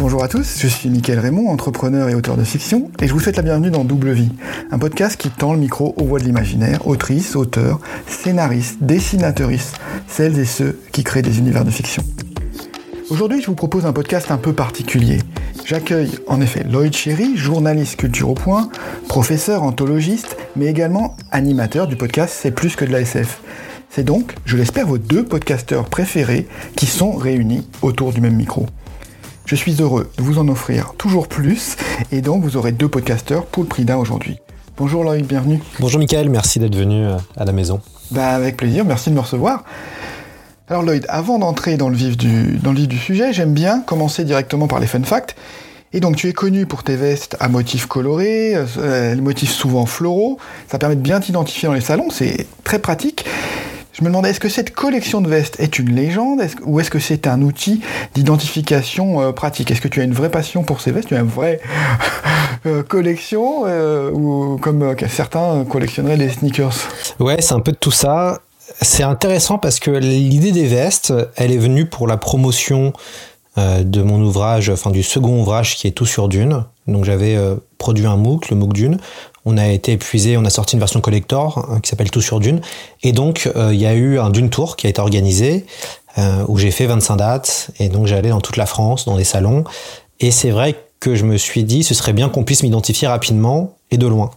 [0.00, 3.20] Bonjour à tous, je suis Mickaël Raymond, entrepreneur et auteur de fiction, et je vous
[3.20, 4.30] souhaite la bienvenue dans Double Vie,
[4.70, 9.78] un podcast qui tend le micro aux voix de l'imaginaire, autrices, auteurs, scénaristes, dessinateuristes,
[10.08, 12.02] celles et ceux qui créent des univers de fiction.
[13.10, 15.18] Aujourd'hui, je vous propose un podcast un peu particulier.
[15.66, 18.70] J'accueille en effet Lloyd Cherry, journaliste culture au point,
[19.06, 23.42] professeur anthologiste, mais également animateur du podcast C'est plus que de la SF.
[23.90, 28.64] C'est donc, je l'espère, vos deux podcasteurs préférés qui sont réunis autour du même micro.
[29.50, 31.74] Je suis heureux de vous en offrir toujours plus,
[32.12, 34.38] et donc vous aurez deux podcasteurs pour le prix d'un aujourd'hui.
[34.76, 35.60] Bonjour Lloyd, bienvenue.
[35.80, 37.80] Bonjour Michael, merci d'être venu euh, à la maison.
[38.12, 39.64] Bah avec plaisir, merci de me recevoir.
[40.68, 43.80] Alors Lloyd, avant d'entrer dans, le vif du, dans le vif du sujet, j'aime bien
[43.80, 45.34] commencer directement par les fun facts.
[45.92, 49.84] Et donc tu es connu pour tes vestes à motifs colorés, euh, les motifs souvent
[49.84, 50.38] floraux.
[50.68, 53.24] Ça permet de bien t'identifier dans les salons, c'est très pratique.
[53.92, 56.40] Je me demandais, est-ce que cette collection de vestes est une légende?
[56.64, 57.80] Ou est-ce que c'est un outil
[58.14, 59.70] d'identification euh, pratique?
[59.70, 61.08] Est-ce que tu as une vraie passion pour ces vestes?
[61.08, 61.60] Tu as une vraie
[62.66, 66.74] euh, collection euh, ou comme certains collectionneraient des sneakers?
[67.18, 68.40] Ouais, c'est un peu de tout ça.
[68.80, 72.92] C'est intéressant parce que l'idée des vestes, elle est venue pour la promotion
[73.56, 76.64] de mon ouvrage, enfin du second ouvrage qui est Tout sur Dune.
[76.86, 77.36] Donc j'avais
[77.78, 78.98] produit un MOOC, le MOOC Dune,
[79.44, 82.40] on a été épuisé, on a sorti une version collector hein, qui s'appelle Tout sur
[82.40, 82.60] Dune.
[83.02, 85.66] Et donc, euh, il y a eu un Dune Tour qui a été organisé,
[86.18, 87.70] euh, où j'ai fait 25 dates.
[87.78, 89.64] Et donc, j'allais dans toute la France, dans des salons.
[90.20, 93.76] Et c'est vrai que je me suis dit, ce serait bien qu'on puisse m'identifier rapidement
[93.90, 94.30] et de loin.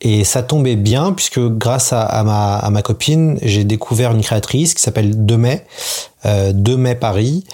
[0.00, 5.24] Et ça tombait bien, puisque grâce à, ma, copine, j'ai découvert une créatrice qui s'appelle
[5.24, 5.64] Demay,
[6.26, 7.44] euh, Demay Paris.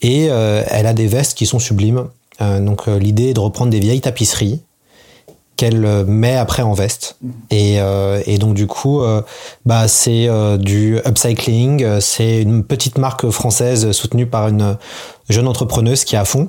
[0.00, 2.06] Et euh, elle a des vestes qui sont sublimes.
[2.40, 4.62] donc, l'idée est de reprendre des vieilles tapisseries
[5.56, 7.16] qu'elle euh, met après en veste.
[7.50, 9.22] Et, euh, et donc du coup, euh,
[9.64, 14.76] bah c'est du upcycling, c'est une petite marque française soutenue par une
[15.28, 16.48] jeune entrepreneuse qui est à fond.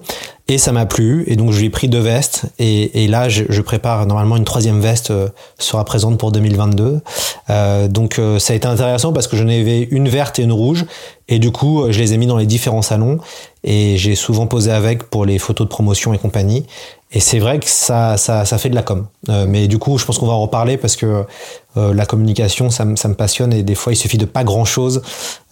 [0.49, 3.27] Et ça m'a plu, et donc je lui ai pris deux vestes, et, et là
[3.27, 5.11] je, je, prépare normalement une troisième veste
[5.59, 7.01] sera présente pour 2022.
[7.49, 10.85] Euh, donc ça a été intéressant parce que j'en avais une verte et une rouge,
[11.27, 13.17] et du coup je les ai mis dans les différents salons,
[13.65, 16.65] et j'ai souvent posé avec pour les photos de promotion et compagnie.
[17.11, 19.07] Et c'est vrai que ça, ça, fait de la com.
[19.29, 21.23] Euh, mais du coup, je pense qu'on va en reparler parce que
[21.77, 25.01] euh, la communication, ça, ça, me passionne et des fois, il suffit de pas grand-chose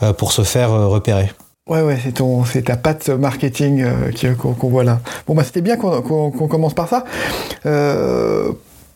[0.03, 1.31] euh, pour se faire repérer.
[1.67, 3.85] Ouais, ouais, c'est ton, c'est ta patte marketing
[4.37, 4.99] qu'on voit là.
[5.27, 7.05] Bon, bah, c'était bien qu'on commence par ça.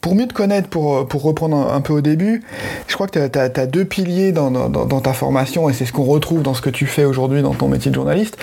[0.02, 2.42] Pour mieux te connaître, pour, pour reprendre un, peu au début,
[2.88, 6.06] je crois que tu as, deux piliers dans, dans, ta formation, et c'est ce qu'on
[6.06, 8.38] retrouve dans ce que tu fais aujourd'hui dans ton métier de journaliste.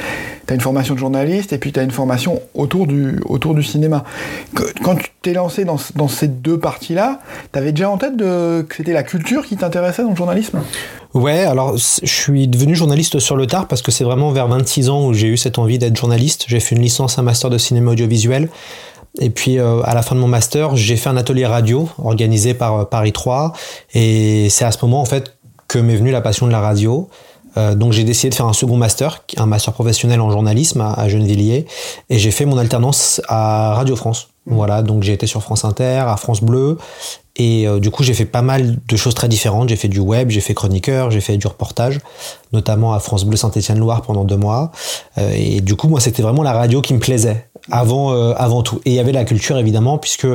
[0.46, 3.54] Tu as une formation de journaliste, et puis tu as une formation autour du, autour
[3.54, 4.04] du cinéma.
[4.82, 7.20] Quand tu t'es lancé dans, dans, ces deux parties-là,
[7.52, 10.60] tu avais déjà en tête que c'était la culture qui t'intéressait dans le journalisme?
[11.14, 14.90] Ouais, alors je suis devenu journaliste sur le tard parce que c'est vraiment vers 26
[14.90, 16.44] ans où j'ai eu cette envie d'être journaliste.
[16.46, 18.50] J'ai fait une licence, un master de cinéma audiovisuel.
[19.18, 22.54] Et puis euh, à la fin de mon master, j'ai fait un atelier radio organisé
[22.54, 23.52] par euh, Paris 3
[23.94, 25.36] et c'est à ce moment en fait
[25.68, 27.08] que m'est venue la passion de la radio.
[27.56, 30.92] Euh, donc j'ai décidé de faire un second master, un master professionnel en journalisme à,
[30.92, 31.66] à Gennevilliers
[32.10, 34.28] et j'ai fait mon alternance à Radio France.
[34.44, 36.78] Voilà, donc j'ai été sur France Inter, à France Bleu
[37.38, 39.68] et euh, du coup, j'ai fait pas mal de choses très différentes.
[39.68, 42.00] J'ai fait du web, j'ai fait chroniqueur, j'ai fait du reportage,
[42.52, 44.72] notamment à France Bleu Saint-Étienne-Loire pendant deux mois.
[45.18, 48.62] Euh, et du coup, moi, c'était vraiment la radio qui me plaisait avant, euh, avant
[48.62, 48.80] tout.
[48.86, 50.28] Et il y avait la culture, évidemment, puisque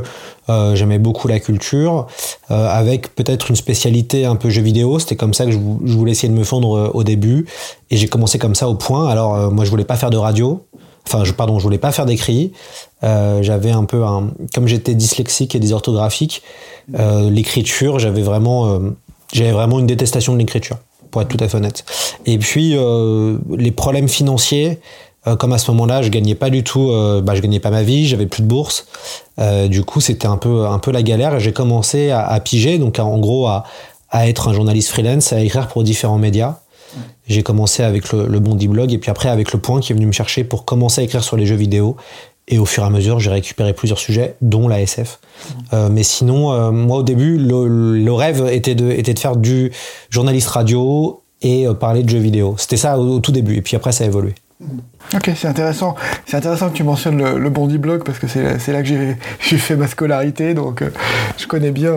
[0.74, 2.08] j'aimais beaucoup la culture,
[2.50, 5.00] avec peut-être une spécialité un peu jeu vidéo.
[5.00, 7.46] C'était comme ça que je, voulais essayer de me fondre au début.
[7.90, 9.08] Et j'ai commencé comme ça au point.
[9.08, 10.62] Alors, moi, je voulais pas faire de radio.
[11.08, 12.52] Enfin, je, pardon, je voulais pas faire d'écrit.
[13.04, 16.44] Euh, j'avais un peu un, comme j'étais dyslexique et dysorthographique,
[17.00, 18.80] euh, l'écriture, j'avais vraiment, euh,
[19.34, 20.78] j'avais vraiment une détestation de l'écriture,
[21.10, 21.84] pour être tout à fait honnête.
[22.26, 22.76] Et puis
[23.58, 24.80] les problèmes financiers,
[25.38, 26.92] comme à ce moment-là, je gagnais pas du tout,
[27.24, 28.88] bah, je gagnais pas ma vie, j'avais plus de bourse.
[29.70, 31.40] du coup, c'était un peu, un peu la galère.
[31.40, 33.64] J'ai commencé à, à, piger, donc en gros à,
[34.10, 36.60] à être un journaliste freelance, à écrire pour différents médias.
[37.28, 39.96] J'ai commencé avec le, le Bondi Blog et puis après avec Le Point qui est
[39.96, 41.96] venu me chercher pour commencer à écrire sur les jeux vidéo.
[42.52, 45.20] Et au fur et à mesure, j'ai récupéré plusieurs sujets, dont la SF.
[45.72, 49.72] Euh, mais sinon, euh, moi au début, le, rêve était de, faire du
[50.10, 52.56] journaliste radio et euh, parler de jeux vidéo.
[52.58, 53.56] C'était ça au, tout début.
[53.56, 54.36] Et puis après, ça a évolué.
[55.16, 55.96] Ok, c'est intéressant.
[56.26, 59.58] C'est intéressant que tu mentionnes le, le Bondi Blog parce que c'est là que j'ai
[59.58, 60.84] fait ma scolarité, donc
[61.38, 61.96] je connais bien,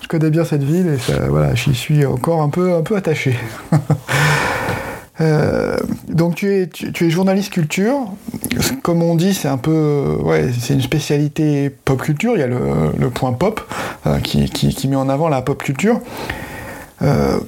[0.00, 2.96] je connais bien cette ville et ça, voilà, j'y suis encore un peu, un peu
[2.96, 3.36] attaché.
[5.20, 5.76] Euh,
[6.08, 8.12] donc tu es, tu, es journaliste culture.
[8.82, 12.32] Comme on dit, c'est un peu, ouais, c'est une spécialité pop culture.
[12.34, 12.58] Il y a le,
[12.96, 13.60] le point pop
[14.06, 16.00] euh, qui, qui, met en avant la pop culture.
[17.02, 17.38] Euh,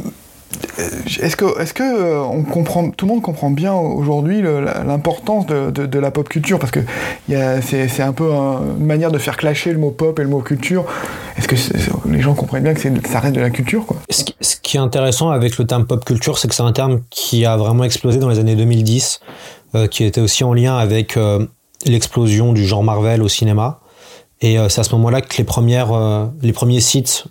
[0.79, 5.71] est-ce que, est-ce que euh, on comprend, tout le monde comprend bien aujourd'hui l'importance de,
[5.71, 6.59] de, la pop culture?
[6.59, 6.81] Parce que
[7.29, 10.85] c'est un peu une manière de faire clasher le mot pop et le mot culture.
[11.37, 11.57] Est-ce que
[12.09, 13.97] les gens comprennent bien que ça reste de la culture quoi?
[14.11, 16.73] Ce qui, ce qui, est intéressant avec le terme pop culture, c'est que c'est un
[16.73, 19.21] terme qui a vraiment explosé dans les années 2010,
[19.75, 21.47] euh, qui était aussi en lien avec euh,
[21.87, 23.81] l'explosion du genre Marvel au cinéma.
[24.43, 25.91] Et c'est à ce moment-là que les, premières,
[26.41, 27.27] les premiers sites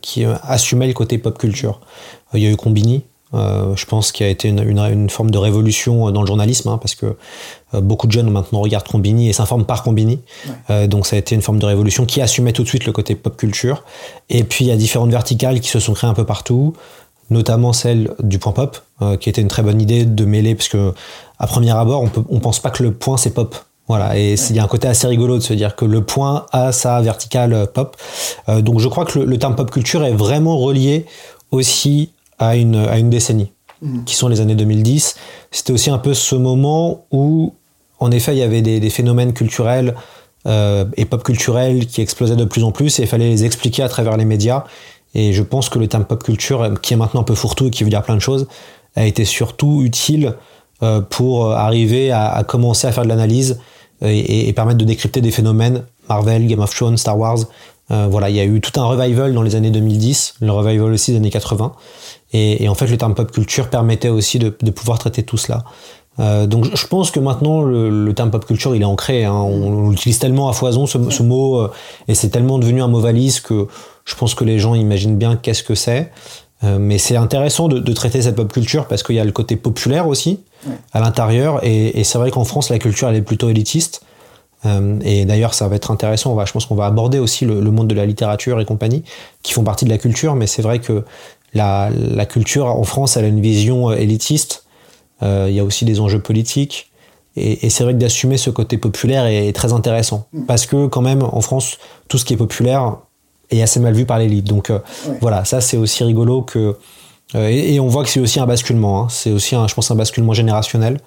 [0.00, 1.80] qui assumaient le côté pop culture.
[2.34, 3.04] Il y a eu Combini,
[3.34, 6.68] euh, je pense qu'il y a été une, une, forme de révolution dans le journalisme,
[6.68, 7.16] hein, parce que
[7.74, 10.20] euh, beaucoup de jeunes maintenant regardent Combini et s'informent par Combini.
[10.70, 12.92] Euh, donc ça a été une forme de révolution qui assumait tout de suite le
[12.92, 13.84] côté pop culture.
[14.28, 16.74] Et puis il y a différentes verticales qui se sont créées un peu partout,
[17.30, 18.78] notamment celle du point pop,
[19.20, 20.92] qui était une très bonne idée de mêler, parce que
[21.38, 23.56] à premier abord, on on pense pas que le point c'est pop.
[23.88, 26.46] Voilà, et il y a un côté assez rigolo de se dire que le point
[26.52, 27.96] a sa verticale pop.
[28.48, 31.04] donc je crois que le, le terme pop culture est vraiment relié
[31.50, 33.52] aussi à une, à une décennie,
[33.82, 34.04] mm.
[34.04, 35.14] qui sont les années 2010.
[35.50, 37.54] C'était aussi un peu ce moment où,
[38.00, 39.94] en effet, il y avait des, phénomènes culturels
[40.46, 43.82] euh, et pop culturels qui explosaient de plus en plus et il fallait les expliquer
[43.82, 44.64] à travers les médias.
[45.14, 47.70] Et je pense que le terme pop culture, qui est maintenant un peu fourre-tout et
[47.70, 48.48] qui veut dire plein de choses,
[48.96, 50.32] a été surtout utile euh,
[51.10, 53.60] pour arriver à, commencer à faire de l'analyse
[54.02, 57.38] et, et, permettre de décrypter des phénomènes Marvel, Game of Thrones, Star Wars.
[57.90, 60.92] Euh, voilà, il y a eu tout un revival dans les années 2010, le revival
[60.92, 61.72] aussi des années 80.
[62.34, 65.64] Et, en fait, le terme pop culture permettait aussi de, pouvoir traiter tout cela.
[66.18, 69.24] Euh, donc je pense que maintenant le, terme pop culture il est ancré.
[69.24, 69.32] Hein.
[69.32, 71.70] On, l'utilise tellement à foison ce, mot euh,
[72.06, 73.66] et c'est tellement devenu un mot valise que
[74.04, 76.12] je pense que les gens imaginent bien qu'est-ce que c'est.
[76.64, 79.56] Euh, mais c'est intéressant de, traiter cette pop culture parce qu'il y a le côté
[79.56, 80.40] populaire aussi
[80.92, 84.02] à l'intérieur et, c'est vrai qu'en France la culture elle est plutôt élitiste.
[85.02, 86.30] et d'ailleurs, ça va être intéressant.
[86.32, 88.64] On va, je pense qu'on va aborder aussi le, le, monde de la littérature et
[88.64, 89.02] compagnie,
[89.42, 90.36] qui font partie de la culture.
[90.36, 91.04] Mais c'est vrai que
[91.54, 94.64] la, la, culture en France, elle a une vision euh, élitiste.
[95.22, 96.90] Euh, il y a aussi des enjeux politiques.
[97.36, 100.26] Et, et c'est vrai que d'assumer ce côté populaire est, très intéressant.
[100.32, 100.46] Mm.
[100.46, 102.96] Parce que quand même, en France, tout ce qui est populaire
[103.58, 104.46] est assez mal vu par l'élite.
[104.46, 104.78] Donc euh,
[105.20, 106.76] voilà, ça c'est aussi rigolo que...
[107.34, 109.04] Euh, et, on voit que c'est aussi un basculement.
[109.04, 109.06] Hein.
[109.08, 111.00] C'est aussi, un, je pense, un basculement générationnel.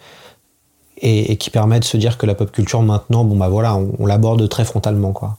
[0.98, 3.76] Et, et, qui permet de se dire que la pop culture maintenant, bon bah voilà,
[3.76, 5.36] on, l'aborde très frontalement quoi.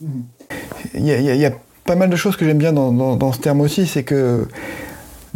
[0.92, 1.52] Il y, a, il y, a,
[1.86, 4.46] pas mal de choses que j'aime bien dans, dans, dans, ce terme aussi, c'est que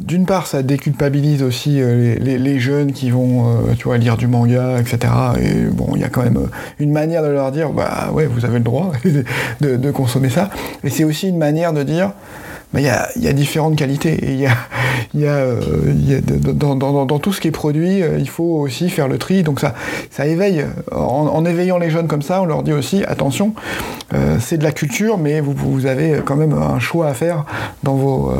[0.01, 4.27] d'une part, ça déculpabilise aussi euh, les, jeunes qui vont, euh, tu vois, lire du
[4.27, 5.13] manga, etc.
[5.41, 8.27] Et bon, il y a quand même euh, une manière de leur dire, bah ouais,
[8.27, 8.93] vous avez le droit
[9.61, 10.51] de, de consommer ça.
[10.85, 12.13] Et c'est aussi une manière de dire,
[12.79, 12.89] il y,
[13.29, 14.31] a, différentes qualités.
[14.31, 14.53] Et y a,
[15.15, 15.45] y a,
[15.91, 19.19] y dans, dans, dans, tout ce qui est produit, euh, il faut aussi faire le
[19.19, 19.43] tri.
[19.43, 19.75] Donc ça,
[20.11, 20.65] ça éveille.
[20.93, 23.55] En, éveillant les jeunes comme ça, on leur dit aussi attention,
[24.13, 27.45] euh, c'est de la culture, mais vous, vous, avez quand même un choix à faire
[27.83, 28.31] dans vos.
[28.31, 28.35] Euh,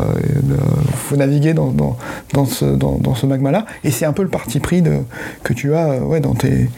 [0.95, 3.67] faut naviguer dans, dans, ce, dans, ce magma-là.
[3.83, 4.99] Et c'est un peu le parti pris de,
[5.43, 6.69] que tu as ouais, dans, tes,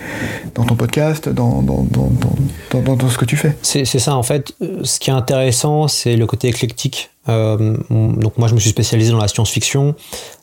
[0.54, 3.56] dans ton podcast, dans, dans ce que tu fais.
[3.62, 4.54] C'est ça, en fait.
[4.84, 9.12] Ce qui est intéressant, c'est le côté éclectique euh, donc moi je me suis spécialisé
[9.12, 9.94] dans la science-fiction.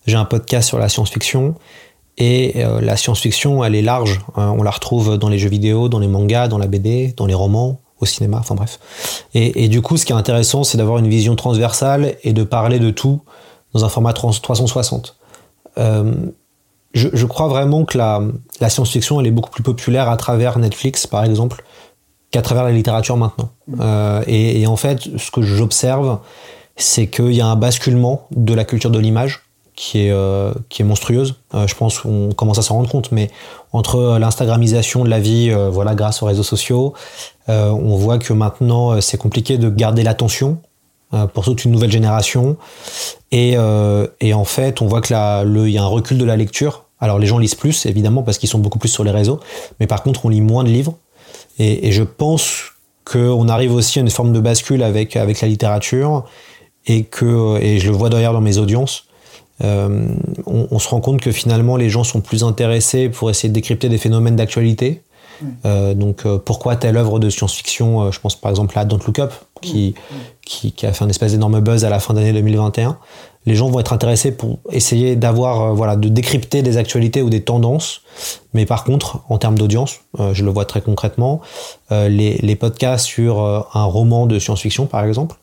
[0.05, 1.55] J'ai un podcast sur la science-fiction.
[2.19, 4.19] Et euh, la science-fiction, elle est large.
[4.35, 4.53] Hein.
[4.57, 7.33] on la retrouve dans les jeux vidéo, dans les mangas, dans la BD, dans les
[7.33, 8.79] romans, au cinéma, enfin bref.
[9.33, 12.79] Et, du coup, ce qui est intéressant, c'est d'avoir une vision transversale et de parler
[12.79, 13.21] de tout
[13.73, 15.17] dans un format 360.
[15.77, 16.13] Euh,
[16.93, 18.21] je, crois vraiment que la,
[18.59, 21.63] la science-fiction, elle est beaucoup plus populaire à travers Netflix, par exemple,
[22.31, 23.51] qu'à travers la littérature maintenant.
[23.79, 26.19] Euh, et, et, en fait, ce que j'observe,
[26.79, 29.41] c'est qu'il y a un basculement de la culture de l'image
[29.75, 31.35] qui est, euh, qui est monstrueuse.
[31.53, 33.29] Euh, je pense qu'on commence à s'en rendre compte, mais
[33.71, 36.93] entre l'instagramisation de la vie, euh, voilà, grâce aux réseaux sociaux,
[37.47, 40.59] on voit que maintenant c'est compliqué de garder l'attention
[41.33, 42.57] pour toute une nouvelle génération.
[43.31, 43.55] Et,
[44.19, 45.07] et en fait, on voit que
[45.65, 46.85] il y a un recul de la lecture.
[46.99, 49.39] Alors les gens lisent plus, évidemment, parce qu'ils sont beaucoup plus sur les réseaux,
[49.79, 50.93] mais par contre, on lit moins de livres.
[51.57, 55.47] Et, et je pense qu'on arrive aussi à une forme de bascule avec, avec la
[55.47, 56.25] littérature
[56.89, 59.05] et que, et je le vois d'ailleurs dans mes audiences,
[59.63, 60.07] euh,
[60.45, 63.89] on, se rend compte que finalement les gens sont plus intéressés pour essayer de décrypter
[63.89, 65.03] des phénomènes d'actualité.
[65.65, 69.19] Euh, donc euh, pourquoi telle œuvre de science-fiction, je pense par exemple à Don't Look
[69.19, 69.95] Up, qui,
[70.45, 72.97] qui, qui, a fait un espèce d'énorme buzz à la fin d'année 2021.
[73.45, 77.41] Les gens vont être intéressés pour essayer d'avoir, voilà, de décrypter des actualités ou des
[77.41, 78.01] tendances.
[78.53, 80.01] Mais par contre, en termes d'audience,
[80.33, 81.39] je le vois très concrètement,
[81.89, 85.37] les, les podcasts sur un roman de science-fiction par exemple,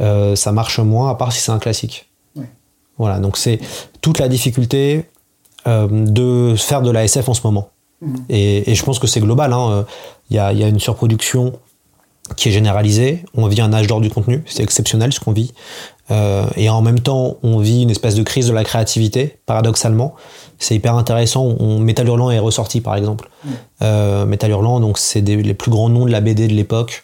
[0.00, 2.08] euh, ça marche moins, à part si c'est un classique.
[2.96, 3.58] Voilà, donc c'est
[4.02, 5.06] toute la difficulté
[5.66, 7.70] euh, de faire de la SF en ce moment.
[8.00, 8.24] Mhm.
[8.28, 9.50] Et, je pense que c'est global.
[9.50, 9.86] Il hein.
[10.30, 11.54] y, a, y, a, une surproduction
[12.36, 13.24] qui est généralisée.
[13.34, 14.44] On vit un âge d'or du contenu.
[14.46, 15.54] C'est exceptionnel ce qu'on vit.
[16.56, 20.14] et en même temps, on vit une espèce de crise de la créativité, paradoxalement.
[20.60, 21.44] C'est hyper intéressant.
[21.58, 23.28] On, Metal Hurlant est ressorti, par exemple.
[23.80, 27.02] Metal Hurlant, donc c'est les plus grands noms de la BD de l'époque.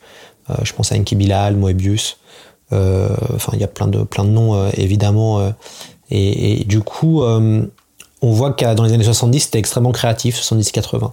[0.62, 2.19] je pense à Enki Bilal, Moebius.
[2.72, 5.40] Enfin, il y a plein de plein de noms, évidemment.
[6.10, 11.12] Et, et, du coup, on voit que dans les années 70, c'était extrêmement créatif, 70-80.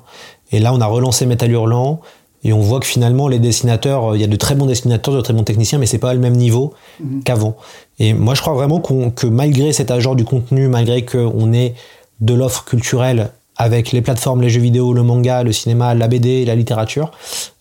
[0.51, 2.01] Et là, on a relancé Metal Hurlant,
[2.43, 5.21] et on voit que finalement, les dessinateurs, il y a de très bons dessinateurs, de
[5.21, 7.23] très bons techniciens, mais c'est pas le même niveau mhm.
[7.23, 7.57] qu'avant.
[7.99, 11.73] Et moi, je crois vraiment que malgré cet âge du contenu, malgré qu'on ait
[12.21, 16.45] de l'offre culturelle avec les plateformes, les jeux vidéo, le manga, le cinéma, la BD,
[16.45, 17.11] la littérature,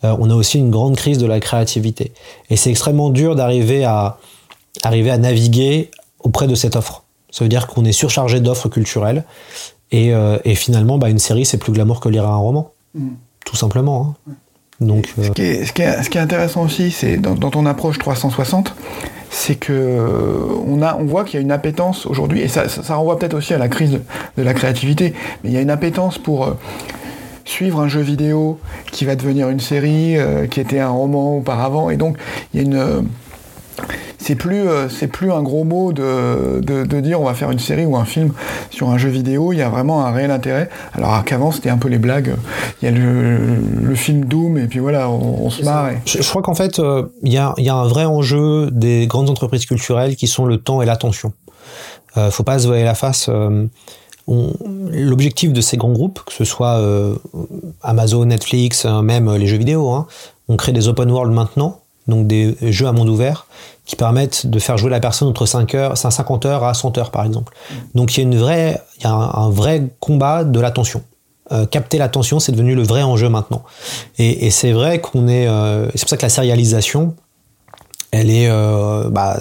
[0.04, 2.12] euh, on a aussi une grande crise de la créativité.
[2.50, 4.18] Et c'est extrêmement dur d'arriver à,
[4.82, 7.04] arriver à naviguer auprès de cette offre.
[7.30, 9.24] Ça veut dire qu'on est surchargé d'offres culturelles.
[9.90, 12.72] Et, euh, finalement, bah, une série, c'est plus glamour que lire un roman.
[12.94, 13.10] Mm.
[13.44, 14.16] Tout simplement.
[14.28, 14.32] Hein.
[14.80, 18.74] Donc, ce, qui est, ce, qui est, intéressant aussi, c'est dans, ton approche 360,
[19.36, 22.64] c'est que euh, on, a, on voit qu'il y a une appétence aujourd'hui, et ça,
[22.88, 24.00] renvoie peut-être aussi à la crise
[24.38, 25.12] de, la créativité,
[25.44, 26.52] mais il y a une appétence pour euh,
[27.44, 28.58] suivre un jeu vidéo
[28.92, 30.16] qui va devenir une série,
[30.50, 32.16] qui était un roman auparavant, et donc
[32.54, 33.08] il y a une
[34.18, 37.58] c'est plus euh, c'est plus un gros mot de, de, dire on va faire une
[37.58, 38.32] série ou un film
[38.70, 39.52] sur un jeu vidéo.
[39.52, 40.68] Il y a vraiment un réel intérêt.
[40.94, 42.34] Alors qu'avant c'était un peu les blagues.
[42.80, 45.90] Il y a le, film Doom et puis voilà, on, se marre.
[46.04, 49.30] Je, crois qu'en fait euh, il y, a, y, a, un vrai enjeu des grandes
[49.30, 51.32] entreprises culturelles qui sont le temps et l'attention.
[52.18, 53.28] Euh, faut pas se voiler la face.
[53.30, 53.66] Euh,
[54.28, 56.82] l'objectif de ces grands groupes, que ce soit
[57.82, 60.08] Amazon, Netflix, même les jeux vidéo, hein,
[60.48, 63.46] on crée des open world maintenant, donc des jeux à monde ouvert
[63.86, 67.10] qui permettent de faire jouer la personne entre 5 heures, 50 heures à 100 heures
[67.12, 67.54] par exemple.
[67.94, 71.02] Donc il y a une il y a un, vrai combat de l'attention.
[71.52, 73.62] Euh, capter l'attention, c'est devenu le vrai enjeu maintenant.
[74.18, 77.14] Et, c'est vrai qu'on est, euh, c'est pour ça que la sérialisation,
[78.10, 79.38] elle est, euh, bah,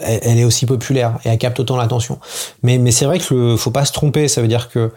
[0.00, 2.18] elle, est aussi populaire et elle capte autant l'attention.
[2.62, 4.28] Mais, mais c'est vrai que le, faut pas se tromper.
[4.28, 4.90] Ça veut dire que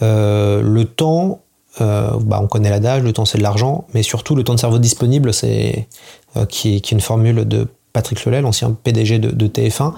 [0.00, 1.40] le temps,
[1.80, 4.78] bah, on connaît l'adage, le temps c'est de l'argent, mais surtout le temps de cerveau
[4.78, 5.88] disponible, c'est
[6.48, 9.94] qui est une formule de Patrick Lelay, l'ancien PDG de, TF1,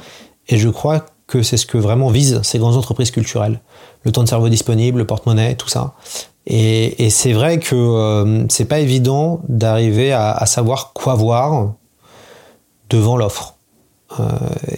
[0.48, 3.60] et je crois que c'est ce que vraiment visent ces grandes entreprises culturelles.
[4.02, 5.94] Le temps de cerveau disponible, le porte-monnaie, tout ça.
[6.46, 11.72] Et, c'est vrai que euh, c'est pas évident d'arriver à, savoir quoi voir
[12.90, 13.54] devant l'offre.
[14.20, 14.24] Euh,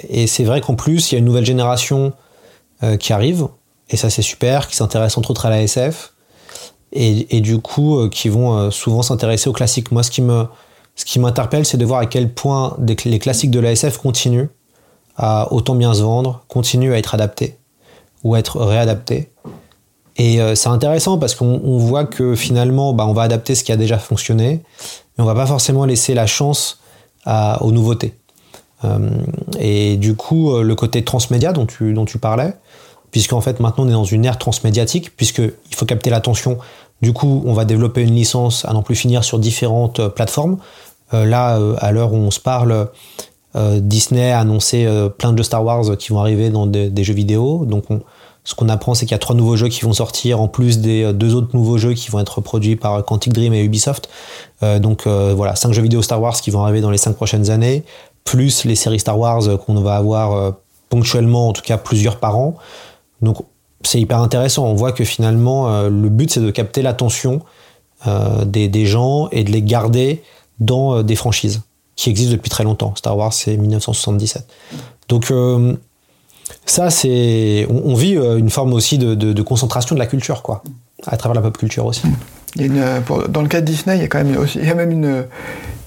[0.08, 2.12] et c'est vrai qu'en plus, il y a une nouvelle génération
[2.84, 3.48] euh, qui arrive,
[3.90, 6.12] et ça c'est super, qui s'intéresse entre autres à la SF,
[6.92, 9.90] et, et du coup, qui vont souvent s'intéresser aux classiques.
[9.90, 10.46] Moi, ce qui me,
[10.96, 14.48] ce qui m'interpelle, c'est de voir à quel point les classiques de l'ASF continuent
[15.16, 17.56] à autant bien se vendre, continuent à être adaptés
[18.24, 19.30] ou à être réadaptés.
[20.18, 23.72] Et euh, c'est intéressant parce qu'on voit que finalement, bah, on va adapter ce qui
[23.72, 24.62] a déjà fonctionné,
[25.16, 26.80] mais on va pas forcément laisser la chance
[27.60, 28.14] aux nouveautés.
[28.84, 29.10] Euh,
[29.58, 32.54] et du coup, euh, le côté transmédia dont tu, dont tu parlais,
[33.10, 36.58] puisqu'en fait maintenant on est dans une ère transmédiatique, puisqu'il faut capter l'attention.
[37.02, 40.58] Du coup, on va développer une licence à n'en plus finir sur différentes plateformes.
[41.14, 42.88] Euh, là, euh, à l'heure où on se parle,
[43.54, 44.86] euh, Disney a annoncé
[45.18, 47.64] plein de jeux Star Wars qui vont arriver dans des, jeux vidéo.
[47.64, 47.84] Donc,
[48.44, 50.78] ce qu'on apprend, c'est qu'il y a trois nouveaux jeux qui vont sortir, en plus
[50.78, 54.08] des deux autres nouveaux jeux qui vont être produits par Quantic Dream et Ubisoft.
[54.62, 57.82] donc voilà, cinq jeux vidéo Star Wars qui vont arriver dans les cinq prochaines années,
[58.24, 60.54] plus les séries Star Wars qu'on va avoir
[60.90, 62.54] ponctuellement, en tout cas plusieurs par an.
[63.20, 63.38] Donc
[63.82, 64.66] c'est hyper intéressant.
[64.66, 67.40] On voit que finalement, le but, c'est de capter l'attention
[68.06, 70.22] des, des, gens et de les garder
[70.60, 71.62] dans euh, des franchises
[71.96, 72.94] qui existent depuis très longtemps.
[72.96, 74.46] Star Wars, c'est 1977.
[75.08, 75.74] Donc, euh,
[76.64, 77.66] ça, c'est.
[77.70, 80.62] On, vit euh, une forme aussi de, concentration de la culture, quoi,
[81.06, 82.02] à travers la pop culture aussi.
[82.56, 84.90] Dans le cas de Disney, il y a quand même aussi, il y a même
[84.90, 85.26] une,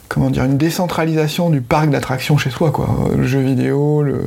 [0.10, 2.89] comment dire, une décentralisation du parc d'attractions chez soi, quoi.
[3.16, 4.24] Le jeu vidéo, le,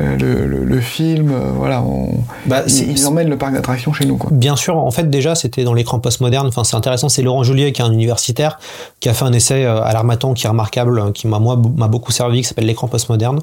[0.00, 2.10] euh, le, film, euh, voilà, on,
[2.46, 4.30] bah, ils, emmènent le parc d'attractions chez nous, quoi.
[4.32, 6.48] Bien sûr, en fait, déjà, c'était dans l'écran postmoderne.
[6.48, 7.08] Enfin, c'est intéressant.
[7.08, 8.58] C'est Laurent Juliet, qui est un universitaire,
[8.98, 11.88] qui a fait un essai euh, à l'Armatan qui est remarquable, qui m'a, moi, m'a
[11.88, 13.38] beaucoup servi, qui s'appelle l'écran postmoderne,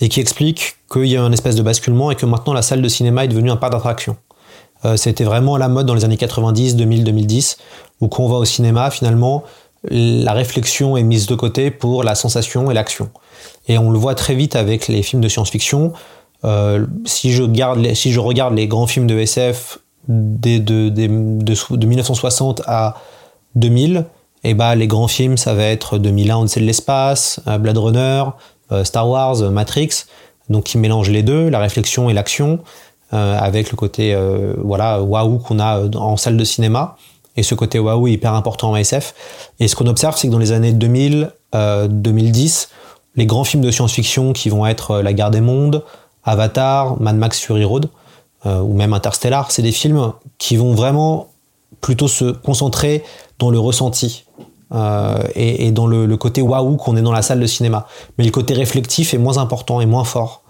[0.00, 2.80] et qui explique qu'il y a un espèce de basculement et que maintenant la salle
[2.80, 4.16] de cinéma est devenue un parc d'attractions.
[4.96, 7.58] c'était vraiment la mode dans les années 90, 2000, 2010,
[8.00, 9.44] où quand on va au cinéma, finalement,
[9.88, 13.10] la réflexion est mise de côté pour la sensation et l'action.
[13.68, 15.92] Et on le voit très vite avec les films de science-fiction.
[16.44, 21.86] Euh, si, je garde si je regarde les grands films de SF de, de, de,
[21.86, 22.96] 1960 à
[23.54, 24.06] 2000,
[24.42, 28.24] et bah, les grands films, ça va être 2001, Odyssée de l'espace, euh, Blade Runner,
[28.72, 30.04] euh, Star Wars, Matrix,
[30.48, 32.60] donc qui mélangent les deux, la réflexion et l'action,
[33.12, 34.16] avec le côté
[34.56, 36.96] voilà waouh qu'on a en salle de cinéma.
[37.40, 39.14] Et ce côté waouh est hyper important en SF.
[39.60, 41.32] Et ce qu'on observe, c'est que dans les années 2000,
[41.88, 42.76] 2010, euh,
[43.16, 45.82] les grands films de science-fiction qui vont être La Guerre des Mondes,
[46.22, 47.88] Avatar, Mad Max Fury Road,
[48.44, 51.28] ou même Interstellar, c'est des films qui vont vraiment
[51.80, 53.04] plutôt se concentrer
[53.38, 54.24] dans le ressenti
[55.34, 57.86] et, dans le, côté waouh qu'on est dans la salle de cinéma.
[58.18, 60.42] Mais le côté réflectif est moins important et moins fort.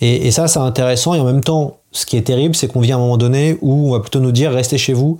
[0.00, 1.12] Et, et ça, c'est intéressant.
[1.14, 3.58] Et en même temps, ce qui est terrible, c'est qu'on vit à un moment donné
[3.60, 5.18] où on va plutôt nous dire restez chez vous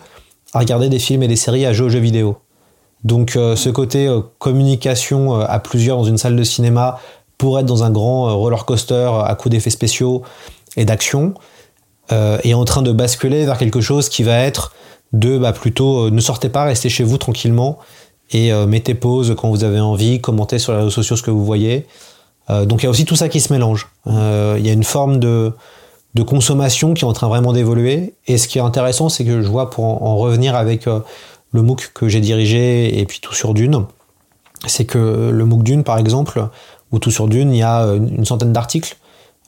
[0.53, 2.37] à regarder des films et des séries, à jouer aux jeux vidéo.
[3.05, 7.01] Donc euh, ce côté euh, communication euh, à plusieurs dans une salle de cinéma
[7.39, 10.23] pour être dans un grand roller coaster à coups d'effets spéciaux
[10.77, 11.35] et d'action
[12.11, 14.75] est en train de basculer vers quelque chose qui va être
[15.15, 17.79] de bah, plutôt ne sortez pas, restez chez vous tranquillement
[18.33, 21.45] et mettez pause quand vous avez envie, commentez sur les réseaux sociaux ce que vous
[21.45, 21.87] voyez.
[22.51, 23.89] donc il y a aussi tout ça qui se mélange.
[24.07, 25.55] Il y a une forme de,
[26.15, 28.15] de consommation qui est en train vraiment d'évoluer.
[28.27, 31.01] Et ce qui est intéressant, c'est que je vois pour en, revenir avec euh,
[31.53, 33.85] le MOOC que j'ai dirigé et puis tout sur Dune,
[34.67, 36.49] c'est que le MOOC Dune, par exemple,
[36.93, 38.97] ou tout sur Dune, il y a euh, une centaine d'articles.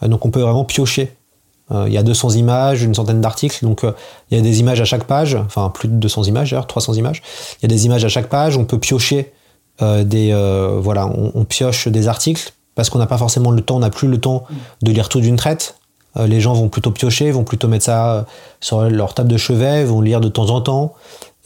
[0.03, 1.15] Euh, donc on peut vraiment piocher.
[1.87, 3.85] Il y a 200 images, une centaine d'articles, donc
[4.31, 6.93] il y a des images à chaque page, enfin plus de 200 images d'ailleurs, 300
[6.93, 7.23] images.
[7.59, 9.33] Il y a des images à chaque page, on peut piocher
[9.81, 13.89] des, voilà, on, pioche des articles parce qu'on n'a pas forcément le temps, on n'a
[13.89, 14.45] plus le temps
[14.83, 15.77] de lire tout d'une traite.
[16.17, 18.23] Euh, les gens vont plutôt piocher, vont plutôt mettre ça euh,
[18.61, 20.95] sur leur table de chevet, vont lire de temps en temps.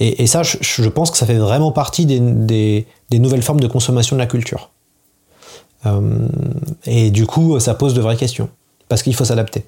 [0.01, 4.21] Et, ça, je, pense que ça fait vraiment partie des, nouvelles formes de consommation de
[4.21, 4.71] la culture.
[5.87, 6.29] Euh,
[6.85, 8.49] et du coup, ça pose de vraies questions,
[8.89, 9.65] parce qu'il faut s'adapter.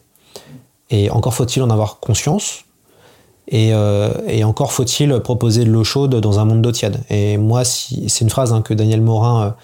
[0.90, 2.64] Et encore faut-il en avoir conscience,
[3.48, 3.74] et,
[4.44, 7.00] encore faut-il proposer de l'eau chaude dans un monde d'eau tiède.
[7.10, 9.56] Et moi, c'est une phrase hein, que Daniel Morin,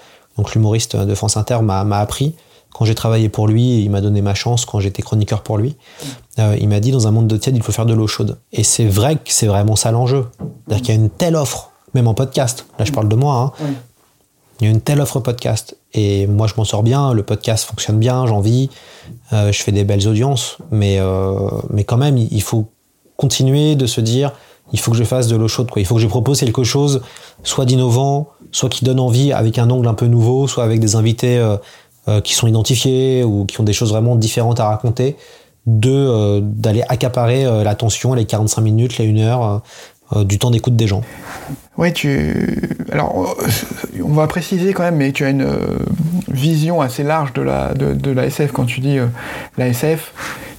[0.52, 2.34] l'humoriste de France Inter, m'a appris
[2.76, 5.76] quand j'ai travaillé pour lui, il m'a donné ma chance quand j'étais chroniqueur pour lui.
[6.38, 8.38] Euh, il m'a dit dans un monde de tiède, il faut faire de l'eau chaude.
[8.52, 10.26] Et c'est vrai que c'est vraiment ça l'enjeu.
[10.38, 12.66] C'est-à-dire qu'il y a une telle offre, même en podcast.
[12.78, 13.54] Là, je parle de moi.
[13.58, 13.66] Hein.
[14.60, 15.78] Il y a une telle offre podcast.
[15.94, 17.14] Et moi, je m'en sors bien.
[17.14, 18.26] Le podcast fonctionne bien.
[18.26, 18.68] J'en vis.
[19.32, 20.58] Euh, je fais des belles audiences.
[20.70, 22.66] Mais, euh, mais quand même, il faut
[23.16, 24.32] continuer de se dire
[24.72, 25.70] il faut que je fasse de l'eau chaude.
[25.70, 25.80] Quoi.
[25.80, 27.00] Il faut que je propose quelque chose,
[27.42, 30.96] soit d'innovant, soit qui donne envie avec un angle un peu nouveau, soit avec des
[30.96, 31.56] invités euh,
[32.20, 35.16] qui sont identifiés ou qui ont des choses vraiment différentes à raconter,
[35.66, 39.62] de euh, d'aller accaparer euh, l'attention, les 45 minutes, les 1 heure
[40.14, 41.02] du temps d'écoute des gens.
[41.78, 42.70] Oui, tu.
[42.92, 43.36] Alors,
[44.02, 45.46] on va préciser quand même, mais tu as une
[46.28, 48.98] vision assez large de la, de, de la SF quand tu dis
[49.58, 50.12] la SF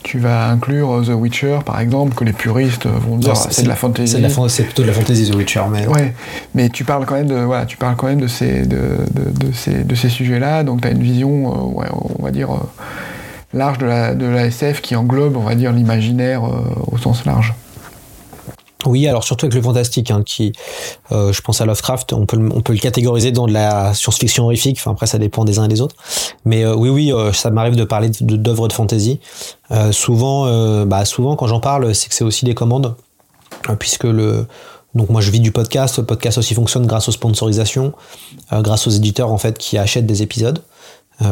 [0.08, 3.76] tu vas inclure The Witcher, par exemple, que les puristes vont dire c'est de la
[3.76, 4.16] fantasy.
[4.48, 5.86] C'est plutôt de la fantasy The Witcher, mais.
[5.86, 6.14] Ouais,
[6.56, 8.78] mais tu parles quand même de, voilà, tu parles quand même de ces, de,
[9.14, 12.52] de, ces, de ces sujets-là, donc tu as une vision, euh, ouais, on va dire,
[12.52, 12.60] euh,
[13.54, 17.26] large de la, de la SF qui englobe, on va dire, l'imaginaire euh, au sens
[17.26, 17.54] large.
[18.86, 20.54] Oui, alors surtout avec le fantastique, hein, qui,
[21.12, 24.78] euh, je pense à Lovecraft, on peut, le catégoriser dans de la science-fiction horrifique.
[24.80, 25.96] Enfin après, ça dépend des uns et des autres.
[26.46, 29.20] Mais euh, oui, oui, euh, ça m'arrive de parler d'œuvres de, fantasy.
[29.92, 32.96] souvent, bah, souvent quand j'en parle, c'est que c'est aussi des commandes,
[33.80, 34.46] puisque le
[34.96, 35.98] donc moi je vis du podcast.
[35.98, 37.94] Le podcast aussi fonctionne grâce aux sponsorisations,
[38.52, 40.62] grâce aux éditeurs en fait qui achètent des épisodes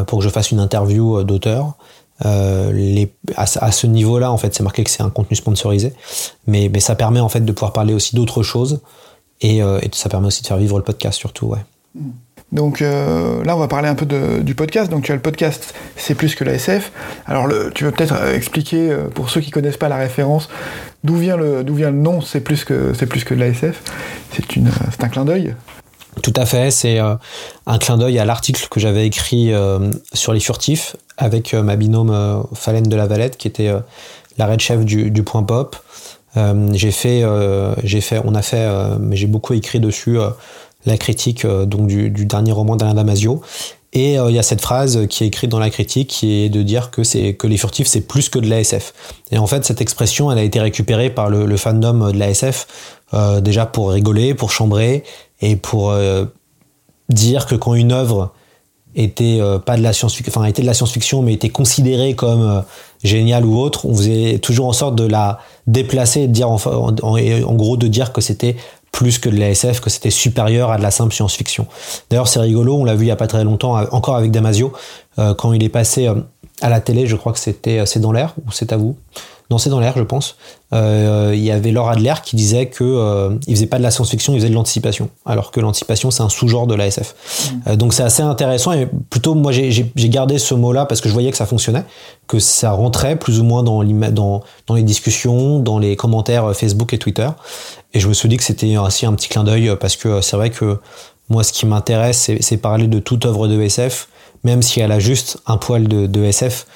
[0.07, 1.75] pour que je fasse une interview d'auteur.
[2.23, 5.93] Euh, à, ce niveau-là, en fait, c'est marqué que c'est un contenu sponsorisé,
[6.47, 8.81] mais, ça permet en fait de pouvoir parler aussi d'autres choses
[9.41, 11.59] et, euh, et, ça permet aussi de faire vivre le podcast surtout, ouais.
[12.51, 14.89] Donc euh, là, on va parler un peu du podcast.
[14.89, 16.91] Donc tu as le podcast C'est plus que la SF.
[17.25, 20.47] Alors tu veux peut-être expliquer pour ceux qui connaissent pas la référence
[21.03, 25.03] d'où vient le d'où vient le nom C'est plus que c'est plus que la c'est
[25.03, 25.55] un clin d'œil.
[26.21, 27.15] Tout à fait, c'est euh,
[27.65, 31.75] un clin d'œil à l'article que j'avais écrit euh, sur les furtifs avec euh, ma
[31.75, 33.71] binôme Falène de la Valette, qui était
[34.37, 35.75] la red chef du, Point Pop.
[36.71, 37.23] j'ai fait,
[37.83, 38.67] j'ai fait, on a fait,
[38.99, 40.17] mais j'ai beaucoup écrit dessus
[40.85, 43.41] la critique donc du, dernier roman d'Alain Damasio.
[43.93, 46.61] Et il y a cette phrase qui est écrite dans la critique qui est de
[46.63, 48.93] dire que c'est que les furtifs c'est plus que de l'ASF.
[49.31, 52.67] Et en fait cette expression elle a été récupérée par le, le fandom de l'ASF
[53.41, 55.05] déjà pour rigoler, pour chambrer
[55.41, 56.25] et pour euh,
[57.09, 58.31] dire que quand une œuvre
[58.95, 62.41] était euh, pas de la science-fiction, enfin était de la science-fiction, mais était considérée comme
[62.41, 62.61] euh,
[63.03, 67.53] géniale ou autre, on faisait toujours en sorte de la déplacer et de dire en,
[67.55, 68.55] gros de dire que c'était
[68.91, 71.67] plus que de la SF, que c'était supérieur à de la simple science-fiction.
[72.09, 74.71] D'ailleurs, c'est rigolo, on l'a vu il y a pas très longtemps, encore avec Damasio,
[75.17, 76.09] quand il est passé
[76.61, 78.95] à la télé, je crois que c'était C'est dans l'air, ou c'est à vous?
[79.57, 80.37] C'est dans l'air, je pense.
[80.73, 83.91] Euh, il y avait Laura Adler qui disait que euh, il faisait pas de la
[83.91, 87.15] science-fiction, il faisait de l'anticipation, alors que l'anticipation c'est un sous-genre de la SF.
[87.15, 87.69] Mm.
[87.69, 91.13] Euh, donc c'est assez intéressant et plutôt moi j'ai gardé ce mot-là parce que je
[91.13, 91.83] voyais que ça fonctionnait,
[92.27, 96.93] que ça rentrait plus ou moins dans, dans, dans les discussions, dans les commentaires Facebook
[96.93, 97.29] et Twitter.
[97.93, 100.35] Et je me suis dit que c'était aussi un petit clin d'œil parce que c'est
[100.35, 100.79] vrai que
[101.29, 104.07] moi ce qui m'intéresse c'est parler de toute œuvre de SF
[104.45, 106.67] même si elle a juste un poil de, de SF,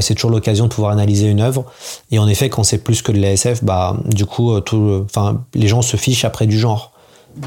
[0.00, 1.64] c'est toujours l'occasion de pouvoir analyser une œuvre.
[2.10, 5.44] Et en effet, quand c'est plus que de la SF, bah, du coup, tout, enfin,
[5.54, 6.92] les gens se fichent après du genre.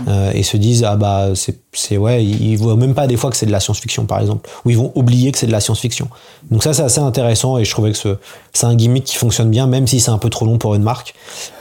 [0.07, 1.29] Euh, et se disent ah bah
[1.73, 4.47] c'est ouais ils voient même pas des fois que c'est de la science-fiction par exemple.
[4.63, 6.09] Ou ils vont oublier que c'est de la science-fiction.
[6.51, 8.17] Donc ça c'est assez intéressant et je trouvais que
[8.53, 10.83] c'est un gimmick qui fonctionne bien même si c'est un peu trop long pour une
[10.83, 11.15] marque.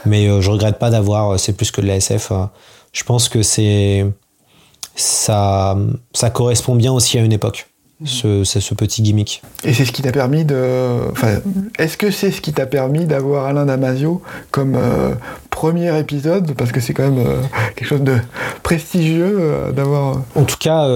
[0.04, 2.32] Mais euh, je regrette pas d'avoir euh, c'est plus que de la SF
[2.92, 4.06] je pense que c'est
[4.94, 5.78] ça
[6.12, 7.70] ça correspond bien aussi à une époque
[8.04, 9.42] ce, ce, petit gimmick.
[9.64, 11.10] Et c'est ce qui t'a permis de.
[11.10, 11.38] Enfin,
[11.78, 15.14] est-ce que c'est ce qui t'a permis d'avoir Alain Damasio comme euh,
[15.50, 16.54] premier épisode?
[16.54, 17.40] Parce que c'est quand même euh,
[17.74, 18.18] quelque chose de
[18.62, 20.22] prestigieux euh, d'avoir.
[20.36, 20.86] En tout cas,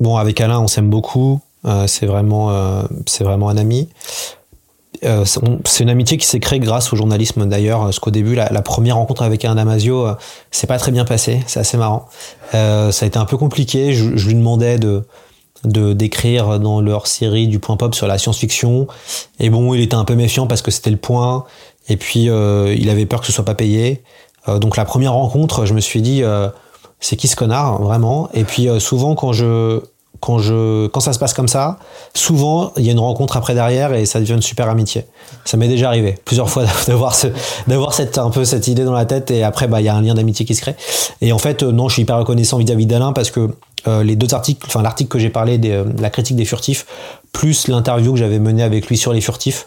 [0.00, 1.40] bon, avec Alain, on s'aime beaucoup.
[1.86, 3.88] c'est vraiment, c'est vraiment un ami.
[5.02, 8.96] c'est une amitié qui s'est créée grâce au journalisme d'ailleurs, parce qu'au début, la, première
[8.96, 10.08] rencontre avec Alain Damasio,
[10.50, 12.08] c'est pas très bien passé, c'est assez marrant.
[12.50, 15.04] ça a été un peu compliqué, je, je lui demandais de,
[15.64, 18.86] de d'écrire dans leur série du point pop sur la science-fiction.
[19.38, 21.44] Et bon, il était un peu méfiant parce que c'était le point.
[21.88, 24.02] Et puis, euh, il avait peur que ce soit pas payé.
[24.48, 26.48] Euh, donc la première rencontre, je me suis dit, euh,
[27.00, 28.30] c'est qui ce connard, vraiment?
[28.32, 29.80] Et puis souvent, quand je
[30.20, 31.78] quand je quand ça se passe comme ça,
[32.14, 35.06] souvent il y a une rencontre après derrière et ça devient une super amitié.
[35.44, 37.28] Ça m'est déjà arrivé plusieurs fois d'avoir ce,
[37.66, 39.94] d'avoir cette un peu cette idée dans la tête et après bah il y a
[39.94, 40.76] un lien d'amitié qui se crée.
[41.22, 43.50] Et en fait non, je suis hyper reconnaissant vis-à-vis d'Alain parce que
[43.86, 46.86] euh, les deux articles, enfin l'article que j'ai parlé de la critique des furtifs,
[47.32, 49.66] plus l'interview que j'avais menée avec lui sur les furtifs,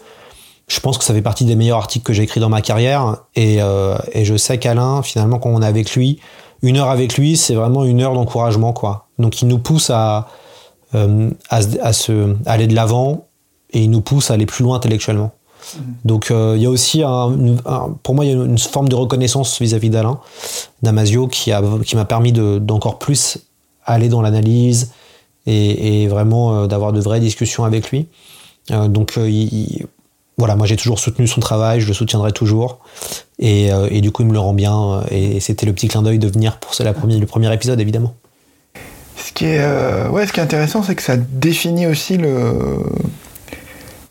[0.68, 3.18] je pense que ça fait partie des meilleurs articles que j'ai écrits dans ma carrière.
[3.34, 6.20] Et, euh, et je sais qu'Alain, finalement, quand on est avec lui,
[6.62, 9.08] une heure avec lui, c'est vraiment une heure d'encouragement, quoi.
[9.18, 10.28] Donc il nous pousse à,
[10.94, 13.26] euh, à, à, se, aller de l'avant
[13.72, 15.32] et il nous pousse à aller plus loin intellectuellement.
[15.76, 15.80] Mmh.
[16.04, 17.32] Donc il y a aussi un,
[18.02, 20.20] pour moi il y a une, forme de reconnaissance vis-à-vis d'Alain
[20.82, 23.38] Damasio qui a qui m'a permis d'encore plus
[23.86, 24.92] aller dans l'analyse
[25.46, 28.06] et, vraiment euh, d'avoir de vraies discussions avec lui.
[28.70, 29.30] Euh, donc euh,
[30.38, 32.80] voilà, moi j'ai toujours soutenu son travail, je le soutiendrai toujours.
[33.38, 33.70] Et,
[34.00, 35.02] du coup, il me le rend bien.
[35.10, 38.14] Et c'était le petit clin d'œil de venir pour la première, le premier épisode, évidemment.
[39.16, 42.82] Ce qui ouais, ce qui est intéressant, c'est que ça définit aussi le,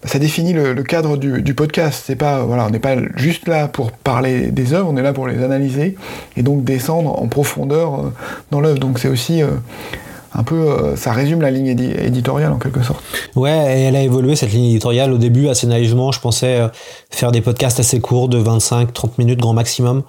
[0.06, 2.04] ça définit le, cadre du, podcast.
[2.06, 5.14] C'est pas, voilà, on n'est pas juste là pour parler des œuvres, on est là
[5.14, 5.96] pour les analyser
[6.36, 8.14] et donc descendre en profondeur euh,
[8.52, 8.80] dans l'œuvre.
[8.80, 9.48] Donc c'est aussi euh,
[10.34, 13.04] un peu, euh, ça résume la ligne éditoriale en quelque sorte.
[13.36, 15.14] Ouais, et elle a évolué cette ligne éditoriale.
[15.14, 16.60] Au début, assez naïvement, je pensais
[17.10, 20.04] faire des podcasts assez courts, de 25-30 minutes grand maximum.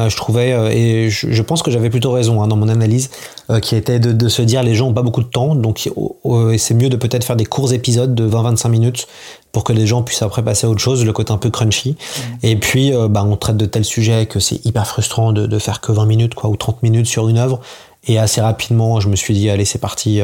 [0.00, 3.10] Euh, je trouvais, euh, et je, pense que j'avais plutôt raison hein, dans mon analyse,
[3.50, 5.88] euh, qui était de, se dire les gens ont pas beaucoup de temps, donc
[6.58, 9.08] c'est mieux de peut-être faire des courts épisodes de 20-25 minutes
[9.50, 11.90] pour que les gens puissent après passer à autre chose, le côté un peu crunchy.
[11.90, 12.22] Mmh.
[12.44, 15.80] Et puis, bah, on traite de tels sujets que c'est hyper frustrant de, de, faire
[15.80, 17.60] que 20 minutes quoi, ou 30 minutes sur une œuvre.
[18.06, 20.20] Et assez rapidement, je me suis dit, allez, c'est parti,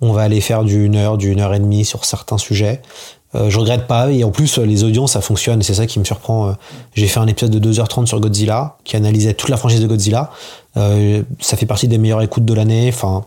[0.00, 2.82] on va aller faire du 1 heure, du 1 heure et demie sur certains sujets.
[3.34, 4.10] Euh, je regrette pas.
[4.10, 5.62] Et en plus, les audiences, ça fonctionne.
[5.62, 6.48] C'est ça qui me surprend.
[6.48, 6.52] Euh,
[6.94, 10.30] j'ai fait un épisode de 2h30 sur Godzilla, qui analysait toute la franchise de Godzilla.
[10.76, 12.90] Euh, ça fait partie des meilleures écoutes de l'année.
[12.92, 13.24] Enfin,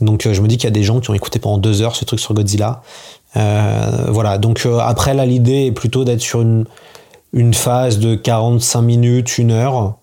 [0.00, 1.96] donc je me dis qu'il y a des gens qui ont écouté pendant deux heures
[1.96, 2.82] ce truc sur Godzilla.
[3.34, 4.38] voilà.
[4.38, 6.64] Donc après, là, l'idée est plutôt d'être sur une,
[7.32, 9.96] une phase de 45 minutes, une heure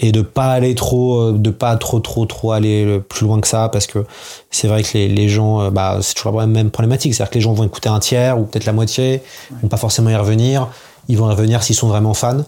[0.00, 3.48] et de pas aller trop euh, de pas trop trop trop aller plus loin que
[3.48, 4.04] ça parce que
[4.50, 7.14] c'est vrai que les, les gens euh, bah c'est toujours la même problématique.
[7.14, 9.56] C'est à dire que les gens vont écouter un tiers ou peut-être la moitié ils
[9.62, 10.68] vont pas forcément y revenir.
[11.08, 12.44] Ils vont y revenir s'ils sont vraiment fans.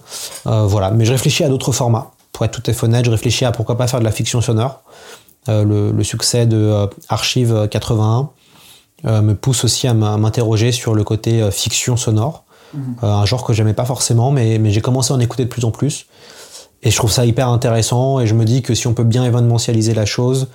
[0.46, 0.90] Euh, voilà.
[0.90, 2.12] Mais je réfléchis à d'autres formats.
[2.32, 4.40] Pour être tout à fait honnête je réfléchis à pourquoi pas faire de la fiction
[4.40, 4.82] sonore.
[5.48, 8.30] Euh, le, le, succès de Archive 81
[9.22, 12.44] me pousse aussi à m'interroger sur le côté fiction sonore.
[12.72, 13.04] Mmh.
[13.04, 15.64] un genre que j'aimais pas forcément mais, mais j'ai commencé à en écouter de plus
[15.64, 16.06] en plus
[16.82, 19.24] et je trouve ça hyper intéressant et je me dis que si on peut bien
[19.24, 20.48] événementialiser la chose,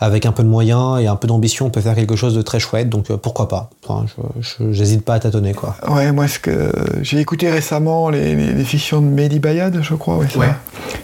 [0.00, 2.40] avec un peu de moyens et un peu d'ambition, on peut faire quelque chose de
[2.40, 2.88] très chouette.
[2.88, 3.68] Donc euh, pourquoi pas?
[3.86, 4.06] Enfin,
[4.70, 5.76] j'hésite pas à tâtonner quoi.
[5.88, 10.16] Ouais, moi ce que j'ai écouté récemment les, les, fictions de Mehdi Bayad, je crois,
[10.16, 10.26] ouais,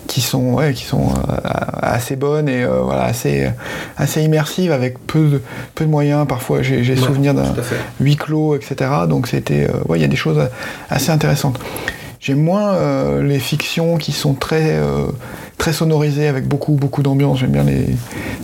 [0.07, 1.37] qui sont ouais, qui sont euh,
[1.83, 3.50] assez bonnes et euh, voilà assez
[3.98, 5.42] assez immersives avec peu de
[5.74, 6.26] peu de moyens.
[6.26, 7.55] Parfois j'ai souvenir d'un
[8.00, 8.90] huis clos, etc.
[9.09, 10.40] Donc c'était ouais, il y a des choses
[10.88, 11.61] assez intéressantes.
[12.20, 15.07] J'aime moins euh, les fictions qui sont très, euh,
[15.59, 17.38] très sonorisées avec beaucoup, beaucoup d'ambiance.
[17.38, 17.88] J'aime bien les,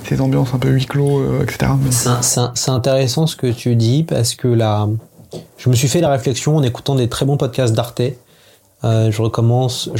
[0.08, 1.72] ces ambiances un peu huis clos, euh, etc.
[2.54, 4.88] C'est intéressant ce que tu dis parce que là,
[5.56, 8.02] je me suis fait la réflexion en écoutant des très bons podcasts d'Arte.
[8.82, 9.22] je, je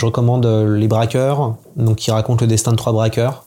[0.04, 3.44] recommande Les Braqueurs, donc qui racontent le destin de trois braqueurs.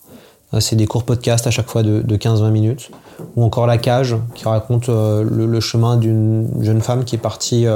[0.59, 2.91] C'est des courts podcasts à chaque fois de, 15-20 minutes.
[3.35, 7.67] Ou encore La Cage, qui raconte le chemin d'une jeune femme qui est partie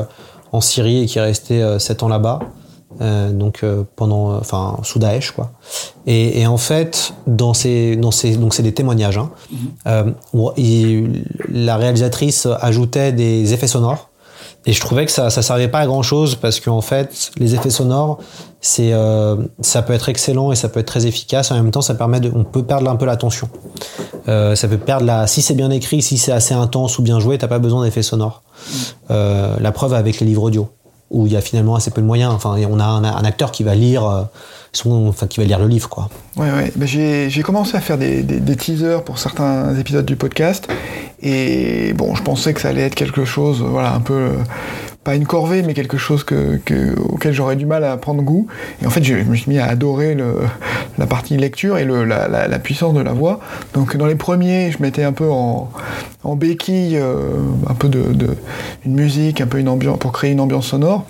[0.52, 2.40] en Syrie et qui est resté 7 euh, ans là-bas.
[3.32, 3.64] donc
[3.96, 5.52] pendant, enfin sous Daesh quoi.
[6.08, 9.18] Et, en fait, dans ces, dans ces, donc c'est des témoignages.
[9.18, 9.32] Hein,
[9.86, 11.14] mhm.
[11.50, 14.10] la réalisatrice ajoutait des effets sonores
[14.66, 17.56] et je trouvais que ça ça servait pas à grand chose parce qu'en fait les
[17.56, 18.20] effets sonores
[18.62, 21.82] c'est euh, ça peut être excellent et ça peut être très efficace en même temps
[21.82, 23.50] ça permet de on peut perdre un peu l'attention
[24.30, 27.20] euh, ça peut perdre la si c'est bien écrit si c'est assez intense ou bien
[27.20, 28.44] joué t'as pas besoin d'effets sonores.
[29.10, 30.70] Euh, la preuve avec les livres audio
[31.10, 32.32] où il y a finalement assez peu de moyens.
[32.34, 34.22] Enfin on a un, acteur qui va lire euh,
[34.72, 36.10] son, enfin qui va lire le livre quoi.
[36.38, 36.72] Ouais ouais.
[36.76, 40.68] Ben, j'ai commencé à faire des, des, des teasers pour certains épisodes du podcast.
[41.22, 44.30] Et bon, je pensais que ça allait être quelque chose, voilà, un peu
[45.10, 46.60] pas une corvée, mais quelque chose que,
[47.00, 48.46] auquel j'aurais du mal à prendre goût.
[48.80, 50.16] Et en fait, je, me suis mis à adorer
[51.00, 53.40] la partie lecture et la, puissance de la voix.
[53.74, 55.72] Donc, dans les premiers, je mettais un peu en,
[56.36, 58.38] béquille, euh, un peu de,
[58.86, 61.08] une musique, un peu une ambiance pour créer une ambiance sonore.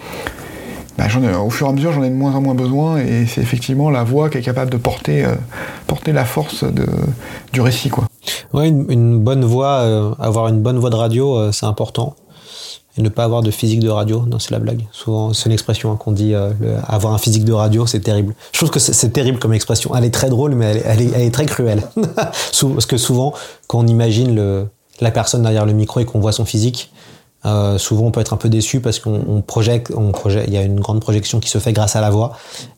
[0.97, 1.07] Bah,
[1.43, 3.89] au fur et à mesure, j'en ai de moins en moins besoin, et c'est effectivement
[3.89, 5.35] la voix qui est capable de porter, euh,
[6.07, 6.63] la force
[7.51, 8.05] du récit, quoi.
[8.53, 12.15] Ouais, une, bonne voix, euh, avoir une bonne voix de radio, c'est important.
[12.99, 14.85] Ne pas avoir de physique de radio, non, c'est la blague.
[14.91, 16.51] Souvent, c'est une expression hein, qu'on dit, euh,
[16.85, 18.35] avoir un physique de radio, c'est terrible.
[18.51, 19.95] Je trouve que c'est terrible comme expression.
[19.95, 21.83] Elle est très drôle, mais elle, est, très cruelle.
[22.15, 23.33] Parce que souvent,
[23.67, 24.67] quand on imagine
[24.99, 26.91] la personne derrière le micro et qu'on voit son physique,
[27.77, 29.93] souvent on peut être un peu déçu parce qu'on projette,
[30.47, 32.33] il y a une grande projection qui se fait grâce à la voix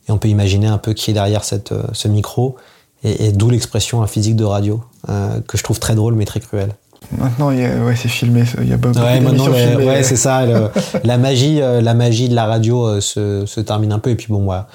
[0.08, 2.56] et on peut imaginer un peu qui est derrière cette, ce micro
[3.04, 6.40] et, d'où l'expression un physique de radio, euh, que je trouve très drôle mais très
[6.40, 6.74] cruel.
[7.18, 8.44] Maintenant, ouais, c'est filmé.
[8.60, 10.44] Il y a beaucoup ouais, maintenant, ouais, c'est ça.
[11.04, 14.10] la magie, euh, la magie de la radio euh, se, se, termine un peu.
[14.10, 14.66] Et puis bon, moi,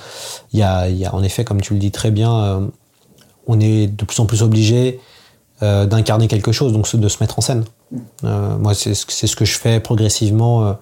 [0.54, 2.70] il y a, y a, en effet, comme tu le dis très bien,
[3.48, 5.00] on est de plus en plus obligé
[5.62, 7.66] d'incarner quelque chose, donc de se mettre en scène.
[8.24, 10.78] moi, c'est ce que je fais progressivement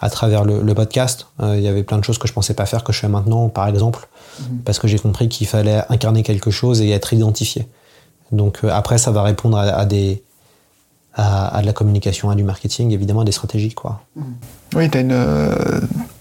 [0.00, 1.26] à travers le, le podcast.
[1.42, 3.48] Il y avait plein de choses que je pensais pas faire que je fais maintenant,
[3.48, 4.08] par exemple.
[4.40, 4.62] Mhm.
[4.64, 7.66] parce que j'ai compris qu'il fallait incarner quelque chose et être identifié.
[8.32, 10.22] Donc euh, après, ça va répondre à, des
[11.18, 14.00] à, de la communication, à du marketing, évidemment, à des stratégies, quoi.
[14.16, 14.24] Mhm.
[14.76, 15.80] Oui, as euh,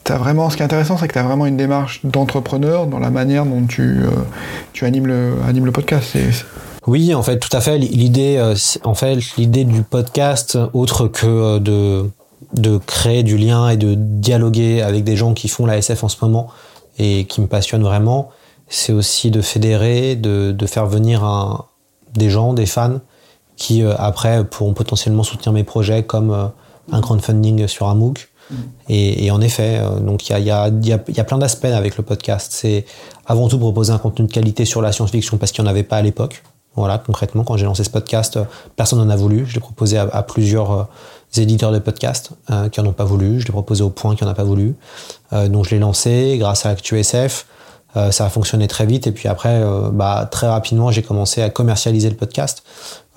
[0.10, 0.50] as vraiment.
[0.50, 3.46] Ce qui est intéressant, c'est que tu as vraiment une démarche d'entrepreneur dans la manière
[3.46, 4.10] dont tu, euh,
[4.74, 6.18] tu animes le, animes le podcast.
[6.88, 7.78] Oui, en fait, tout à fait.
[7.78, 8.42] L'idée,
[8.84, 12.10] en fait, l'idée du podcast, autre que de
[12.54, 16.08] de créer du lien et de dialoguer avec des gens qui font la SF en
[16.08, 16.48] ce moment,
[17.00, 18.30] et qui me passionne vraiment,
[18.70, 21.66] c'est aussi de fédérer, de, de faire venir un,
[22.16, 23.00] des gens, des fans,
[23.58, 26.46] qui euh, après pourront potentiellement soutenir mes projets comme euh,
[26.92, 28.30] un crowdfunding sur un MOOC.
[28.50, 28.56] Mm.
[28.88, 31.38] Et, et, en effet, euh, donc il y a, y, a, y, y a, plein
[31.38, 32.54] d'aspects avec le podcast.
[32.56, 32.86] C'est
[33.26, 35.84] avant tout proposer un contenu de qualité sur la science-fiction parce qu'il n'y en avait
[35.84, 36.44] pas à l'époque.
[36.76, 38.40] Voilà, concrètement, quand j'ai lancé ce podcast,
[38.76, 39.48] personne n'en a voulu.
[39.48, 40.88] Je l'ai proposé à, à plusieurs
[41.36, 43.40] éditeurs de podcasts euh, qui n'en ont pas voulu.
[43.40, 44.76] Je l'ai proposé au point qui n'en a pas voulu.
[45.34, 47.46] Euh, donc je l'ai lancé grâce à ActuSF.
[47.96, 51.50] Euh, ça a fonctionné très vite et puis après, bah, très rapidement, j'ai commencé à
[51.50, 52.64] commercialiser le podcast,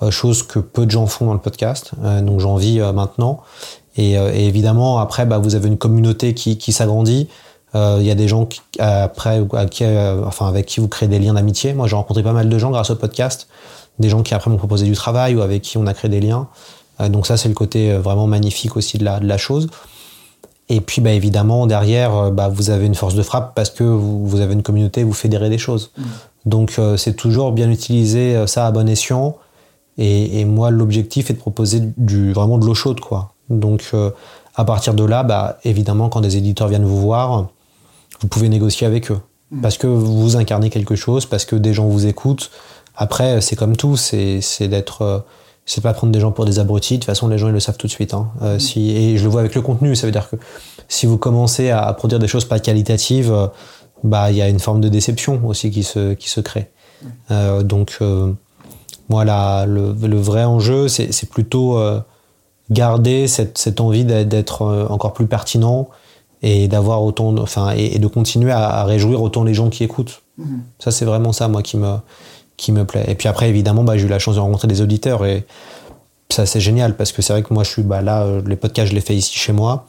[0.09, 1.91] chose que peu de gens font dans le podcast.
[2.21, 3.41] donc j'en vis maintenant.
[3.97, 7.27] Et, évidemment, après, bah, vous avez une communauté qui, qui s'agrandit.
[7.75, 9.85] Il y a des gens qui, après, qui,
[10.25, 11.73] enfin, avec qui vous créez des liens d'amitié.
[11.73, 13.47] Moi, j'ai rencontré pas mal de gens grâce au podcast.
[13.99, 16.21] Des gens qui après m'ont proposé du travail ou avec qui on a créé des
[16.21, 16.47] liens.
[17.01, 19.67] Euh, donc ça, c'est le côté euh, vraiment magnifique aussi de la, de la chose.
[20.69, 23.83] Et puis, bah, évidemment, derrière, euh, bah, vous avez une force de frappe parce que
[23.83, 25.91] vous, vous avez une communauté, vous fédérez des choses.
[25.97, 26.03] Mm.
[26.45, 29.37] Donc, c'est toujours bien utiliser ça à bon escient.
[30.01, 33.33] Et, et moi, l'objectif est de proposer du, vraiment de l'eau chaude, quoi.
[33.49, 33.91] Donc,
[34.55, 37.49] à partir de là, bah, évidemment, quand des éditeurs viennent vous voir,
[38.21, 39.19] vous pouvez négocier avec eux.
[39.51, 39.61] Mm.
[39.61, 42.49] Parce que vous incarnez quelque chose, parce que des gens vous écoutent.
[42.95, 45.25] Après, c'est comme tout, c'est d'être
[45.65, 46.95] c'est pas prendre des gens pour des abrutis.
[46.95, 48.13] De toute façon, les gens ils le savent tout de suite.
[48.13, 48.31] Hein.
[48.41, 49.95] Euh, si, et je le vois avec le contenu.
[49.95, 50.35] Ça veut dire que
[50.87, 53.47] si vous commencez à, produire des choses pas qualitatives, euh,
[54.03, 56.71] bah il y a une forme de déception aussi qui se qui se crée.
[57.31, 58.33] Euh, donc euh,
[59.09, 59.25] moi
[59.65, 61.99] le, le, vrai enjeu, c'est plutôt euh,
[62.69, 65.89] garder cette, cette envie d'être encore plus pertinent
[66.41, 70.21] et d'avoir autant, enfin et, de continuer à, à, réjouir autant les gens qui écoutent.
[70.39, 70.59] Mm-hmm.
[70.79, 71.97] Ça c'est vraiment ça moi qui me
[72.61, 73.05] qui me plaît.
[73.07, 75.45] Et puis après, évidemment, bah, j'ai eu la chance de rencontrer des auditeurs et
[76.29, 78.55] ça, c'est génial parce que c'est vrai que moi, je suis bah, là, euh, les
[78.55, 79.85] podcasts, je les fais ici chez moi.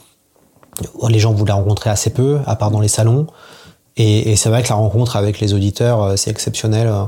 [1.09, 3.27] Les gens, vous les rencontrez assez peu, à part dans les salons.
[3.96, 7.05] Et, et c'est vrai que la rencontre avec les auditeurs, euh, c'est exceptionnel euh,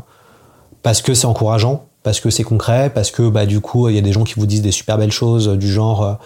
[0.83, 3.99] parce que c'est encourageant, parce que c'est concret, parce que bah, du coup, il y
[3.99, 6.19] a des gens qui vous disent des super belles choses du genre,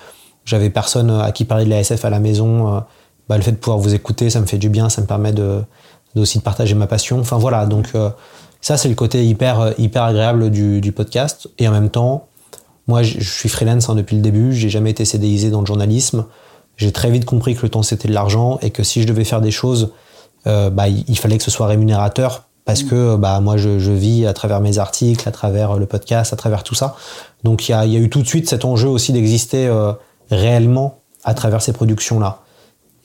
[0.45, 2.83] j'avais personne à qui parler de la SF à la maison.
[3.29, 5.33] Bah, le fait de pouvoir vous écouter, ça me fait du bien, ça me permet
[5.33, 5.63] de,
[6.17, 7.21] aussi de partager ma passion.
[7.21, 7.93] Enfin voilà, donc
[8.61, 11.49] ça, c'est le côté hyper, euh, hyper agréable du, du, podcast.
[11.59, 12.27] Et en même temps,
[12.89, 14.53] moi, je, suis freelance hein, depuis le début.
[14.53, 16.27] J'ai jamais été CDIsé dans le journalisme.
[16.77, 19.25] J'ai très vite compris que le temps, c'était de l'argent et que si je devais
[19.25, 19.93] faire des choses
[20.45, 22.89] bah, il, fallait que ce soit rémunérateur parce mm.
[22.89, 26.63] que bah, moi, je, vis à travers mes articles, à travers le podcast, à travers
[26.63, 26.97] tout ça.
[27.43, 29.73] Donc, il y a, eu tout de suite cet enjeu aussi d'exister
[30.31, 32.41] réellement à travers ces productions-là.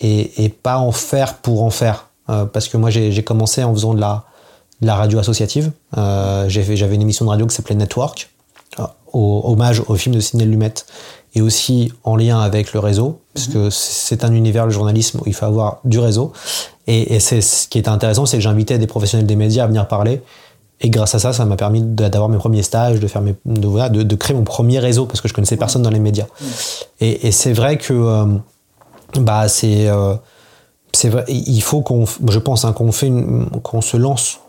[0.02, 2.10] Et, pas en faire pour en faire.
[2.28, 4.26] parce que moi, j'ai commencé en faisant de la,
[4.82, 5.72] la radio associative.
[5.96, 8.33] J'avais une émission de radio qui s'appelait Network,
[9.14, 10.74] au, hommage au film de Sidney Lumet
[11.36, 15.24] et aussi en lien avec le réseau, parce que c'est un univers, le journalisme, où
[15.26, 16.32] il faut avoir du réseau.
[16.86, 19.88] Et, c'est ce qui était intéressant, c'est que j'invitais des professionnels des médias à venir
[19.88, 20.22] parler.
[20.82, 24.04] Et grâce à ça, ça m'a permis d'avoir mes premiers stages, de, faire mes, de,
[24.04, 26.28] de, créer mon premier réseau, parce que je connaissais personne dans les médias.
[27.00, 28.26] Et, c'est vrai que euh,
[29.20, 30.16] bah, c'est euh,
[30.94, 33.12] c'est vrai, il faut qu'on, je pense, hein, qu'on fait
[33.64, 34.40] qu'on se lance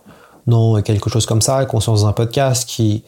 [0.47, 3.03] dans quelque chose comme ça, qu'on se lance dans un podcast qui,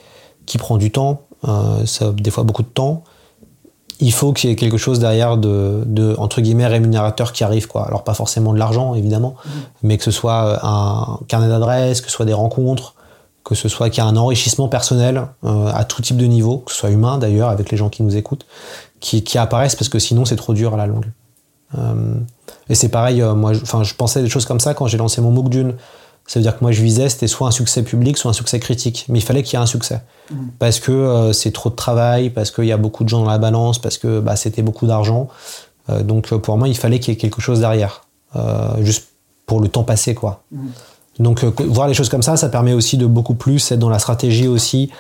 [0.46, 3.02] qui prend du temps, euh, ça des fois beaucoup de temps,
[4.00, 7.66] il faut qu'il y ait quelque chose derrière de, de, entre guillemets rémunérateur qui arrive
[7.66, 7.87] quoi.
[7.87, 9.50] Alors pas forcément de l'argent évidemment, mmh.
[9.85, 12.94] mais que ce soit euh, un carnet d'adresses, que ce soit des rencontres,
[13.44, 16.59] que ce soit qu'il y ait un enrichissement personnel euh, à tout type de niveau,
[16.59, 18.46] que ce soit humain d'ailleurs avec les gens qui nous écoutent,
[19.00, 21.06] qui, qui apparaissent parce que sinon c'est trop dur à la longue.
[21.78, 22.14] Euh,
[22.68, 25.30] et c'est pareil, moi, enfin je, pensais des choses comme ça quand j'ai lancé mon
[25.30, 25.74] MOOC d'une.
[26.26, 28.58] Ça veut dire que moi je visais c'était soit un succès public, soit un succès
[28.58, 30.00] critique, mais il fallait qu'il y ait un succès.
[30.30, 30.34] Mm.
[30.58, 33.30] parce que euh, c'est trop de travail, parce qu'il y a beaucoup de gens dans
[33.30, 35.28] la balance, parce que bah, c'était beaucoup d'argent.
[35.88, 38.02] Euh, donc euh, pour moi, il fallait qu'il y ait quelque chose derrière,
[38.80, 39.08] juste
[39.46, 40.42] pour le temps passé, quoi.
[40.52, 40.66] Mm.
[41.18, 43.98] Donc voir les choses comme ça, ça permet aussi de beaucoup plus être dans la
[43.98, 44.90] stratégie aussi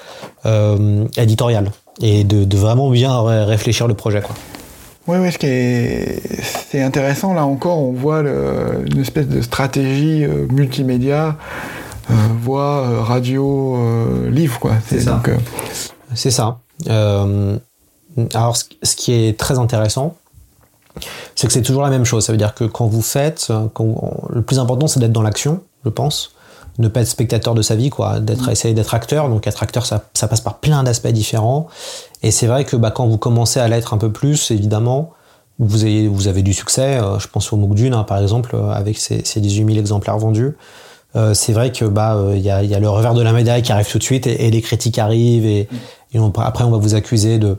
[1.18, 4.34] éditoriale et de, vraiment bien réfléchir le projet, quoi.
[5.08, 10.26] Oui, oui, ce qui est, c'est intéressant là encore, on voit une espèce de stratégie
[10.50, 11.36] multimédia
[12.10, 14.74] euh, voix, euh, radio, euh, livre, quoi.
[14.86, 15.20] C'est ça.
[16.14, 16.58] C'est ça.
[16.88, 20.16] alors, ce qui est très intéressant,
[21.34, 22.24] c'est que c'est toujours la même chose.
[22.24, 25.90] Ça veut dire que quand vous faites, le plus important, c'est d'être dans l'action, je
[25.90, 26.35] pense.
[26.78, 28.20] Ne pas être spectateur de sa vie, quoi.
[28.20, 28.52] D'être, mm.
[28.52, 29.28] essayer d'être acteur.
[29.28, 31.68] Donc, être acteur, ça, ça passe par plein d'aspects différents.
[32.22, 35.10] Et c'est vrai que bah, quand vous commencez à l'être un peu plus, évidemment,
[35.58, 37.00] vous avez, vous avez du succès.
[37.18, 40.54] je pense au MOOC Dune, hein, par exemple, avec ses, ses 18 000 exemplaires vendus.
[41.16, 43.72] Euh, c'est vrai que bah il euh, y a, le revers de la médaille qui
[43.72, 45.68] arrive tout de suite et, les critiques arrivent et,
[46.36, 47.58] après on va vous accuser de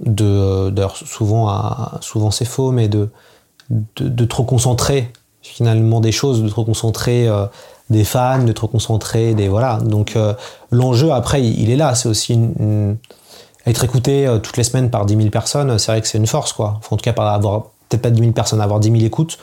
[0.00, 1.48] de souvent
[2.00, 3.10] souvent c'est faux mais de,
[3.70, 5.12] de, trop concentrer
[5.42, 7.46] finalement des choses de trop concentrer euh,
[7.90, 10.16] des fans de trop concentrer des voilà donc
[10.70, 12.38] l'enjeu après il, est là c'est aussi
[13.66, 16.52] être écouté toutes les semaines par 10 000 personnes c'est vrai que c'est une force
[16.52, 19.38] quoi en tout cas par avoir peut-être pas 10 000 personnes avoir 10 000 écoutes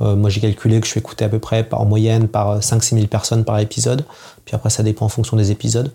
[0.00, 2.94] euh, moi, j'ai calculé que je suis écouté à peu près en moyenne par 5-6
[2.94, 4.04] 000 personnes par épisode.
[4.44, 5.92] Puis après, ça dépend en fonction des épisodes.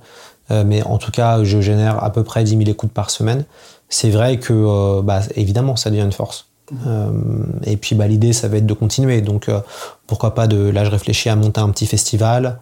[0.51, 3.45] Euh, mais en tout cas, je génère à peu près 10 000 écoutes par semaine.
[3.89, 6.47] C'est vrai que, euh, bah, évidemment, ça devient une force.
[7.65, 9.21] Et puis, bah, l'idée, ça va être de continuer.
[9.21, 9.49] Donc,
[10.07, 10.69] pourquoi pas de.
[10.69, 12.59] Là, je réfléchis à monter un petit festival,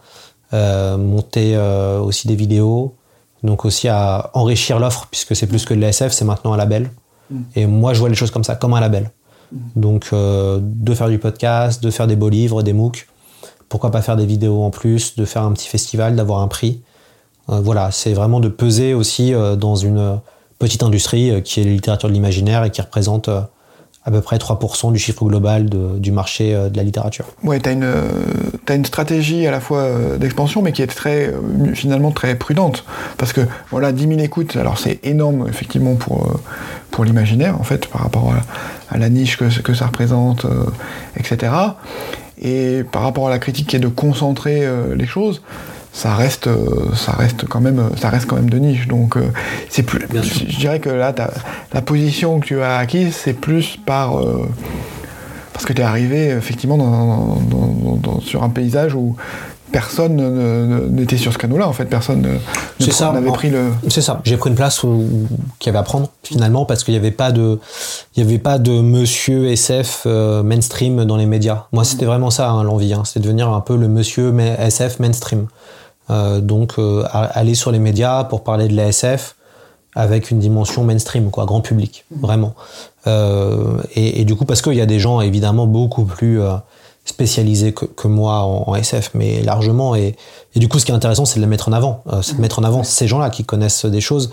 [0.51, 1.57] monter
[2.01, 2.95] aussi des vidéos,
[3.43, 6.91] donc aussi à enrichir l'offre, puisque c'est plus que de l'ASF, c'est maintenant un label.
[7.29, 7.41] Mm.
[7.55, 9.11] Et moi, je vois les choses comme ça, comme un label.
[9.75, 13.07] Donc, euh, de faire du podcast, de faire des beaux livres, des MOOC.
[13.69, 16.81] Pourquoi pas faire des vidéos en plus, de faire un petit festival, d'avoir un prix.
[17.49, 20.19] Euh, voilà, c'est vraiment de peser aussi euh, dans une
[20.59, 23.29] petite industrie qui est la littérature de l'imaginaire et qui représente
[24.03, 27.25] à peu près 3% du chiffre global du marché de la littérature.
[27.43, 29.87] Ouais, tu as une, stratégie à la fois
[30.17, 31.31] d'expansion, mais qui est très,
[31.75, 32.83] finalement très prudente.
[33.17, 36.39] Parce que, voilà, 10 000 écoutes, alors c'est énorme, effectivement, pour,
[36.91, 38.33] pour l'imaginaire, en fait, par rapport
[38.89, 40.65] à, la niche que, que ça représente, euh,
[41.17, 41.53] etc.
[42.39, 45.41] Et par rapport à la critique qui est de concentrer euh, les choses,
[45.93, 48.87] ça reste, euh, ça reste quand même, ça reste quand même de niche.
[48.87, 49.17] Donc
[49.69, 51.13] c'est plus, je, dirais que là,
[51.73, 54.21] la position que tu as acquise, c'est plus par
[55.53, 57.37] parce que tu es arrivé effectivement
[58.21, 59.15] sur un paysage où
[59.71, 61.85] personne n'était sur ce canot-là, en fait.
[61.85, 62.39] Personne
[63.13, 63.71] n'avait pris le.
[63.89, 64.21] C'est ça.
[64.23, 67.31] J'ai pris une place qu'il y avait à prendre, finalement, parce qu'il n'y avait pas
[67.31, 67.59] de,
[68.15, 71.65] il y avait pas de monsieur SF euh, mainstream dans les médias.
[71.71, 72.93] Moi, c'était vraiment ça, hein, l'envie.
[72.93, 73.03] Hein.
[73.05, 75.47] C'était devenir un peu le monsieur SF mainstream.
[76.09, 79.35] Euh, donc, euh, aller sur les médias pour parler de la SF
[79.95, 82.53] avec une dimension mainstream, quoi, grand public, vraiment.
[83.05, 86.39] Et, et, du coup, parce qu'il y a des gens, évidemment, beaucoup plus
[87.03, 89.95] spécialisé que, moi en, SF, mais largement.
[89.95, 90.15] Et,
[90.55, 92.03] du coup, ce qui est intéressant, c'est de les mettre en avant.
[92.07, 94.29] Euh, c'est de mettre en avant ces gens-là qui connaissent des choses.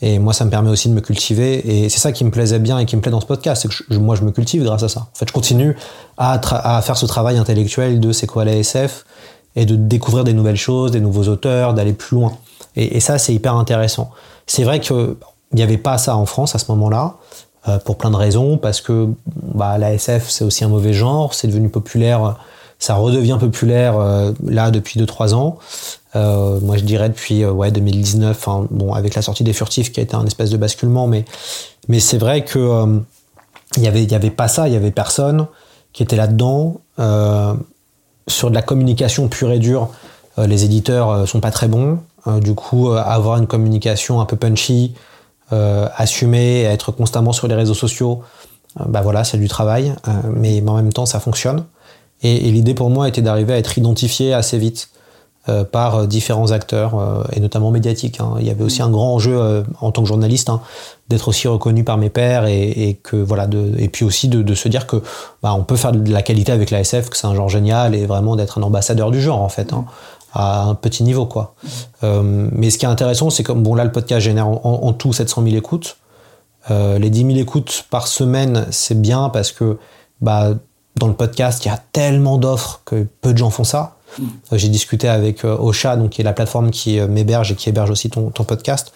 [0.00, 1.84] Et moi, ça me permet aussi de me cultiver.
[1.84, 3.62] Et c'est ça qui me plaisait bien et qui me plaît dans ce podcast.
[3.62, 5.00] C'est que moi, je me cultive grâce à ça.
[5.00, 5.76] En fait, je continue
[6.16, 6.40] à,
[6.76, 9.04] à faire ce travail intellectuel de c'est quoi la SF
[9.56, 12.32] et de découvrir des nouvelles choses, des nouveaux auteurs, d'aller plus loin.
[12.76, 14.10] Et, ça, c'est hyper intéressant.
[14.46, 15.16] C'est vrai qu'il
[15.52, 17.16] n'y avait pas ça en France à ce moment-là.
[17.68, 21.32] Euh, pour plein de raisons, parce que bah, la SF c'est aussi un mauvais genre,
[21.32, 22.36] c'est devenu populaire,
[22.80, 23.94] ça redevient populaire
[24.44, 25.58] là depuis 2-3 ans.
[26.14, 28.48] moi, je dirais depuis ouais 2019.
[28.72, 31.24] bon, avec la sortie des furtifs qui a été un espèce de basculement, mais
[31.86, 33.00] mais c'est vrai que
[33.76, 35.46] il y avait y avait pas ça, il y avait personne
[35.92, 36.80] qui était là-dedans.
[38.28, 39.88] Sur de la communication pure et dure,
[40.38, 41.98] les éditeurs sont pas très bons.
[42.40, 44.94] du coup, avoir une communication un peu punchy,
[45.50, 48.22] assumer, être constamment sur les réseaux sociaux,
[48.80, 51.64] euh, bah voilà, c'est du travail, euh, mais, en même temps, ça fonctionne.
[52.22, 54.90] Et, l'idée pour moi était d'arriver à être identifié assez vite
[55.48, 58.20] euh, par différents acteurs, et notamment médiatiques.
[58.20, 58.34] Hein.
[58.40, 60.60] Il y avait aussi un grand enjeu en tant que journaliste hein,
[61.08, 64.68] d'être aussi reconnu par mes pairs et, que voilà, de, et puis aussi de, se
[64.68, 65.02] dire que
[65.42, 68.06] bah, on peut faire de la qualité avec l'ASF, que c'est un genre génial, et
[68.06, 69.72] vraiment d'être un ambassadeur du genre en fait.
[69.72, 69.84] Hein,
[70.34, 71.54] à un petit niveau quoi.
[72.02, 75.12] mais ce qui est intéressant, c'est comme bon là le podcast génère en, en tout
[75.12, 75.98] 700 000 écoutes.
[76.70, 79.78] Euh, les 10 000 écoutes par semaine, c'est bien parce que
[80.20, 80.50] bah,
[80.96, 83.96] dans le podcast, il y a tellement d'offres que peu de gens font ça.
[84.20, 87.68] Euh, j'ai discuté avec euh, Ocha, donc, qui est la plateforme qui m'héberge et qui
[87.68, 88.92] héberge aussi ton, podcast.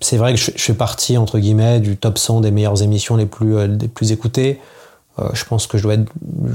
[0.00, 3.26] C'est vrai que je, fais partie, entre guillemets, du top 100 des meilleures émissions les
[3.26, 4.58] plus, les plus écoutées.
[5.32, 6.10] je pense que je dois être.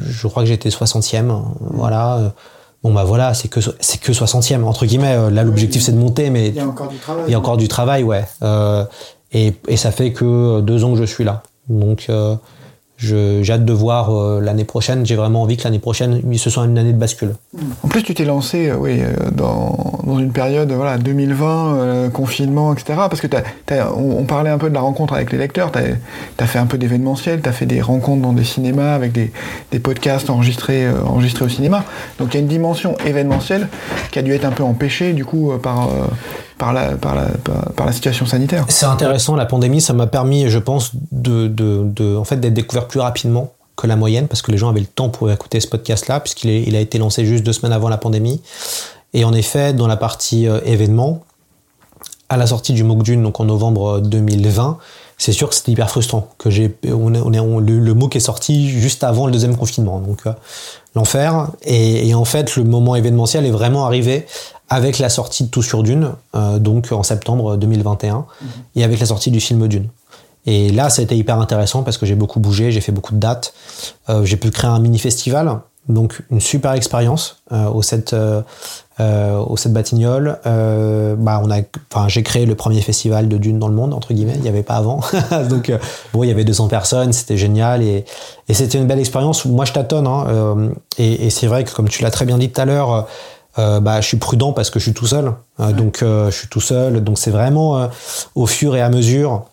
[0.08, 1.22] Je crois que j'étais 60e.
[1.22, 1.44] Mm.
[1.60, 2.34] Voilà.
[2.84, 5.30] Bon, bah voilà, c'est que, c'est que 60e, entre guillemets.
[5.30, 6.50] Là, l'objectif, c'est de monter, mais.
[6.50, 7.24] Il y a encore du travail.
[7.28, 8.26] Il y a encore du travail, ouais.
[9.32, 11.44] Et, et, ça fait que deux ans que je suis là.
[11.70, 12.36] Donc euh,
[12.98, 15.06] j'ai hâte de voir euh, l'année prochaine.
[15.06, 17.36] J'ai vraiment envie que l'année prochaine, ce soit une année de bascule.
[17.84, 19.02] En plus, tu t'es lancé euh, oui,
[19.34, 22.94] dans, dans, une période voilà, 2020, confinement, etc.
[23.10, 23.28] Parce que
[23.96, 25.72] on, parlait un peu de la rencontre avec les lecteurs.
[25.72, 29.12] Tu as, fait un peu d'événementiel, tu as fait des rencontres dans des cinémas avec
[29.12, 29.32] des,
[29.72, 31.84] des podcasts enregistrés, enregistrés au cinéma.
[32.20, 33.68] Donc il y a une dimension événementielle
[34.12, 35.90] qui a dû être un peu empêchée du coup par
[36.58, 38.66] par la, situation sanitaire.
[38.70, 42.88] C'est intéressant, la pandémie, ça m'a permis, je pense, de, de, en fait, d'être découvert
[42.88, 45.68] plus rapidement que la moyenne, parce que les gens avaient le temps pour écouter ce
[45.68, 48.42] podcast-là, puisqu'il il a été lancé juste deux semaines avant la pandémie.
[49.14, 51.24] Et en effet, dans la partie euh, événement,
[52.30, 54.78] à la sortie du MOOC donc en novembre 2020,
[55.18, 56.28] c'est sûr que c'était hyper frustrant.
[56.38, 60.26] Que j'ai, on est, le, le, MOOC est sorti juste avant le deuxième confinement, donc
[60.26, 60.34] euh,
[60.96, 61.50] l'enfer.
[61.64, 64.26] Et, en fait, le moment événementiel est vraiment arrivé
[64.70, 68.26] avec la sortie de Tout sur Dune, euh, donc en septembre 2021, mhm.
[68.76, 69.88] et avec la sortie du film Dune.
[70.48, 73.14] Et là, ça a été hyper intéressant parce que j'ai beaucoup bougé, j'ai fait beaucoup
[73.14, 73.54] de dates.
[74.10, 75.60] Euh, j'ai pu créer un mini-festival,
[75.90, 78.16] donc une super expérience euh, au 7
[78.98, 80.40] au 7 Batignolles.
[80.46, 81.62] bah, on a,
[81.92, 84.36] enfin, j'ai créé le premier festival de Dune dans le monde entre guillemets.
[84.36, 85.02] Il n'y avait pas avant,
[85.50, 85.72] donc
[86.14, 88.06] bon, il y avait 200 personnes, c'était génial et,
[88.48, 89.46] et c'était une belle expérience.
[89.46, 92.50] Moi, je tâtonne, hein, et, et c'est vrai que comme tu l'as très bien dit
[92.50, 93.08] tout à l'heure
[93.58, 95.34] euh, bah, je suis prudent parce que je suis tout seul.
[95.60, 97.04] Euh, donc, euh, je suis tout seul.
[97.04, 97.90] Donc, c'est vraiment
[98.36, 99.46] au fur et à mesure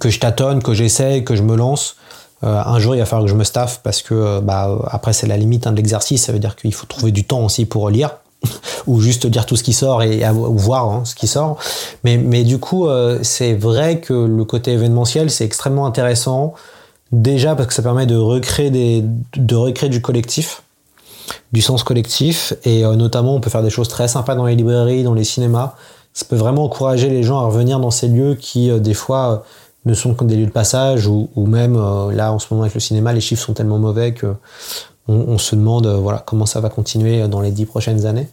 [0.00, 1.96] que je tâtonne, que j'essaie, que je me lance.
[2.42, 5.36] un jour, il va falloir que je me staffe parce que, bah, après, c'est la
[5.36, 6.24] limite hein, de l'exercice.
[6.24, 8.16] Ça veut dire qu'il faut trouver du temps aussi pour lire.
[8.86, 11.56] ou juste dire tout ce qui sort et ou voir hein, ce qui sort.
[12.04, 12.86] Mais, mais du coup,
[13.22, 16.52] c'est vrai que le côté événementiel, c'est extrêmement intéressant.
[17.12, 19.04] Déjà parce que ça permet de recréer, des,
[19.36, 20.63] de recréer du collectif
[21.52, 24.56] du sens collectif et euh, notamment on peut faire des choses très sympas dans les
[24.56, 25.74] librairies, dans les cinémas.
[26.12, 29.32] Ça peut vraiment encourager les gens à revenir dans ces lieux qui euh, des fois
[29.32, 29.36] euh,
[29.86, 31.74] ne sont que des lieux de passage ou, même
[32.10, 34.34] là en ce moment avec le cinéma les chiffres sont tellement mauvais que
[35.08, 38.26] on, se demande voilà comment ça va continuer dans les dix prochaines années.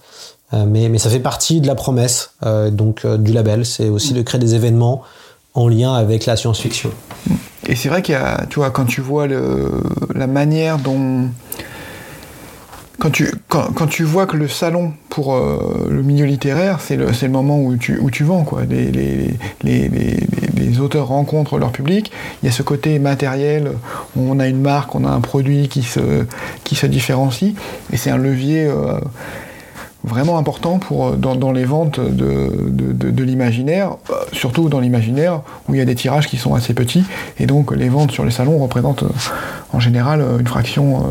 [0.53, 2.35] mais, mais ça fait partie de la promesse
[2.71, 5.01] donc du label, c'est aussi de créer des événements
[5.53, 6.91] en lien avec la science-fiction.
[7.67, 9.71] Et c'est vrai qu'il y a, tu vois, quand tu vois le,
[10.15, 11.27] la manière dont
[13.01, 17.07] quand tu, quand, tu vois que le salon pour euh, le milieu littéraire, c'est le,
[17.07, 18.61] le, moment où tu, où tu vends, quoi.
[18.69, 19.33] Les, les,
[19.63, 22.11] les, les, auteurs rencontrent leur public.
[22.41, 23.71] Il y a ce côté matériel,
[24.15, 26.27] on a une marque, on a un produit qui se,
[26.63, 27.55] qui se différencie,
[27.91, 28.65] et c'est un levier.
[28.65, 28.99] Euh,
[30.03, 34.79] vraiment important pour, euh, dans, dans les ventes de, de, de, l'imaginaire, euh, surtout dans
[34.79, 37.03] l'imaginaire où il y a des tirages qui sont assez petits,
[37.39, 39.09] et donc les ventes sur les salons représentent euh,
[39.73, 41.01] en général une fraction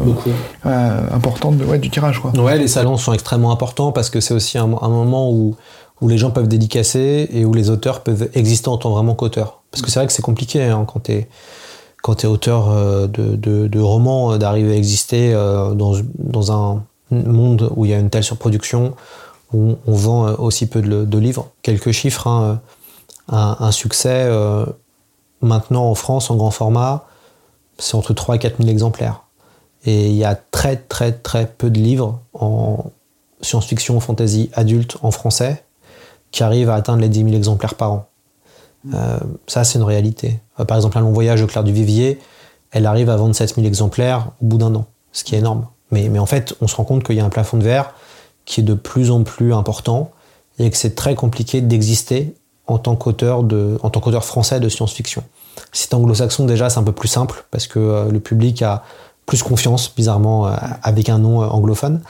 [0.64, 2.20] importante de, ouais, du tirage.
[2.20, 2.32] Quoi.
[2.38, 5.56] Ouais, les salons sont extrêmement importants parce que c'est aussi un, un, moment où,
[6.02, 9.60] où les gens peuvent dédicacer et où les auteurs peuvent exister en tant vraiment qu'auteurs.
[9.70, 11.28] Parce que c'est vrai que c'est compliqué hein, quand tu es
[12.02, 12.68] quand tu es auteur
[13.08, 17.98] de, de, de romans, d'arriver à exister dans, dans un monde où il y a
[17.98, 18.94] une telle surproduction,
[19.52, 21.50] où on vend euh, aussi peu de, livres.
[21.62, 22.60] Quelques chiffres, hein,
[23.32, 24.66] euh, un, succès euh,
[25.40, 27.06] maintenant en France en grand format,
[27.78, 29.24] c'est entre 3 et 4 000 exemplaires.
[29.84, 32.90] Et il y a très très très peu de livres en
[33.40, 35.64] science-fiction, fantasy adulte en français
[36.32, 38.06] qui arrivent à atteindre les 10 000 exemplaires par an.
[39.46, 40.38] ça, c'est une réalité.
[40.68, 42.18] par exemple, Un long voyage au clair du vivier,
[42.72, 45.66] elle arrive à 27 000 exemplaires au bout d'un an, ce qui est énorme.
[45.90, 47.92] Mais, en fait, on se rend compte qu'il y a un plafond de verre
[48.44, 50.10] qui est de plus en plus important
[50.58, 52.34] et que c'est très compliqué d'exister
[52.66, 55.24] en tant qu'auteur français de science-fiction.
[55.72, 58.84] C'est anglo-saxon, déjà, c'est un peu plus simple parce que euh, le public a
[59.26, 62.00] plus confiance, bizarrement, euh, avec un nom euh, anglophone.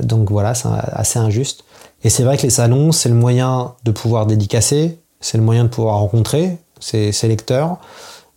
[0.00, 1.64] donc voilà, c'est assez injuste.
[2.02, 5.64] Et c'est vrai que les salons, c'est le moyen de pouvoir dédicacer, c'est le moyen
[5.64, 7.78] de pouvoir rencontrer ses, lecteurs.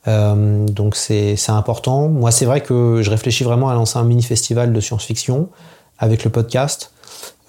[0.07, 2.07] Donc c'est important.
[2.07, 5.49] Moi, c'est vrai que je réfléchis vraiment à lancer un mini-festival de science-fiction
[5.99, 6.91] avec le podcast.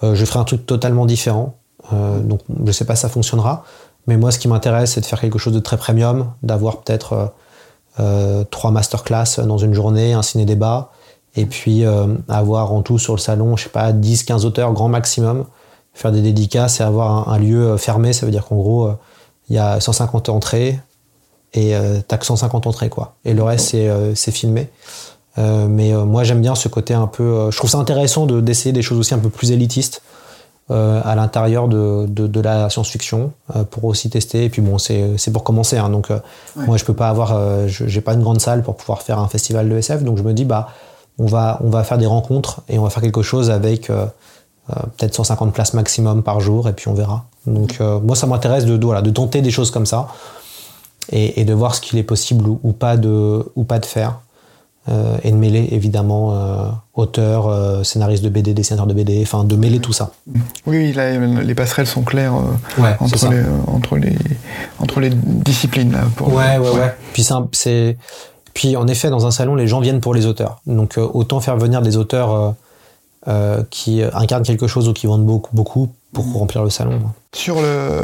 [0.01, 1.55] je ferai un truc totalement différent.
[1.91, 3.63] donc je ne sais pas si ça fonctionnera.
[4.09, 7.13] Mais moi, ce qui m'intéresse, c'est de faire quelque chose de très premium, d'avoir peut-être
[7.13, 7.25] euh,
[7.99, 10.91] euh, trois masterclass dans une journée, un ciné-débat,
[11.35, 14.87] et puis euh, avoir en tout sur le salon, je sais pas, 10-15 auteurs grand
[14.87, 15.45] maximum,
[15.93, 18.89] faire des dédicaces et avoir un, lieu fermé, ça veut dire qu'en gros,
[19.49, 20.79] il y a 150 entrées,
[21.53, 21.73] et
[22.07, 23.15] t'as que 150 entrées, quoi.
[23.25, 23.75] Et le reste,
[24.15, 24.69] c'est filmé.
[25.37, 27.49] mais moi, j'aime bien ce côté un peu.
[27.51, 30.01] je trouve ça intéressant d'essayer des choses aussi un peu plus élitistes.
[30.71, 34.45] Euh, à l'intérieur de, de, la science-fiction euh, pour aussi tester.
[34.45, 35.79] Et puis bon, c'est pour commencer.
[35.79, 36.19] Hein, donc euh,
[36.55, 39.67] moi, je peux pas avoir, j'ai pas une grande salle pour pouvoir faire un festival
[39.67, 40.03] de SF.
[40.03, 40.69] Donc je me dis, bah,
[41.17, 45.15] on va, on va faire des rencontres et on va faire quelque chose avec peut-être
[45.15, 47.25] 150 places maximum par jour et puis on verra.
[47.47, 50.09] Donc moi, ça m'intéresse de, de, voilà, de tenter des choses comme ça
[51.11, 53.85] et, et de voir ce qu'il est possible ou, ou, pas de, ou pas de
[53.85, 54.19] faire.
[54.89, 59.43] Euh, et de mêler évidemment euh, auteurs, euh, scénaristes de BD, dessinateurs de BD, enfin
[59.43, 60.11] de mêler tout ça.
[60.65, 62.33] Oui, les passerelles sont claires
[62.99, 64.15] entre, les, entre, les,
[64.79, 65.95] entre les disciplines.
[66.15, 67.97] pour, ouais, ouais, ouais, Puis c'est,
[68.53, 70.61] puis en effet, dans un salon, les gens viennent pour les auteurs.
[70.65, 72.55] Donc autant faire venir des auteurs
[73.69, 76.35] qui incarnent quelque chose ou qui vendent beaucoup, beaucoup pour mm.
[76.37, 76.99] remplir le salon.
[77.35, 78.03] Sur le,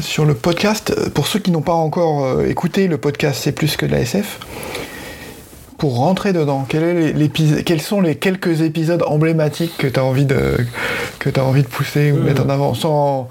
[0.00, 3.86] sur le podcast, pour ceux qui n'ont pas encore écouté le podcast C'est plus que
[3.86, 4.38] de la SF,
[5.80, 10.58] pour rentrer dedans Quels sont les quelques épisodes emblématiques que tu as envie de
[11.18, 13.28] que envie de pousser ou de mettre en avant sans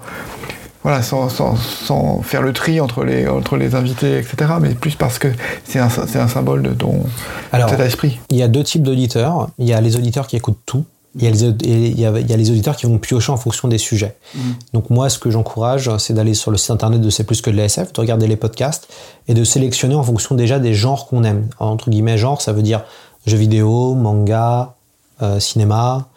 [0.82, 5.18] voilà sans, sans, faire le tri entre les entre les invités etc mais plus parce
[5.18, 5.28] que
[5.64, 7.04] c'est un, un symbole de ton
[7.52, 8.18] Alors, esprit.
[8.30, 9.50] Il y a deux types d'auditeurs.
[9.58, 10.84] Il y a les auditeurs qui écoutent tout
[11.16, 13.78] il y, a les, il, y a, les, auditeurs qui vont piocher en fonction des
[13.78, 14.16] sujets.
[14.34, 14.38] Mm.
[14.74, 17.50] Donc moi, ce que j'encourage, c'est d'aller sur le site internet de C'est plus que
[17.50, 18.88] de l'ASF, de regarder les podcasts
[19.26, 21.48] et de sélectionner en fonction déjà des genres qu'on aime.
[21.58, 22.84] Entre guillemets, genre, ça veut dire
[23.26, 24.76] jeux vidéo, manga,
[25.20, 26.08] euh, cinéma,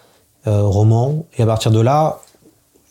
[0.46, 1.26] euh, roman.
[1.38, 2.20] Et à partir de là,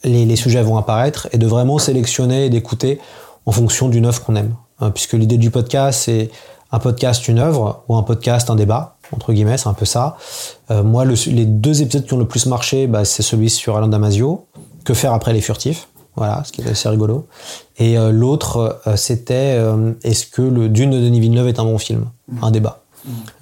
[0.03, 2.99] les, les, sujets vont apparaître et de vraiment sélectionner et d'écouter
[3.47, 4.57] en fonction d'une œuvre qu'on aime.
[4.81, 6.31] Hein, puisque l'idée du podcast, c'est
[6.73, 10.17] un podcast, une œuvre, ou un podcast, un débat entre guillemets, c'est un peu ça.
[10.71, 13.89] Euh, moi, les deux épisodes qui ont le plus marché, bah, c'est celui sur Alain
[13.89, 14.47] Damasio,
[14.85, 15.89] Que faire après les furtifs?
[16.17, 17.27] Voilà, ce qui est assez rigolo.
[17.79, 19.59] Et euh, l'autre, euh, c'était
[20.03, 22.07] est-ce que le Dune de Denis Villeneuve est un bon film?
[22.41, 22.81] Un débat.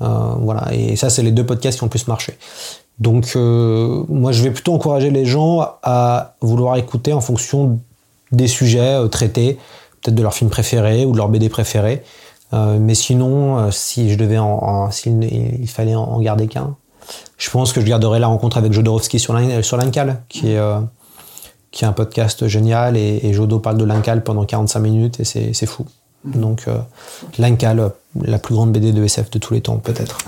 [0.00, 2.36] voilà, et ça, c'est les deux podcasts qui ont le plus marché.
[2.98, 7.80] Donc, moi, je vais plutôt encourager les gens à vouloir écouter en fonction
[8.32, 9.58] des sujets traités,
[10.02, 12.02] peut-être de leur film préféré ou de leur BD préféré.
[12.52, 16.76] Euh, mais sinon, euh, si je devais en, s'il il fallait en, garder qu'un,
[17.38, 20.80] je pense que je garderais la rencontre avec Jodorowsky sur l'Incal, qui est euh,
[21.70, 25.66] qui est un podcast génial et, Jodo parle de l'Incal pendant 45 minutes et c'est
[25.66, 25.86] fou.
[26.24, 26.66] Donc
[27.38, 30.18] l'Incal, la plus grande BD de SF de tous les temps, peut-être.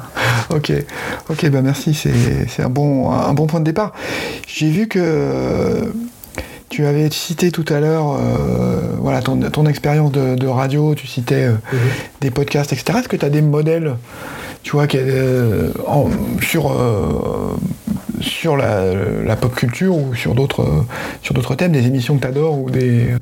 [0.50, 0.72] ok,
[1.30, 3.94] ok, bah merci, c'est un bon, un bon point de départ.
[4.46, 5.90] J'ai vu que
[6.70, 11.46] tu avais cité tout à l'heure euh, voilà, ton, ton expérience de, radio, tu citais
[11.46, 11.78] euh, mhm.
[12.20, 13.00] des podcasts, etc.
[13.00, 13.96] Est-ce que tu as des modèles
[14.62, 15.72] tu vois, euh,
[16.42, 16.76] sur,
[18.20, 20.84] sur la, pop culture ou sur d'autres,
[21.22, 23.16] sur d'autres thèmes, des émissions que tu adores ou des...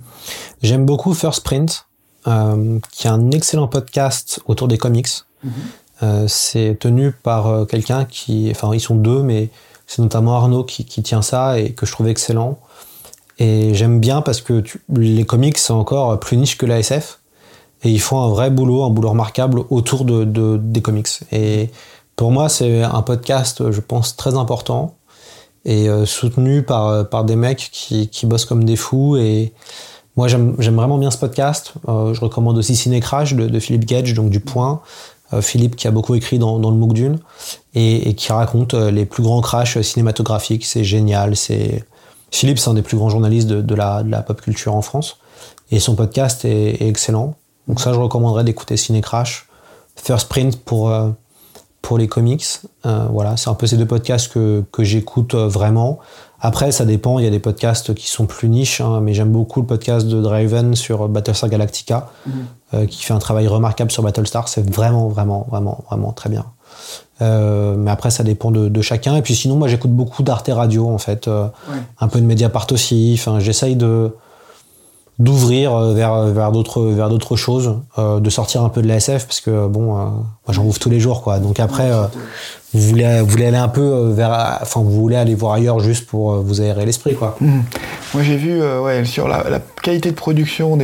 [0.63, 1.87] J'aime beaucoup First Print,
[2.25, 5.09] qui est un excellent podcast autour des comics.
[5.45, 6.27] Mhm.
[6.27, 8.49] c'est tenu par quelqu'un qui...
[8.51, 9.49] Enfin, ils sont deux, mais
[9.87, 12.59] c'est notamment Arnaud qui, qui, tient ça et que je trouve excellent.
[13.39, 14.65] Et j'aime bien parce que
[14.97, 17.21] les comics sont encore plus niche que la SF.
[17.85, 21.09] Et ils font un vrai boulot, un boulot remarquable autour de, des comics.
[21.31, 21.71] Et
[22.17, 24.97] pour moi, c'est un podcast, je pense, très important
[25.65, 29.17] et euh, soutenu par, par des mecs qui, qui bossent comme des fous.
[29.17, 29.53] Et
[30.17, 31.75] moi, j'aime vraiment bien ce podcast.
[31.89, 34.81] Euh, je recommande aussi Ciné Crash de, de, Philippe Gage, donc du Point.
[35.33, 37.19] Euh, Philippe qui a beaucoup écrit dans, dans le MOOC Dune
[37.75, 40.65] et, et, qui raconte les plus grands crashs cinématographiques.
[40.65, 41.85] C'est génial, c'est
[42.31, 45.19] Philippe, c'est un des plus grands journalistes de, la, pop culture en France.
[45.71, 47.35] Et son podcast est, excellent.
[47.67, 49.49] Donc ça, je recommanderais d'écouter Ciné Crash.
[49.97, 51.11] First Print pour, euh,
[51.83, 52.47] pour les comics.
[52.87, 55.99] Euh, voilà, c'est un peu ces deux podcasts que, j'écoute euh, vraiment.
[56.41, 57.19] Après, ça dépend.
[57.19, 60.07] Il y a des podcasts qui sont plus niches, hein, mais j'aime beaucoup le podcast
[60.07, 62.87] de Draven sur Battlestar Galactica, mm-hmm.
[62.87, 64.49] qui fait un travail remarquable sur Battlestar.
[64.49, 66.45] C'est vraiment, vraiment, vraiment, vraiment très bien.
[67.21, 69.17] Mais après, ça dépend de, chacun.
[69.17, 71.29] Et puis sinon, moi, j'écoute beaucoup d'Arte Radio, en fait.
[72.01, 73.17] Un peu de Mediapart aussi.
[73.19, 74.15] Enfin, j'essaye de
[75.19, 79.41] d'ouvrir vers vers d'autres vers d'autres choses de sortir un peu de la SF parce
[79.41, 81.91] que bon moi j'en ouvre tous les jours quoi donc après
[82.75, 85.81] vous voulez, vous voulez aller un peu euh, vers, enfin, vous voulez aller voir ailleurs
[85.81, 87.37] juste pour euh, vous aérer l'esprit, quoi.
[87.41, 87.61] Mmh.
[88.13, 90.79] Moi, j'ai vu, euh, ouais, sur la, qualité de production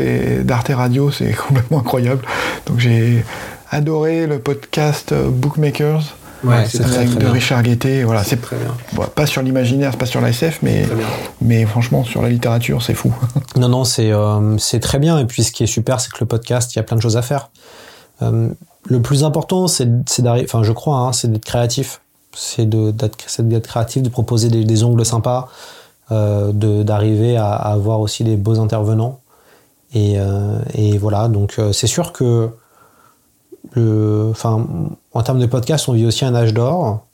[0.44, 2.22] d'Arte Radio, c'est complètement incroyable.
[2.66, 3.22] Donc, j'ai
[3.70, 6.16] adoré le podcast Bookmakers.
[6.42, 8.02] Ouais, c'est très, de Richard Guettet.
[8.02, 9.06] Voilà, c'est très bien.
[9.14, 10.86] pas sur l'imaginaire, c'est pas sur la SF, mais,
[11.40, 13.14] mais franchement, sur la littérature, c'est fou.
[13.56, 14.12] non, non, c'est
[14.58, 15.18] c'est très bien.
[15.18, 17.02] Et puis, ce qui est super, c'est que le podcast, il y a plein de
[17.02, 17.48] choses à faire
[18.86, 19.88] le plus important, c'est
[20.20, 22.00] d'arriver, enfin, je crois, hein, c'est d'être créatif.
[22.34, 25.48] C'est d'être créatif, de proposer des, ongles sympas,
[26.10, 29.20] euh, d'arriver à, avoir aussi des beaux intervenants.
[29.94, 32.50] Et, euh, et voilà, donc euh, c'est sûr que,
[33.76, 34.66] enfin,
[35.12, 37.04] en termes de podcast, on vit aussi un âge d'or.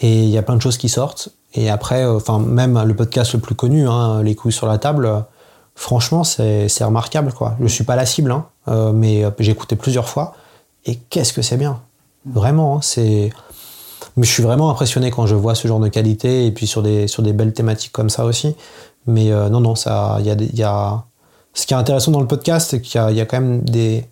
[0.00, 1.30] Et il y a plein de choses qui sortent.
[1.54, 5.24] Et après, enfin, même le podcast le plus connu, hein, Les couilles sur la table,
[5.74, 7.32] franchement, c'est remarquable.
[7.32, 7.56] Quoi.
[7.60, 10.34] Je suis pas la cible, hein, mais j'ai écouté plusieurs fois.
[10.84, 11.80] Et qu'est-ce que c'est bien
[12.24, 13.30] Vraiment, hein, c'est.
[14.16, 16.82] Mais je suis vraiment impressionné quand je vois ce genre de qualité et puis sur
[16.82, 18.56] des, sur des belles thématiques comme ça aussi.
[19.06, 21.04] Mais euh, non, non, ça, il y a, y a,
[21.54, 24.06] Ce qui est intéressant dans le podcast, c'est qu'il y a, quand même des,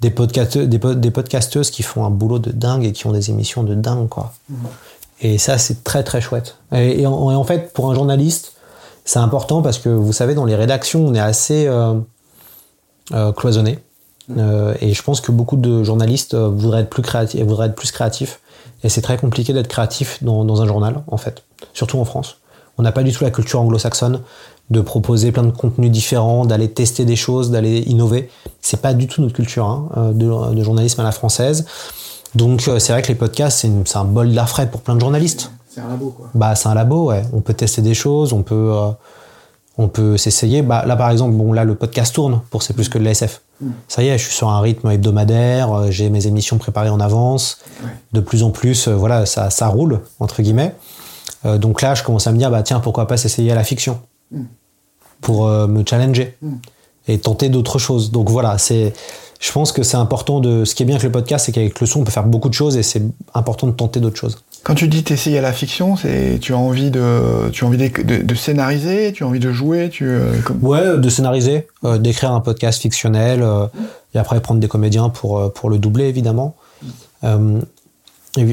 [0.00, 3.30] des, podcasteuses, des, des, podcasteuses qui font un boulot de dingue et qui ont des
[3.30, 4.32] émissions de dingue, quoi.
[5.20, 6.58] Et ça, c'est très, très chouette.
[6.72, 8.52] Et, en, fait, pour un journaliste,
[9.04, 11.94] c'est important parce que vous savez, dans les rédactions, on est assez euh,
[13.12, 13.78] euh, cloisonné.
[14.36, 17.92] Euh, et je pense que beaucoup de journalistes voudraient être plus créatifs, voudraient être plus
[17.92, 18.40] créatifs.
[18.82, 22.38] Et c'est très compliqué d'être créatif dans, dans, un journal, en fait, surtout en France.
[22.78, 24.20] On n'a pas du tout la culture anglo-saxonne
[24.70, 28.28] de proposer plein de contenus différents, d'aller tester des choses, d'aller innover.
[28.60, 31.66] C'est pas du tout notre culture hein, euh, de, de, journalisme à la française.
[32.34, 35.52] Donc c'est vrai que les podcasts, c'est un bol d'air frais pour plein de journalistes.
[35.68, 36.28] C'est un labo, quoi.
[36.34, 37.22] Bah, c'est un labo, ouais.
[37.32, 38.72] On peut tester des choses, on peut,
[39.78, 40.62] on peut s'essayer.
[40.62, 43.10] Bah, là, par exemple, bon, là, le podcast tourne pour C'est plus que de la
[43.10, 43.42] SF.
[43.60, 43.70] Mm.
[43.88, 47.00] Ça y est, je suis sur un rythme hebdomadaire, euh, j'ai mes émissions préparées en
[47.00, 47.58] avance.
[48.12, 50.74] De plus en plus, euh, voilà, ça, ça roule, entre guillemets.
[51.46, 53.64] Euh, donc là, je commence à me dire, bah tiens, pourquoi pas s'essayer à la
[53.64, 54.00] fiction
[54.32, 54.42] mm.
[55.20, 56.54] pour me challenger mm.
[57.08, 58.10] et tenter d'autres choses.
[58.10, 58.92] Donc voilà, c'est,
[59.40, 60.64] je pense que c'est important de.
[60.64, 62.48] Ce qui est bien avec le podcast, c'est qu'avec le son, on peut faire beaucoup
[62.48, 63.02] de choses et c'est
[63.34, 64.42] important de tenter d'autres choses.
[64.62, 67.78] Quand tu dis t'essayer à la fiction, c'est tu as envie de tu as envie
[67.78, 70.32] de, scénariser, tu as envie de jouer, tu euh,
[70.62, 73.66] ouais, de scénariser, euh, d'écrire un podcast fictionnel euh,
[74.14, 76.56] et après prendre des comédiens pour pour le doubler évidemment.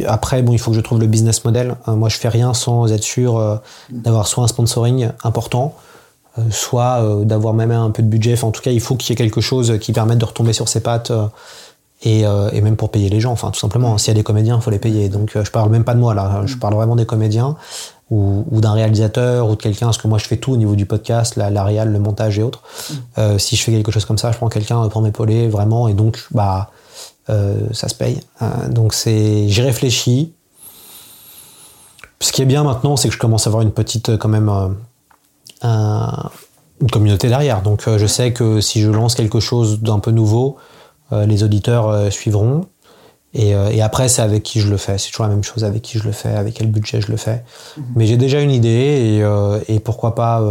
[0.08, 1.76] Après, bon, il faut que je trouve le business model.
[1.88, 5.76] moi, je fais rien sans être sûr d'avoir soit un sponsoring important,
[6.50, 8.42] soit d'avoir même un peu de budget.
[8.44, 10.68] en tout cas, il faut qu'il y ait quelque chose qui permette de retomber sur
[10.70, 11.12] ses pattes
[12.06, 14.58] euh, et, même pour payer les gens, enfin tout simplement, s'il y a des comédiens,
[14.58, 15.10] il faut les payer.
[15.10, 17.56] Donc euh, je parle même pas de moi là, je parle vraiment des comédiens
[18.12, 20.86] ou, d'un réalisateur ou de quelqu'un, parce que moi je fais tout au niveau du
[20.86, 22.62] podcast, la, la réal, le montage et autres.
[23.18, 25.94] Euh, si je fais quelque chose comme ça, je prends quelqu'un pour m'épauler vraiment, et
[25.94, 26.72] donc bah
[27.28, 28.19] ça se paye.
[28.69, 30.34] donc c'est, j'y réfléchis.
[32.19, 34.49] Ce qui est bien maintenant, c'est que je commence à avoir une petite quand même
[35.63, 37.61] une communauté derrière.
[37.61, 40.57] Donc je sais que si je lance quelque chose d'un peu nouveau,
[41.13, 42.65] euh, les auditeurs euh, suivront.
[43.36, 44.97] Euh, et, après, c'est avec qui je le fais.
[44.97, 47.17] C'est toujours la même chose avec qui je le fais, avec quel budget je le
[47.17, 47.43] fais.
[47.78, 47.84] Mhm.
[47.95, 49.24] Mais j'ai déjà une idée
[49.67, 50.41] et, pourquoi pas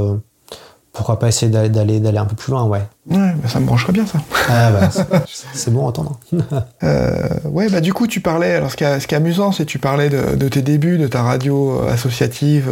[0.93, 3.93] pourquoi pas essayer d'aller d'aller un peu plus loin ouais ouais bah, ça me brancherait
[3.93, 4.19] bien ça
[4.49, 6.19] ah, bah, c'est bon à entendre
[6.83, 10.11] ouais bah du coup tu parlais alors ce qui est, amusant c'est que tu parlais
[10.11, 12.69] de, tes débuts de ta radio associative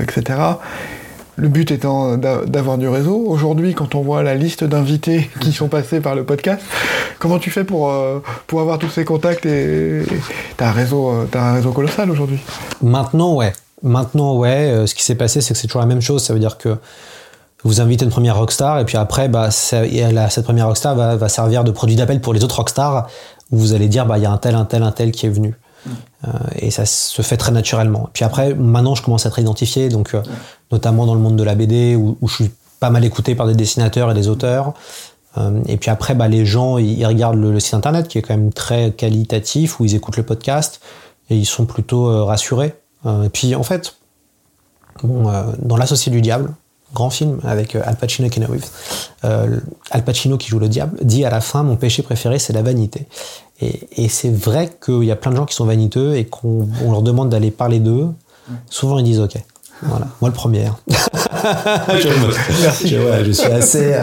[0.00, 0.38] etc
[1.40, 3.24] le but étant d'avoir du réseau.
[3.26, 6.62] Aujourd'hui, quand on voit la liste d'invités qui sont passés par le podcast,
[7.18, 10.02] comment tu fais pour, euh, pour avoir tous ces contacts et
[10.56, 12.38] t'as un réseau, euh, as un réseau colossal aujourd'hui?
[12.82, 13.52] Maintenant, ouais.
[13.82, 14.70] Maintenant, ouais.
[14.70, 16.22] Euh, ce qui s'est passé, c'est que c'est toujours la même chose.
[16.22, 16.76] Ça veut dire que
[17.64, 21.64] vous invitez une première rockstar et puis après, bah, cette première rockstar va, va servir
[21.64, 23.06] de produit d'appel pour les autres rockstars
[23.50, 25.26] où vous allez dire, bah, il y a un tel, un tel, un tel qui
[25.26, 25.54] est venu.
[26.24, 28.08] Euh, et ça se fait très naturellement.
[28.12, 30.22] Puis après, maintenant, je commence à être identifié, donc euh,
[30.70, 33.54] notamment dans le monde de la BD, où, je suis pas mal écouté par des
[33.54, 34.74] dessinateurs et des auteurs.
[35.38, 38.36] Euh, et puis après, bah, les gens, ils, regardent le, site internet, qui est quand
[38.36, 40.80] même très qualitatif, où ils écoutent le podcast,
[41.30, 42.74] et ils sont plutôt rassurés.
[43.06, 43.94] et puis en fait,
[45.04, 45.30] bon,
[45.60, 46.52] dans L'Associé du Diable,
[46.94, 48.46] grand film avec Al Pacino et Ken
[49.24, 49.60] Euh,
[49.90, 52.62] Al Pacino qui joue le diable dit à la fin mon péché préféré c'est la
[52.62, 53.06] vanité.
[53.62, 57.02] Et, c'est vrai qu'il y a plein de gens qui sont vaniteux et qu'on leur
[57.02, 58.06] demande d'aller parler d'eux.
[58.70, 59.34] Souvent, ils disent OK.
[59.82, 60.64] Voilà, moi le premier.
[60.64, 60.76] Hein.
[61.88, 62.88] Merci.
[62.88, 64.02] Je, je, suis assez euh,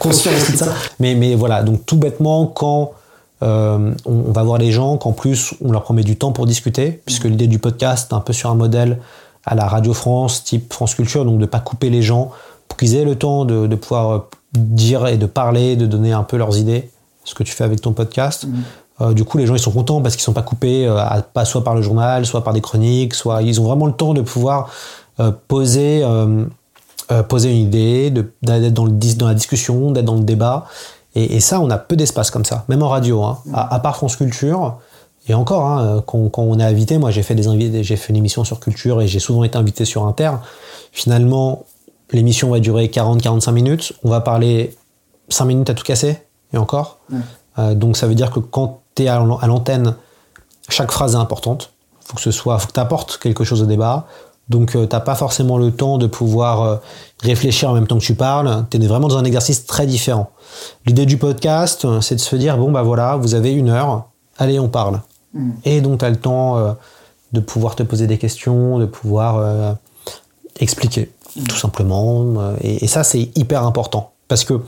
[0.00, 0.74] conscient de ça.
[0.98, 2.92] Mais, mais voilà, donc tout bêtement, quand
[3.40, 7.24] on, va voir les gens qu'en plus on leur promet du temps pour discuter, puisque
[7.24, 8.98] l'idée du podcast est un peu sur un modèle
[9.44, 12.30] à la Radio France, type France Culture, donc de pas couper les gens
[12.68, 16.22] pour qu'ils aient le temps de, de, pouvoir dire et de parler, de donner un
[16.22, 16.90] peu leurs idées,
[17.24, 18.44] ce que tu fais avec ton podcast.
[18.44, 18.62] Mmh.
[19.00, 20.98] Euh, du coup, les gens ils sont contents parce qu'ils sont pas coupés, euh,
[21.32, 24.14] pas soit par le journal, soit par des chroniques, soit ils ont vraiment le temps
[24.14, 24.70] de pouvoir
[25.20, 26.04] euh, poser,
[27.28, 30.66] poser une idée, d'être dans, dans la discussion, d'être dans le débat.
[31.14, 33.22] Et, ça, on a peu d'espace comme ça, même en radio.
[33.22, 33.38] Hein.
[33.52, 34.78] À, part France Culture,
[35.28, 38.16] et encore, hein, quand, on est invité, moi j'ai fait des invités, j'ai fait une
[38.16, 40.32] émission sur culture et j'ai souvent été invité sur Inter.
[40.90, 41.64] Finalement,
[42.10, 43.92] l'émission va durer 40-45 minutes.
[44.02, 44.76] On va parler
[45.28, 46.18] 5 minutes à tout casser,
[46.52, 46.98] et encore.
[47.56, 49.94] donc ça veut dire que quand tu es à l'antenne,
[50.68, 51.72] chaque phrase est importante.
[52.04, 54.06] Faut que ce soit, faut que tu apportes quelque chose au débat.
[54.48, 56.76] Donc, euh, tu n'as pas forcément le temps de pouvoir euh,
[57.22, 58.66] réfléchir en même temps que tu parles.
[58.70, 60.30] Tu es vraiment dans un exercice très différent.
[60.84, 64.08] L'idée du podcast, euh, c'est de se dire, bon, bah voilà, vous avez une heure,
[64.38, 65.00] allez, on parle.
[65.34, 65.50] Mm.
[65.64, 66.76] Et donc, tu as le temps
[67.32, 69.76] de pouvoir te poser des questions, de pouvoir
[70.60, 71.44] expliquer, mm.
[71.44, 72.54] tout simplement.
[72.60, 74.12] Et, et ça, c'est hyper important.
[74.28, 74.60] Parce que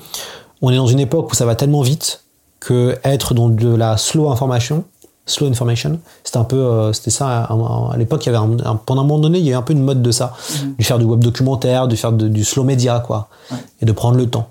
[0.63, 2.25] on est dans une époque où ça va tellement vite
[2.61, 4.85] que être dans de la slow information,
[5.27, 8.25] slow information, c'était un peu, euh, c'était ça à, l'époque.
[8.25, 9.83] Il y avait un, pendant un moment donné, il y a eu un peu une
[9.83, 10.77] mode de ça, mm-hmm.
[10.79, 13.29] de faire du web documentaire, de faire du slow média, quoi,
[13.81, 14.49] et de prendre le temps.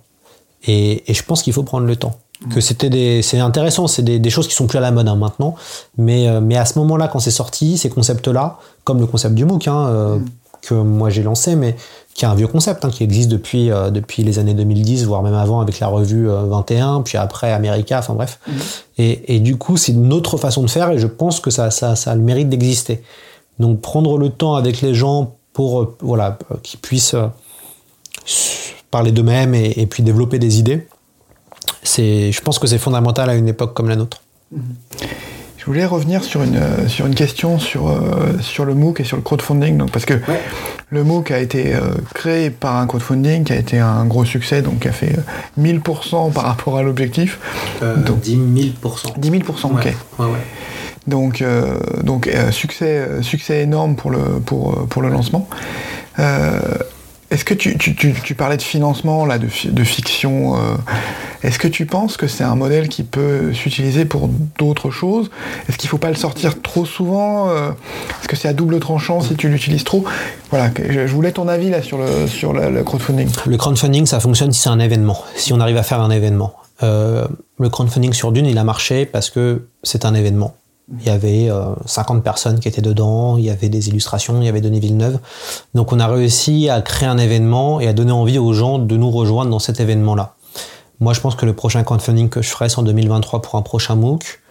[0.66, 2.16] Et, je pense qu'il faut prendre le temps.
[2.50, 5.16] Que c'était des, c'est intéressant, c'est des, choses qui sont plus à la mode hein,
[5.16, 5.56] maintenant,
[5.98, 9.46] mais euh, mais à ce moment-là, quand c'est sorti, ces concepts-là, comme le concept du
[9.46, 10.68] MOOC, hein, euh, mm-hmm.
[10.68, 11.76] que moi j'ai lancé, mais
[12.14, 15.24] qui est un vieux concept, hein, qui existe depuis, euh, depuis les années 2010, voire
[15.24, 18.40] même avant avec la revue 21, euh, puis après America, enfin bref.
[18.48, 18.54] Mhm.
[19.00, 21.72] Et, et, du coup, c'est une autre façon de faire et je pense que ça,
[21.72, 23.04] ça, ça a le mérite d'exister.
[23.60, 27.16] Donc prendre le temps avec les gens pour voilà, qu'ils puissent
[28.92, 30.88] parler d'eux-mêmes et, et, puis développer des idées,
[31.84, 34.22] je pense que c'est fondamental à une époque comme la nôtre.
[34.52, 34.62] Mhm.
[35.64, 39.04] Je voulais revenir sur une, euh, sur une question sur, euh, sur le MOOC et
[39.06, 39.78] sur le crowdfunding.
[39.78, 40.16] Donc, parce que
[40.90, 41.80] le MOOC a été euh,
[42.14, 45.16] créé par un crowdfunding qui a été un gros succès, donc qui a fait
[45.58, 47.40] 1000% par rapport à l'objectif.
[47.82, 48.36] donc 10
[48.84, 49.18] 000%.
[49.18, 49.86] 10 000%, ok.
[50.20, 50.28] Ouais,
[51.08, 51.42] donc,
[52.04, 55.48] donc succès, succès énorme pour le, pour, pour le lancement.
[57.34, 60.56] Est-ce que tu, tu, parlais de financement, là, de, fiction
[61.44, 65.30] est-ce que tu penses que c'est un modèle qui peut s'utiliser pour d'autres choses?
[65.68, 67.72] Est-ce qu'il ne faut pas le sortir trop souvent euh,
[68.22, 70.06] Est-ce que c'est à double tranchant si tu l'utilises trop?
[70.52, 73.28] Voilà, je voulais ton avis là sur le, sur le crowdfunding.
[73.46, 76.54] Le crowdfunding, ça fonctionne si c'est un événement, si on arrive à faire un événement.
[76.82, 77.28] Euh,
[77.60, 80.56] le crowdfunding sur Dune, il a marché parce que c'est un événement.
[80.92, 81.50] Il y avait
[81.86, 84.80] 50 euh, personnes qui étaient dedans, il y avait des illustrations, il y avait Denis
[84.80, 85.20] Villeneuve.
[85.74, 88.98] Donc on a réussi à créer un événement et à donner envie aux gens de
[88.98, 90.36] nous rejoindre dans cet événement-là.
[91.00, 93.62] Moi, je pense que le prochain crowdfunding que je ferai, c'est en 2023 pour un
[93.62, 94.42] prochain MOOC.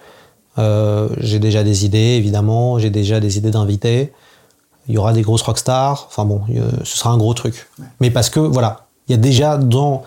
[0.59, 2.79] Euh, j'ai déjà des idées, évidemment.
[2.79, 4.13] J'ai déjà des idées d'invités.
[4.89, 6.07] Il y aura des grosses rockstars.
[6.09, 6.43] Enfin bon,
[6.85, 7.69] ce sera un gros truc.
[8.01, 10.03] Mais parce que, voilà, il y a déjà dans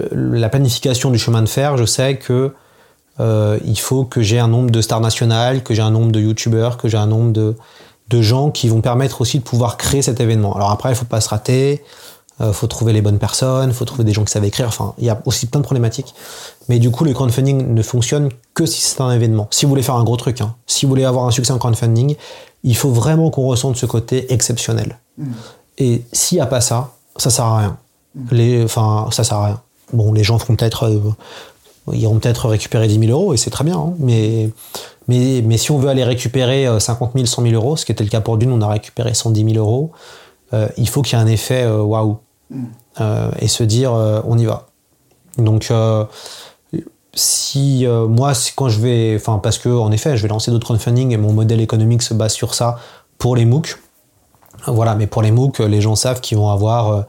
[0.00, 2.54] euh, la planification du chemin de fer, je sais que
[3.20, 6.20] euh, il faut que j'ai un nombre de stars nationales, que j'ai un nombre de
[6.20, 7.56] youtubeurs, que j'ai un nombre de,
[8.08, 10.54] de gens qui vont permettre aussi de pouvoir créer cet événement.
[10.54, 11.82] Alors après, il ne faut pas se rater.
[12.40, 14.66] Euh, faut trouver les bonnes personnes, faut trouver des gens qui savent écrire.
[14.66, 16.14] Enfin, il y a aussi plein de problématiques.
[16.68, 19.48] Mais du coup, le crowdfunding ne fonctionne que si c'est un événement.
[19.50, 20.54] Si vous voulez faire un gros truc, hein.
[20.66, 22.16] si vous voulez avoir un succès en crowdfunding,
[22.64, 24.98] il faut vraiment qu'on ressente ce côté exceptionnel.
[25.18, 25.32] Mm.
[25.78, 27.76] Et s'il n'y a pas ça, ça sert à rien.
[28.30, 29.60] Les, enfin, ça sert à rien.
[29.92, 31.14] Bon, les gens feront peut-être, euh,
[31.92, 33.78] iront peut-être récupérer 10 000 euros et c'est très bien.
[33.78, 33.94] Hein.
[33.98, 34.50] mais,
[35.08, 38.04] mais, mais si on veut aller récupérer 50 000, 100 000 euros, ce qui était
[38.04, 39.90] le cas pour Dune, on a récupéré 110 000 euros.
[40.54, 42.18] Euh, il faut qu'il y ait un effet waouh.
[43.00, 44.66] Euh, et se dire euh, on y va.
[45.38, 46.04] Donc euh,
[47.14, 51.12] si moi quand je vais enfin parce que en effet je vais lancer d'autres crowdfunding
[51.12, 52.78] et mon modèle économique se base sur ça
[53.18, 53.78] pour les MOOC
[54.66, 57.04] voilà mais pour les MOOC les gens savent qu'ils vont avoir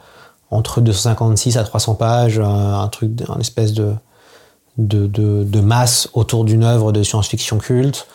[0.51, 3.93] entre 256 à 300 pages un truc un espèce de
[4.78, 8.07] de, de, masse autour d'une œuvre de science-fiction culte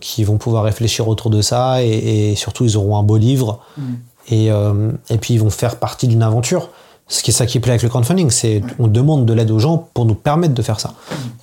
[0.00, 3.82] qui vont pouvoir réfléchir autour de ça et, surtout ils auront un beau livre mm.
[4.28, 6.70] Et, euh, et puis ils vont faire partie d'une aventure.
[7.06, 9.58] Ce qui est ça qui plaît avec le crowdfunding, c'est on demande de l'aide aux
[9.58, 10.94] gens pour nous permettre de faire ça.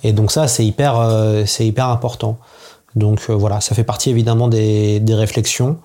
[0.02, 2.38] Et donc ça, c'est hyper, euh, c'est hyper important.
[2.96, 5.78] Donc euh, voilà, ça fait partie évidemment des, des réflexions,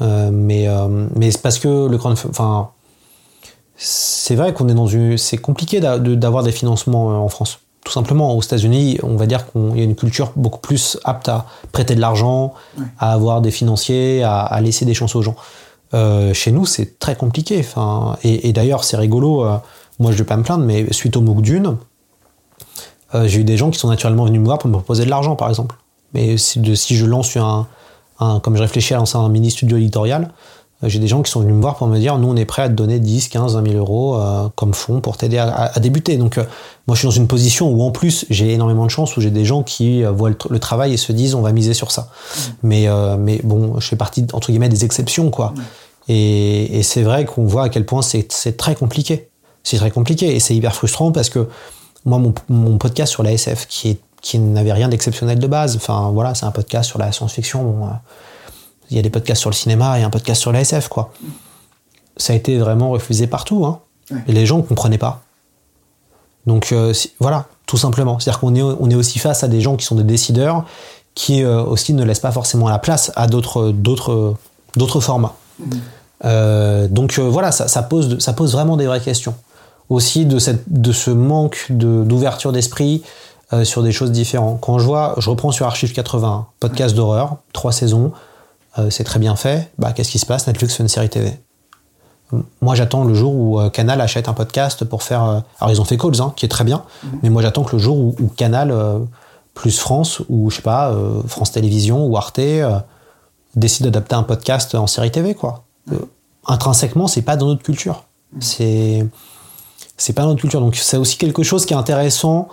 [0.00, 0.66] mais
[1.14, 2.70] mais c'est parce que le crowdfunding, enfin,
[3.76, 7.60] c'est vrai qu'on est dans une, c'est compliqué d'avoir des financements en France.
[7.84, 11.28] Tout simplement, aux États-Unis, on va dire qu'il y a une culture beaucoup plus apte
[11.28, 12.54] à prêter de l'argent,
[12.98, 15.34] à avoir des financiers, à, à laisser des chances aux gens.
[15.94, 17.58] Euh, chez nous, c'est très compliqué.
[17.58, 19.44] Enfin, et, d'ailleurs, c'est rigolo.
[19.44, 19.56] Euh,
[19.98, 21.76] moi, je vais pas me plaindre, mais suite au MOOC Dune,
[23.14, 25.10] Euh, j'ai eu des gens qui sont naturellement venus me voir pour me proposer de
[25.10, 25.76] l'argent, par exemple.
[26.14, 27.66] Mais si, de, si je lance un,
[28.20, 30.30] un, comme je réfléchis à lancer un mini studio éditorial,
[30.84, 32.62] j'ai des gens qui sont venus me voir pour me dire nous on est prêt
[32.62, 35.76] à te donner 10, 15, 20 000 euros euh, comme fonds pour t'aider à, à,
[35.76, 36.16] à, débuter.
[36.16, 36.44] Donc euh,
[36.86, 39.30] moi je suis dans une position où en plus j'ai énormément de chance où j'ai
[39.30, 42.02] des gens qui voient le, le, travail et se disent on va miser sur ça.
[42.02, 42.40] Mmh.
[42.62, 45.54] Mais, mais bon, je fais partie entre guillemets des exceptions quoi.
[45.54, 45.62] Mmh.
[46.08, 49.28] Et, et c'est vrai qu'on voit à quel point c'est très compliqué.
[49.62, 51.48] C'est très compliqué et c'est hyper frustrant parce que
[52.04, 55.76] moi mon, mon podcast sur la SF qui est qui n'avait rien d'exceptionnel de base.
[55.76, 57.64] Enfin voilà, c'est un podcast sur la science-fiction.
[57.64, 57.88] Bon,
[58.92, 61.12] il y a des podcasts sur le cinéma et un podcast sur la SF, quoi.
[62.16, 63.80] Ça a été vraiment refusé partout, hein.
[64.10, 64.18] Ouais.
[64.28, 65.22] Et les gens ne comprenaient pas.
[66.46, 68.18] Donc euh, si, voilà, tout simplement.
[68.18, 70.64] C'est-à-dire qu'on est, on est aussi face à des gens qui sont des décideurs
[71.14, 74.34] qui euh, aussi ne laissent pas forcément la place à d'autres, d'autres,
[74.76, 75.34] d'autres formats.
[75.58, 75.64] Mmh.
[76.24, 79.34] Euh, donc voilà, ça, ça, pose, ça pose vraiment des vraies questions.
[79.88, 83.02] Aussi de, cette, de ce manque de, d'ouverture d'esprit
[83.64, 84.62] sur des choses différentes.
[84.62, 88.10] Quand je vois, je reprends sur Archive 80, podcast d'horreur, trois saisons,
[88.78, 89.70] euh, c'est très bien fait.
[89.78, 90.46] Bah, qu'est-ce qui se passe?
[90.46, 91.32] Netflix fait une série TV.
[92.62, 95.24] Moi, j'attends le jour où euh, Canal achète un podcast pour faire.
[95.24, 97.18] Euh, alors, ils ont fait Calls, hein, qui est très bien, mm -hmm.
[97.22, 98.74] mais moi, j'attends que le jour où, où Canal
[99.54, 100.94] plus France ou je sais pas
[101.26, 102.40] France Télévisions ou Arte
[103.54, 105.64] décide d'adapter un podcast en série TV, quoi.
[106.46, 107.96] intrinsèquement, c'est pas dans notre culture.
[107.96, 108.42] Mm -hmm.
[108.42, 109.06] C'est
[109.98, 110.60] c'est pas dans notre culture.
[110.60, 112.48] Donc, c'est aussi quelque chose qui est intéressant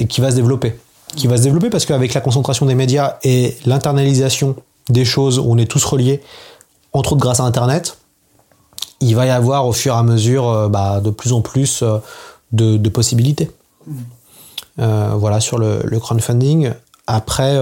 [0.00, 0.70] et qui va se développer.
[1.18, 4.56] Qui va se développer parce qu'avec la concentration des médias et l'internalisation
[4.88, 6.22] des choses où on est tous reliés,
[6.92, 7.96] entre autres grâce à Internet,
[9.00, 11.82] il va y avoir au fur et à mesure euh, bah, de plus en plus
[11.82, 11.98] euh,
[12.52, 13.50] de, possibilités.
[14.78, 16.72] Euh, voilà sur le, crowdfunding.
[17.06, 17.58] Après,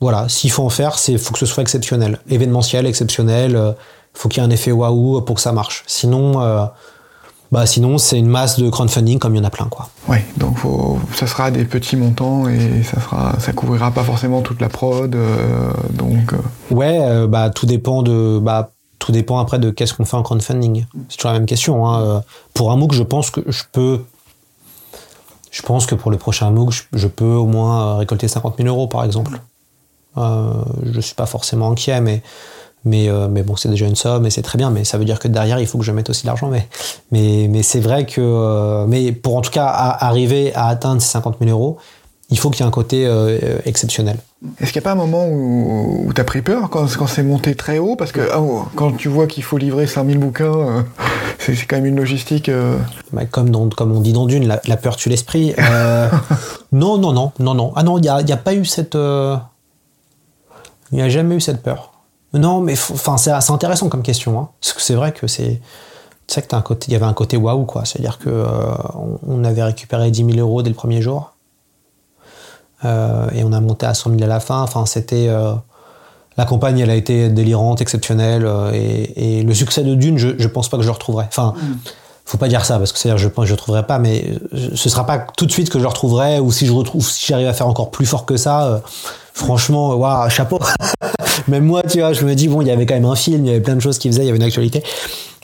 [0.00, 3.74] voilà, s'il faut en faire, il faut que ce soit exceptionnel, événementiel, exceptionnel.
[4.12, 5.84] Faut qu'il y ait un effet waouh pour que ça marche.
[5.86, 6.68] Sinon,
[7.52, 9.88] bah sinon c'est une masse de crowdfunding comme il y en a plein quoi.
[10.08, 14.42] Ouais, donc faut, ça sera des petits montants et ça sera, ça couvrira pas forcément
[14.42, 16.32] toute la prod, euh, donc.
[16.32, 16.74] Euh...
[16.74, 20.22] Ouais, euh, bah tout dépend de, bah tout dépend après de qu'est-ce qu'on fait en
[20.22, 20.86] crowdfunding.
[21.08, 21.86] C'est toujours la même question.
[21.86, 22.22] Hein.
[22.54, 24.00] Pour un MOOC, je pense que je peux,
[25.50, 28.68] je pense que pour le prochain MOOC, je, je peux au moins récolter 50 000
[28.68, 29.40] euros par exemple.
[30.18, 32.22] Euh, je suis pas forcément inquiet, mais
[32.84, 35.04] mais, euh, mais bon, c'est déjà une somme et c'est très bien, mais ça veut
[35.04, 36.48] dire que derrière, il faut que je mette aussi l'argent.
[36.48, 36.68] Mais,
[37.10, 41.02] mais, mais c'est vrai que, euh, mais pour en tout cas à, arriver à atteindre
[41.02, 41.78] ces 50 000 euros,
[42.30, 44.18] il faut qu'il y ait un côté euh, exceptionnel.
[44.60, 47.06] Est-ce qu'il n'y a pas un moment où, où tu as pris peur quand, quand
[47.06, 47.96] c'est monté très haut?
[47.96, 50.82] Parce que oh, quand tu vois qu'il faut livrer 5000 bouquins, euh,
[51.38, 52.48] c'est quand même une logistique.
[52.48, 52.78] Euh...
[53.12, 55.54] Bah, comme, dans, comme on dit dans Dune, la, la peur tue l'esprit.
[56.72, 57.72] Non, non, non, non, non.
[57.76, 58.96] Ah non, il n'y a, a, pas eu cette.
[58.96, 59.38] Il
[60.92, 61.95] n'y a jamais eu cette peur.
[62.36, 64.38] Non, mais enfin, c'est assez intéressant comme question.
[64.38, 65.60] Hein, parce que c'est vrai que c'est.
[66.26, 67.84] Tu sais que as un côté, il y avait un côté waouh, quoi.
[67.84, 68.46] C'est-à-dire que euh,
[69.26, 71.32] on avait récupéré 10 000 euros dès le premier jour.
[72.84, 74.60] Euh, et on a monté à 100 000 à la fin.
[74.62, 75.28] Enfin, c'était.
[75.28, 75.52] Euh,
[76.36, 78.44] la campagne, elle a été délirante, exceptionnelle.
[78.44, 81.26] Euh, et, et, le succès de Dune, je, je pense pas que je le retrouverai.
[81.28, 81.54] Enfin.
[81.56, 81.76] Mm.
[82.28, 84.36] Faut pas dire ça parce que c'est-à-dire je pense que je le retrouverai pas, mais
[84.74, 87.24] ce sera pas tout de suite que je le retrouverai ou si je retrouve, si
[87.24, 88.82] j'arrive à faire encore plus fort que ça,
[89.36, 90.58] franchement, waouh, chapeau.
[91.48, 93.44] même moi, tu vois, je me dis bon, il y avait quand même un film,
[93.44, 94.82] il y avait plein de choses qui faisaient, il y avait une actualité.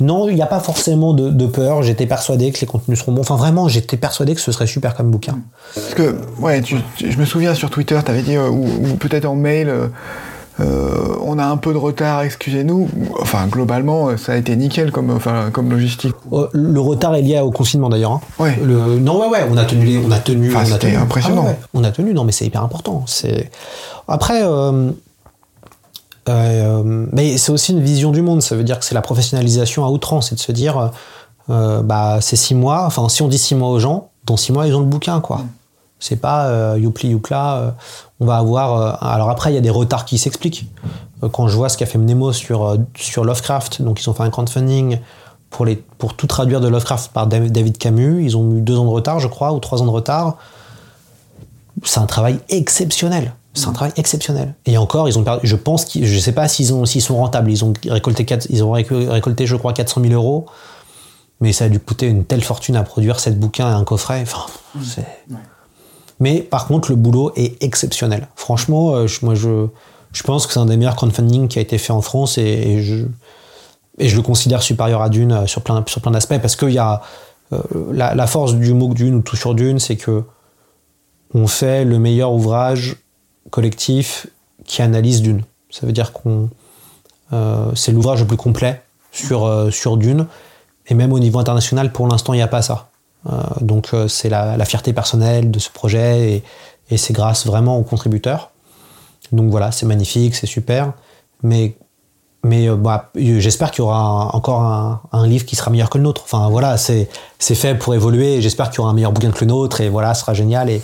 [0.00, 1.82] Non, il n'y a pas forcément de, peur.
[1.82, 3.20] J'étais persuadé que les contenus seront bons.
[3.20, 5.38] Enfin, vraiment, j'étais persuadé que ce serait super comme bouquin.
[5.74, 9.26] Parce que, ouais, je me souviens sur Twitter, tu avais dit, euh, ou, ou peut-être
[9.26, 9.88] en mail, euh,
[10.60, 12.88] euh, on a un peu de retard, excusez-nous.
[13.20, 16.14] Enfin, globalement, ça a été nickel comme, enfin, comme logistique.
[16.32, 18.12] Euh, le retard est lié au confinement d'ailleurs.
[18.12, 18.20] Hein.
[18.38, 18.58] Ouais.
[18.62, 18.98] Le...
[18.98, 19.98] Non, ouais, ouais, on a tenu, les...
[19.98, 20.96] on a tenu, enfin, on a tenu.
[20.96, 21.44] impressionnant.
[21.46, 21.58] Ah, ouais.
[21.74, 23.04] On a tenu, non, mais c'est hyper important.
[23.06, 23.50] C'est
[24.08, 24.42] après.
[24.44, 24.90] Euh...
[27.12, 28.42] Mais c'est aussi une vision du monde.
[28.42, 30.92] Ça veut dire que c'est la professionnalisation à outrance, c'est de se dire,
[31.48, 32.84] bah, c'est six mois.
[32.86, 35.20] Enfin, si on dit six mois aux gens, dans six mois ils ont le bouquin,
[35.20, 35.38] quoi.
[35.38, 35.48] Mm.
[36.02, 37.56] C'est pas euh, youpli youpla.
[37.56, 37.70] Euh,
[38.18, 38.74] on va avoir.
[38.74, 40.66] Euh, alors après, il y a des retards qui s'expliquent.
[41.30, 44.30] quand je vois ce qu'a fait Mnemo sur sur Lovecraft, donc ils ont fait un
[44.30, 44.98] crowdfunding
[45.48, 48.24] pour les pour tout traduire de Lovecraft par David Camus.
[48.24, 50.38] Ils ont eu deux ans de retard, je crois, ou trois ans de retard.
[51.84, 53.34] C'est un travail exceptionnel.
[53.54, 54.54] C'est un travail exceptionnel.
[54.66, 55.46] Et encore, ils ont perdu.
[55.46, 57.50] Je pense qu'ils, je sais pas s'ils ont, s'ils sont rentables.
[57.50, 60.46] Ils ont récolté 4, ils ont récolté, je crois, 400 000 euros.
[61.40, 64.22] Mais ça a dû coûter une telle fortune à produire sept bouquins et un coffret.
[64.22, 64.46] Enfin,
[64.82, 65.00] c'est.
[65.30, 65.36] Ouais.
[66.22, 68.28] Mais par contre, le boulot est exceptionnel.
[68.36, 69.66] Franchement, euh, je, moi, je,
[70.22, 73.06] pense que c'est un des meilleurs crowdfunding qui a été fait en France et, je,
[73.98, 77.02] le considère supérieur à Dune euh, sur plein, d'aspects parce qu'il y a
[77.52, 77.58] euh,
[77.90, 80.22] la, force du MOOC Dune ou tout sur Dune, c'est que
[81.34, 82.94] on fait le meilleur ouvrage
[83.50, 84.28] collectif
[84.64, 85.42] qui analyse Dune.
[85.70, 86.50] Ça veut dire qu'on
[87.74, 90.26] c'est l'ouvrage le plus complet sur Dune.
[90.86, 92.91] Et même au niveau international, pour l'instant, il n'y a pas ça.
[93.60, 96.42] Donc c'est la, fierté personnelle de ce projet
[96.90, 98.50] et, c'est grâce vraiment aux contributeurs.
[99.30, 100.92] Donc voilà, c'est magnifique, c'est super.
[101.42, 101.74] Mais
[102.44, 106.04] mais euh, bah, j'espère qu'il y aura encore un, livre qui sera meilleur que le
[106.04, 106.22] nôtre.
[106.24, 107.08] Enfin voilà, c'est
[107.38, 108.40] fait pour évoluer.
[108.40, 110.68] J'espère qu'il y aura un meilleur bouquin que le nôtre et voilà, ce sera génial.
[110.70, 110.82] Et,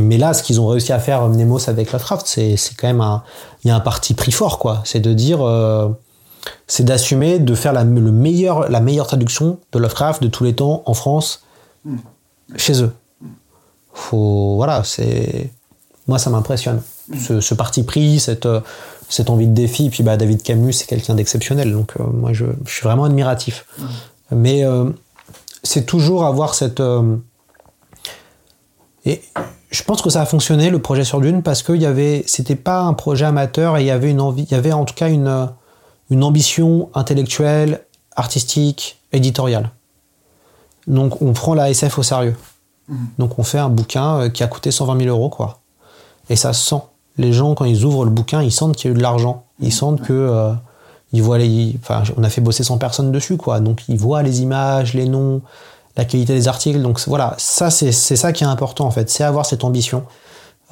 [0.00, 3.22] mais là, ce qu'ils ont réussi à faire Nemos avec Lovecraft, c'est quand même un,
[3.64, 4.82] il y a un parti pris fort quoi.
[4.84, 5.88] C'est de dire, euh,
[6.66, 10.54] c'est d'assumer de faire la, le meilleur, la meilleure traduction de Lovecraft de tous les
[10.54, 11.44] temps en France,
[12.56, 12.92] chez eux.
[13.94, 15.50] Faut voilà, c'est
[16.06, 16.82] moi ça m'impressionne.
[17.18, 18.46] Ce, ce, parti pris, cette
[19.12, 19.90] cette envie de défi.
[19.90, 21.72] Puis bah, David Camus, c'est quelqu'un d'exceptionnel.
[21.72, 23.66] Donc euh, moi, je, suis vraiment admiratif.
[24.30, 24.86] Mais euh,
[25.62, 26.80] c'est toujours avoir cette.
[26.80, 27.16] Euh,
[29.04, 29.20] et
[29.70, 32.56] je pense que ça a fonctionné le projet sur Dune parce que y avait, c'était
[32.56, 34.94] pas un projet amateur et il y avait une envie, il y avait en tout
[34.94, 35.48] cas une,
[36.10, 37.84] une ambition intellectuelle,
[38.16, 39.70] artistique, éditoriale.
[40.86, 42.36] Donc on prend la SF au sérieux.
[42.88, 42.96] Mmh.
[43.18, 45.60] Donc on fait un bouquin qui a coûté 120 000 euros quoi.
[46.28, 46.82] Et ça se sent
[47.18, 49.44] les gens, quand ils ouvrent le bouquin, ils sentent qu'il y a eu de l'argent.
[49.60, 50.12] Ils sentent que.
[50.12, 50.52] Euh,
[51.12, 53.60] ils voient les, enfin, on a fait bosser 100 personnes dessus, quoi.
[53.60, 55.42] Donc, ils voient les images, les noms,
[55.96, 56.80] la qualité des articles.
[56.80, 59.10] Donc, voilà, ça, c'est ça qui est important, en fait.
[59.10, 60.04] C'est avoir cette ambition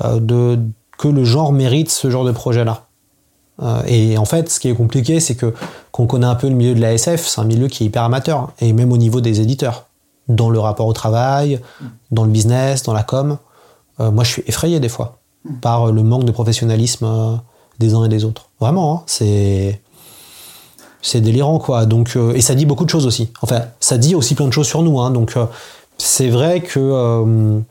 [0.02, 0.58] euh, de,
[0.98, 2.86] que le genre mérite ce genre de projet-là.
[3.62, 5.54] Euh, et en fait, ce qui est compliqué, c'est que
[5.92, 8.04] qu'on connaît un peu le milieu de la SF, c'est un milieu qui est hyper
[8.04, 9.86] amateur, et même au niveau des éditeurs,
[10.28, 11.60] dans le rapport au travail,
[12.10, 13.38] dans le business, dans la com.
[13.98, 15.20] moi, je suis effrayé des fois
[15.60, 17.36] par le manque de professionnalisme euh,
[17.78, 18.48] des uns et des autres.
[18.60, 19.80] Vraiment, hein, c'est
[21.02, 21.86] c'est délirant quoi.
[21.86, 23.30] Donc euh, et ça dit beaucoup de choses aussi.
[23.42, 25.00] Enfin, ça dit aussi plein de choses sur nous.
[25.00, 25.10] Hein.
[25.10, 25.46] Donc euh,
[25.98, 27.62] c'est vrai que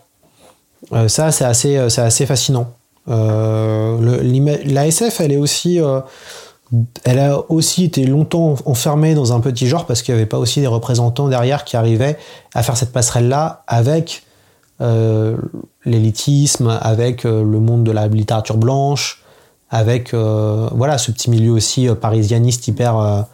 [1.07, 2.71] ça c'est assez c'est assez fascinant.
[3.09, 5.79] La SF, elle est aussi
[7.03, 10.37] elle a aussi été longtemps enfermée dans un petit genre parce qu'il n'y avait pas
[10.37, 12.17] aussi des représentants derrière qui arrivaient
[12.53, 14.23] à faire cette passerelle là avec
[14.81, 15.35] euh,
[15.83, 19.23] l'élitisme, avec euh, le monde de la littérature blanche,
[19.69, 23.25] avec euh, voilà ce petit milieu aussi parisianiste hyper,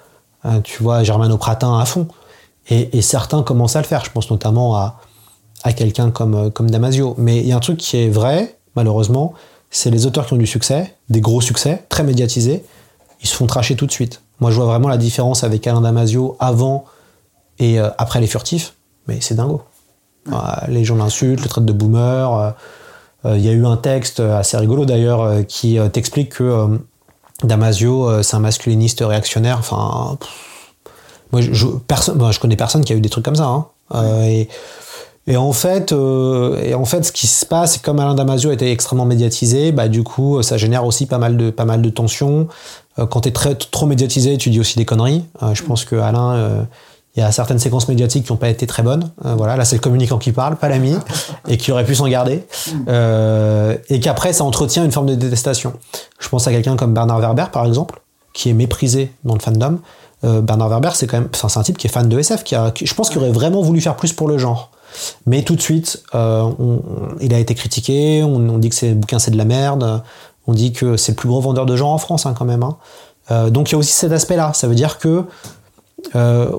[0.64, 2.08] tu vois, germano-pratin à fond.
[2.70, 4.04] Et, certains commencent à le faire.
[4.06, 5.00] Je pense notamment à,
[5.64, 7.16] à quelqu'un comme, comme Damasio.
[7.18, 9.34] Mais il y a un truc qui est vrai, malheureusement,
[9.76, 12.64] c'est les auteurs qui ont du succès, des gros succès, très médiatisés,
[13.22, 14.22] ils se font tracher tout de suite.
[14.40, 16.86] Moi, je vois vraiment la différence avec Alain Damasio avant
[17.60, 18.74] et après Les Furtifs,
[19.08, 19.64] mais c'est dingo.
[20.68, 22.34] Les gens l'insultent, le traitent de boomer.
[22.34, 22.52] Euh,
[23.26, 26.80] euh, il y a eu un texte assez rigolo d'ailleurs euh, qui t'explique que
[27.44, 29.58] Damasio, c'est un masculiniste réactionnaire.
[29.60, 30.18] Enfin,
[31.32, 33.48] moi, je, je connais personne qui a eu des trucs comme ça.
[33.48, 33.68] Hein.
[34.26, 34.48] et,
[35.28, 38.72] et, en fait, et en fait, ce qui se passe, c'est comme Alain Damasio était
[38.72, 42.48] extrêmement médiatisé, bah du coup, ça génère aussi pas mal de pas mal de tensions.
[42.98, 45.24] quand tu es très trop médiatisé, tu dis aussi des conneries.
[45.54, 46.68] je pense que Alain
[47.16, 49.12] il y a certaines séquences médiatiques qui n'ont pas été très bonnes.
[49.26, 50.96] Euh, voilà, là c'est le communicant qui parle, pas l'ami,
[51.48, 52.46] et qui aurait pu s'en garder.
[52.90, 55.74] Euh, et qu'après ça entretient une forme de détestation.
[56.20, 58.02] Je pense à quelqu'un comme Bernard Werber par exemple,
[58.34, 59.80] qui est méprisé dans le fandom.
[60.26, 62.44] Euh, Bernard Werber c'est quand même, enfin c'est un type qui est fan de SF,
[62.44, 64.72] qui, a, je pense qu'il aurait vraiment voulu faire plus pour le genre.
[65.26, 68.24] Mais tout de suite, il a été critiqué.
[68.24, 70.04] On, dit que ces bouquins c'est de la merde.
[70.48, 72.64] On dit que c'est le plus gros vendeur de genre en France hein, quand même.
[72.64, 73.50] Hein.
[73.50, 74.54] donc il y a aussi cet aspect-là.
[74.54, 75.26] Ça veut dire que
[76.16, 76.50] euh,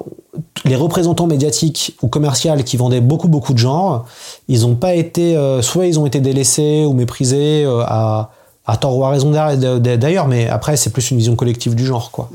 [0.64, 4.06] les représentants médiatiques ou commerciaux qui vendaient beaucoup beaucoup de genres,
[4.48, 8.30] ils n'ont pas été, euh, soit ils ont été délaissés ou méprisés euh, à,
[8.66, 12.10] à, tort ou à raison d'ailleurs, mais après c'est plus une vision collective du genre
[12.10, 12.30] quoi.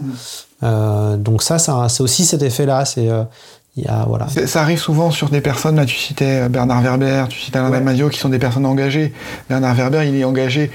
[0.61, 1.17] Mm.
[1.17, 2.85] donc ça, c'est aussi cet effet-là.
[2.85, 3.09] C'est
[3.77, 4.27] y a, voilà.
[4.27, 8.09] Ça arrive souvent sur des personnes, là tu citais Bernard Werber, tu citais Alain Damasio,
[8.09, 9.13] qui sont des personnes engagées.
[9.49, 10.71] Bernard Werber, il est engagé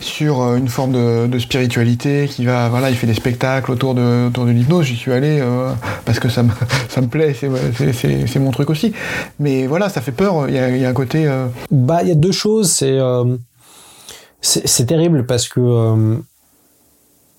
[0.00, 4.28] sur euh, une forme de, spiritualité qui va voilà il fait des spectacles autour de
[4.28, 4.86] autour de l'hypnose.
[4.86, 5.72] J'y suis allé euh,
[6.04, 6.50] parce que ça me
[6.88, 8.92] ça me plaît c'est mon truc aussi.
[9.38, 10.48] Mais voilà ça fait peur.
[10.48, 12.70] Il y a, un côté euh, bah il y a deux choses.
[12.70, 12.98] C'est
[14.42, 16.16] c'est terrible parce que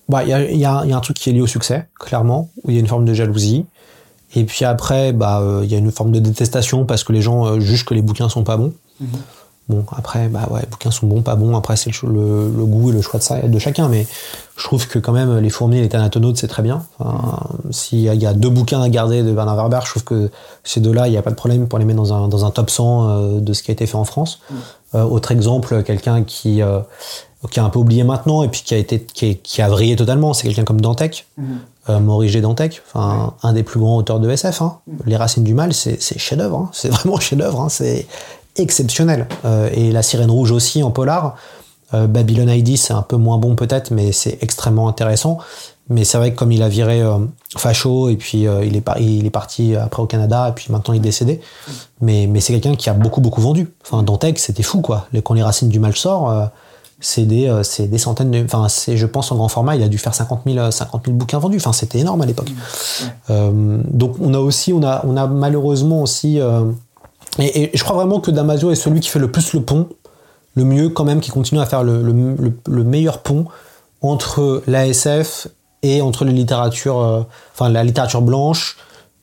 [0.08, 2.70] bah il y a, y a, un truc qui est lié au succès clairement où
[2.70, 3.66] il y a une forme de jalousie
[4.36, 7.60] et puis après bah il y a une forme de détestation parce que les gens
[7.60, 9.06] jugent que les bouquins sont pas bons mm-hmm.
[9.72, 11.56] Bon, après, bah ouais, les bouquins sont bons, pas bons.
[11.56, 13.88] Après, c'est le, goût et le choix de, de, chacun.
[13.88, 14.06] Mais
[14.58, 16.84] je trouve que quand même, Les Fourmis et Les Thanatonautes, c'est très bien.
[17.70, 20.30] S'il y, a deux bouquins à garder de Bernard Werber, je trouve que
[20.66, 22.52] ces deux-là, il n'y a pas de problème pour les mettre dans un, dans un
[22.52, 24.42] top 100 euh, de ce qui a été fait en France.
[24.94, 26.80] Euh, autre exemple, quelqu'un qui, euh,
[27.50, 30.34] qui a un peu oublié maintenant et puis qui a, été, qui, a vrillé totalement,
[30.34, 31.28] c'est quelqu'un comme Dantec.
[31.38, 31.44] Mm.
[32.00, 32.42] Maurice G.
[32.42, 34.62] Dantec, enfin, un des plus grands auteurs de SF.
[34.62, 34.78] Hein.
[34.86, 34.98] Mm.
[35.08, 36.58] Les Racines du Mal, c'est chef-d'œuvre.
[36.58, 36.70] Hein.
[36.74, 37.60] C'est vraiment chef-d'œuvre.
[37.60, 37.70] Hein.
[37.70, 38.06] C'est
[38.56, 39.28] exceptionnel.
[39.46, 41.36] Euh, et La Sirène Rouge aussi en polar.
[41.94, 45.40] Euh, Babylon ID, c'est un peu moins bon peut-être, mais c'est extrêmement intéressant.
[45.90, 47.18] Mais c'est vrai que comme il a viré euh,
[47.58, 50.94] facho et puis euh, il, est il est parti après au Canada et puis maintenant
[50.94, 51.42] il est décédé.
[52.00, 53.74] Mais, mais c'est quelqu'un qui a beaucoup beaucoup vendu.
[53.84, 55.08] Enfin Dantec c'était fou quoi.
[55.24, 56.46] Quand les racines du mal sortent, euh,
[57.02, 58.44] c'est des, c'est des centaines de...
[58.44, 61.18] Enfin c'est je pense en grand format il a dû faire 50 000, 50 000
[61.18, 61.58] bouquins vendus.
[61.58, 62.52] Enfin c'était énorme à l'époque.
[63.30, 66.40] donc on a aussi, on a, on a malheureusement aussi...
[67.40, 69.88] Et, et, je crois vraiment que Damasio est celui qui fait le plus le pont,
[70.56, 73.46] le mieux quand même, qui continue à faire le, le, le meilleur pont
[74.02, 75.48] entre l'ASF
[75.84, 77.22] et entre les littératures, euh,
[77.54, 78.78] enfin la littérature blanche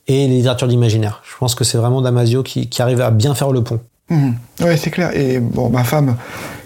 [0.06, 1.22] et les littératures d'imaginaire.
[1.28, 3.80] Je pense que c'est vraiment Damasio qui, qui, arrive à bien faire le pont.
[4.08, 4.30] Mmh.
[4.60, 5.14] Oui, c'est clair.
[5.14, 6.16] Et bon, ma femme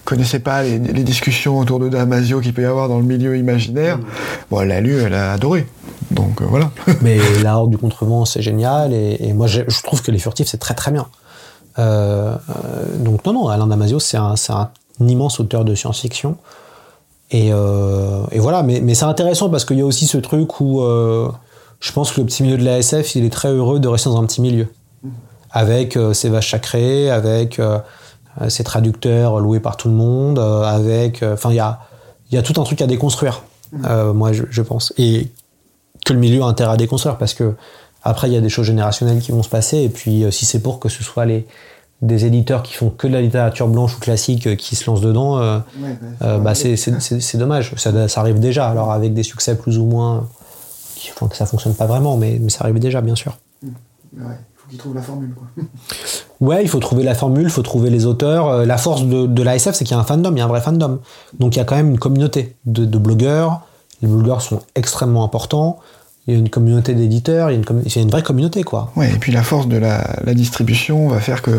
[0.04, 3.36] connaissait pas les, les, discussions autour de Damasio qu'il peut y avoir dans le milieu
[3.36, 3.98] imaginaire.
[3.98, 4.04] Mmh.
[4.50, 5.66] Bon, elle l'a lu, elle a adoré.
[6.10, 6.70] Donc euh, voilà.
[7.02, 8.92] Mais La Horde du Contrevent, c'est génial.
[8.92, 11.06] Et, et moi, je, je, trouve que Les Furtifs, c'est très très bien.
[11.78, 12.34] Euh,
[12.98, 16.36] donc non, non, Alain Damasio, c'est un, un, immense auteur de science-fiction.
[17.30, 20.60] Et, euh, et, voilà, mais, mais c'est intéressant parce qu'il y a aussi ce truc
[20.60, 21.30] où euh,
[21.80, 24.20] je pense que le petit milieu de l'ASF, il est très heureux de rester dans
[24.20, 24.66] un petit milieu.
[25.50, 27.60] Avec euh, ses vaches sacrées, avec
[28.40, 31.22] euh, ses traducteurs loués par tout le monde, euh, avec.
[31.22, 31.80] Enfin, il y a,
[32.30, 34.92] y a tout un truc à déconstruire, moi, je, je, pense.
[34.98, 35.28] Et
[36.04, 37.54] que le milieu a intérêt à déconstruire parce que
[38.02, 39.78] après, il y a des choses générationnelles qui vont se passer.
[39.78, 41.46] Et puis, si c'est pour que ce soit les
[42.02, 45.00] des éditeurs qui font que de la littérature blanche ou classique euh, qui se lancent
[45.00, 47.72] dedans, euh, ouais, euh, bah, c'est dommage.
[47.76, 50.28] Ça, ça, arrive déjà, alors avec des succès plus ou moins,
[50.96, 53.38] qui font que ça fonctionne pas vraiment, mais, mais ça arrive déjà, bien sûr.
[53.62, 54.36] Ouais,
[54.78, 55.34] trouvent la formule.
[56.40, 58.66] Ouais, il faut trouver la formule, il faut trouver les auteurs.
[58.66, 60.48] La force de, de l'ASF, c'est qu'il y a un fandom, il y a un
[60.48, 60.98] vrai fandom.
[61.38, 63.60] Donc il y a quand même une communauté de blogueurs.
[64.00, 65.78] Les blogueurs sont extrêmement importants
[66.26, 68.92] il y a une communauté d'éditeurs, il, il y, a une vraie communauté, quoi.
[68.94, 71.50] Ouais, et puis la force de la, la distribution va faire que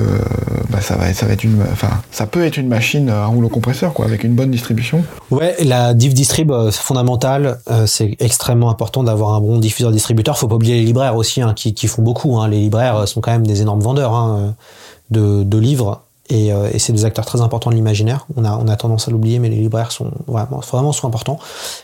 [0.70, 3.26] bah, ça, va être, ça va être une, enfin, ça peut être une machine à
[3.26, 5.04] rouleau compresseur, quoi, avec une bonne distribution.
[5.32, 7.60] Ouais, la div distrib, euh, c'est fondamental.
[7.70, 10.38] Euh, c'est extrêmement important d'avoir un bon diffuseur distributeur.
[10.38, 12.38] Faut pas oublier les libraires aussi, hein, qui, qui, font beaucoup.
[12.38, 12.48] Hein.
[12.48, 14.56] Les libraires sont quand même des énormes vendeurs hein,
[15.12, 16.03] de, de livres.
[16.30, 18.26] Et, euh, et c'est des acteurs très importants de l'imaginaire.
[18.38, 20.62] On a, on a tendance à l'oublier, mais les libraires sont vraiment,
[20.92, 21.38] sont importants.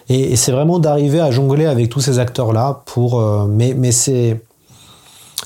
[0.08, 3.20] Et, c'est vraiment d'arriver à jongler avec tous ces acteurs-là pour.
[3.20, 4.42] Euh, mais mais c'est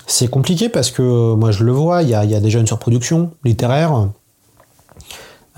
[0.05, 2.67] c'est compliqué parce que moi je le vois, il y a, y a déjà une
[2.67, 4.09] surproduction littéraire.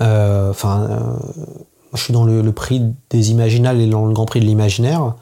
[0.00, 0.98] Euh, enfin, euh,
[1.94, 5.14] je suis dans le, prix des Imaginales et dans le Grand Prix de l'imaginaire.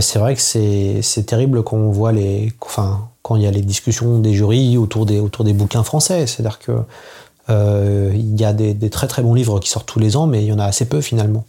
[0.00, 3.62] c'est vrai que c'est terrible quand on voit les, enfin, quand il y a les
[3.62, 6.26] discussions des jurys autour des autour des bouquins français.
[6.26, 6.80] C'est-à-dire que euh,
[7.50, 10.42] il y a des, des, très très bons livres qui sortent tous les ans, mais
[10.42, 11.44] il y en a assez peu finalement.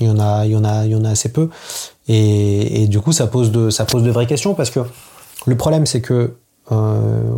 [0.00, 1.48] Il y en a, il y en a, il y en a assez peu.
[2.08, 4.80] Et, et, du coup, ça pose de, ça pose de vraies questions parce que
[5.46, 6.34] le problème, c'est que
[6.72, 7.34] euh,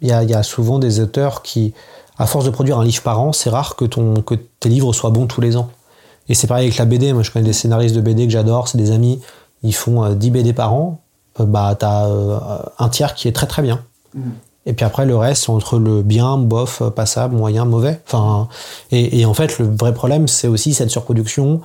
[0.00, 1.72] il y, a, y, a, souvent des auteurs qui,
[2.18, 4.92] à force de produire un livre par an, c'est rare que, ton, que tes livres
[4.92, 5.70] soient bons tous les ans.
[6.28, 7.12] Et c'est pareil avec la BD.
[7.12, 9.20] Moi, je connais des scénaristes de BD que j'adore, c'est des amis.
[9.62, 11.00] Ils font 10 BD par an.
[11.40, 12.38] Euh, bah, t'as euh,
[12.78, 13.82] un tiers qui est très très bien.
[14.14, 14.30] Mmh.
[14.66, 18.00] Et puis après, le reste, c'est entre le bien, bof, passable, moyen, mauvais.
[18.06, 18.48] Enfin,
[18.90, 21.60] et, et en fait, le vrai problème, c'est aussi cette surproduction.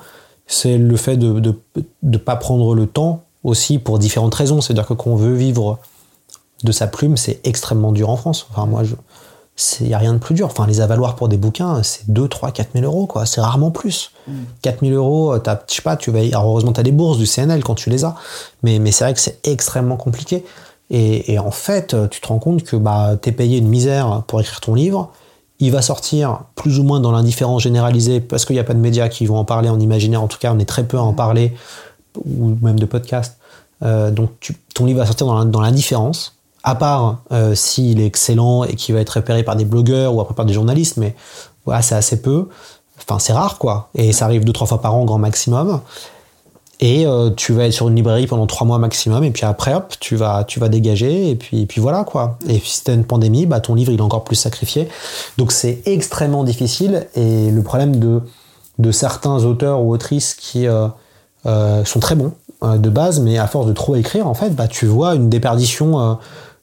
[0.46, 1.58] C'est le fait de ne de,
[2.02, 4.60] de pas prendre le temps aussi pour différentes raisons.
[4.60, 5.78] C'est-à-dire que quand on veut vivre
[6.64, 8.46] de sa plume, c'est extrêmement dur en France.
[8.50, 8.94] Enfin, moi, je,
[9.80, 10.46] il n'y a rien de plus dur.
[10.46, 13.26] Enfin, les avaloirs pour des bouquins, c'est 2, 3, 4 000 euros, quoi.
[13.26, 14.12] C'est rarement plus.
[14.26, 14.32] Mm.
[14.62, 17.26] 4 000 euros, je sais pas, tu vas, alors heureusement, tu as des bourses du
[17.26, 18.14] CNL quand tu les as.
[18.62, 20.44] Mais, mais c'est vrai que c'est extrêmement compliqué.
[20.90, 24.40] Et, en fait, tu te rends compte que bah, tu es payé une misère pour
[24.40, 25.10] écrire ton livre.
[25.60, 28.80] Il va sortir plus ou moins dans l'indifférence généralisée parce qu'il n'y a pas de
[28.80, 30.20] médias qui vont en parler en imaginaire.
[30.20, 31.52] En tout cas, on est très peu à en parler,
[32.16, 33.36] ou même de podcasts.
[33.82, 38.74] Euh, donc, ton livre va sortir dans l'indifférence, à part euh, s'il est excellent et
[38.74, 41.14] qu'il va être repéré par des blogueurs ou après par des journalistes, mais
[41.64, 42.48] voilà, c'est assez peu.
[42.98, 43.90] Enfin, c'est rare, quoi.
[43.94, 45.80] Et ça arrive deux, trois fois par an, grand maximum
[46.80, 49.74] et euh, tu vas être sur une librairie pendant trois mois maximum et puis après
[49.74, 52.38] hop tu vas tu vas dégager et puis et puis voilà quoi.
[52.48, 54.88] Et si t'as une pandémie bah ton livre il est encore plus sacrifié.
[55.36, 58.22] Donc c'est extrêmement difficile et le problème de
[58.78, 60.88] de certains auteurs ou autrices qui euh,
[61.44, 62.32] euh, sont très bons
[62.62, 66.18] de base mais à force de trop écrire en fait bah tu vois une déperdition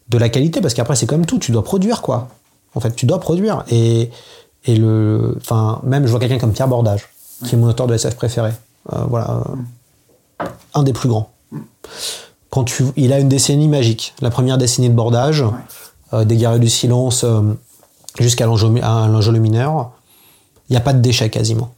[0.10, 2.28] de la qualité parce qu'après c'est comme tout tu dois produire quoi.
[2.76, 3.66] En fait tu dois produire.
[3.70, 4.12] Et
[4.66, 7.10] et le enfin même je vois quelqu'un comme Pierre Bordage
[7.46, 8.52] qui est mon auteur de SF préféré.
[9.10, 9.42] Voilà
[10.74, 11.32] un des plus grands.
[12.50, 14.14] Quand tu, il a une décennie magique.
[14.22, 15.50] La première décennie de bordage, ouais.
[16.14, 17.42] euh, des guerriers du silence euh,
[18.20, 19.92] jusqu'à l'enjeu le mineur,
[20.70, 21.72] il n'y a pas de déchets quasiment.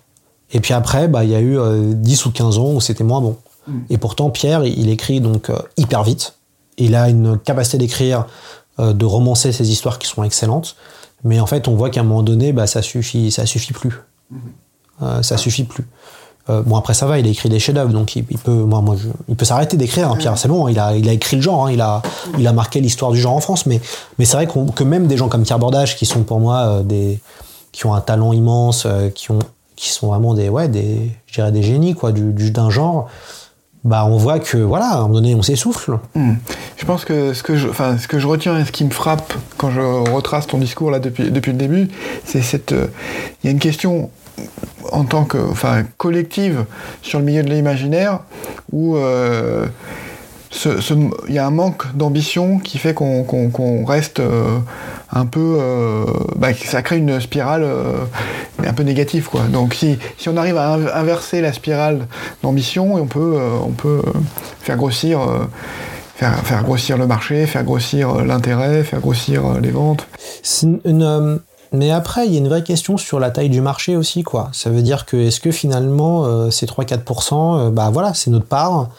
[0.51, 3.03] Et puis après, bah, il y a eu euh, 10 ou 15 ans où c'était
[3.03, 3.37] moins bon.
[3.67, 3.79] Mm.
[3.89, 6.35] Et pourtant, Pierre, il écrit donc euh, hyper vite.
[6.77, 8.25] Il a une capacité d'écrire,
[8.79, 10.75] euh, de romancer ses histoires qui sont excellentes.
[11.23, 13.93] Mais en fait, on voit qu'à un moment donné, bah, ça suffit, ça suffit plus.
[14.31, 15.21] Mm.
[15.21, 15.85] ça suffit plus.
[16.49, 18.95] Euh, bon après ça va, il a écrit des chefs-d'œuvre, donc il, peut, moi, moi,
[19.27, 20.09] il peut s'arrêter d'écrire.
[20.09, 22.01] Hein, Pierre, c'est bon, il a, il a écrit le genre, hein, il a,
[22.37, 23.65] il a marqué l'histoire du genre en France.
[23.65, 23.79] Mais,
[24.17, 26.83] mais c'est vrai que même des gens comme Pierre Bordage, qui sont pour moi euh,
[26.83, 27.19] des,
[27.71, 29.39] qui ont un talent immense, euh, qui ont,
[29.75, 33.07] qui sont vraiment des, ouais, des, je dirais des génies quoi, du, d'un genre.
[33.85, 35.99] Bah, on voit que voilà, à un moment donné, on s'essouffle.
[36.13, 36.33] Hmm.
[36.75, 38.89] Je pense que ce que je, enfin, ce que je retiens et ce qui me
[38.89, 39.79] frappe quand je
[40.11, 41.89] retrace ton discours là depuis, depuis le début,
[42.25, 44.09] c'est cette, il y a une question
[44.91, 46.65] en tant que, enfin, collective
[47.01, 48.21] sur le milieu de l'imaginaire
[48.71, 49.67] où euh,
[51.27, 54.57] il y a un manque d'ambition qui fait qu'on reste euh,
[55.11, 56.05] un peu, euh,
[56.37, 57.65] bah, ça crée une spirale
[58.65, 59.41] un peu négative quoi.
[59.43, 62.07] Donc si, si on arrive à inverser la spirale
[62.41, 64.01] d'ambition, on peut, on peut
[64.61, 65.19] faire grossir.
[66.15, 70.05] Faire, faire, grossir le marché, faire grossir l'intérêt, faire grossir les ventes.
[71.71, 74.49] Mais après, il y a une vraie question sur la taille du marché aussi, quoi.
[74.53, 78.47] Ça veut dire que est-ce que finalement euh, ces 3-4%, euh, bah voilà, c'est notre
[78.47, 78.89] part.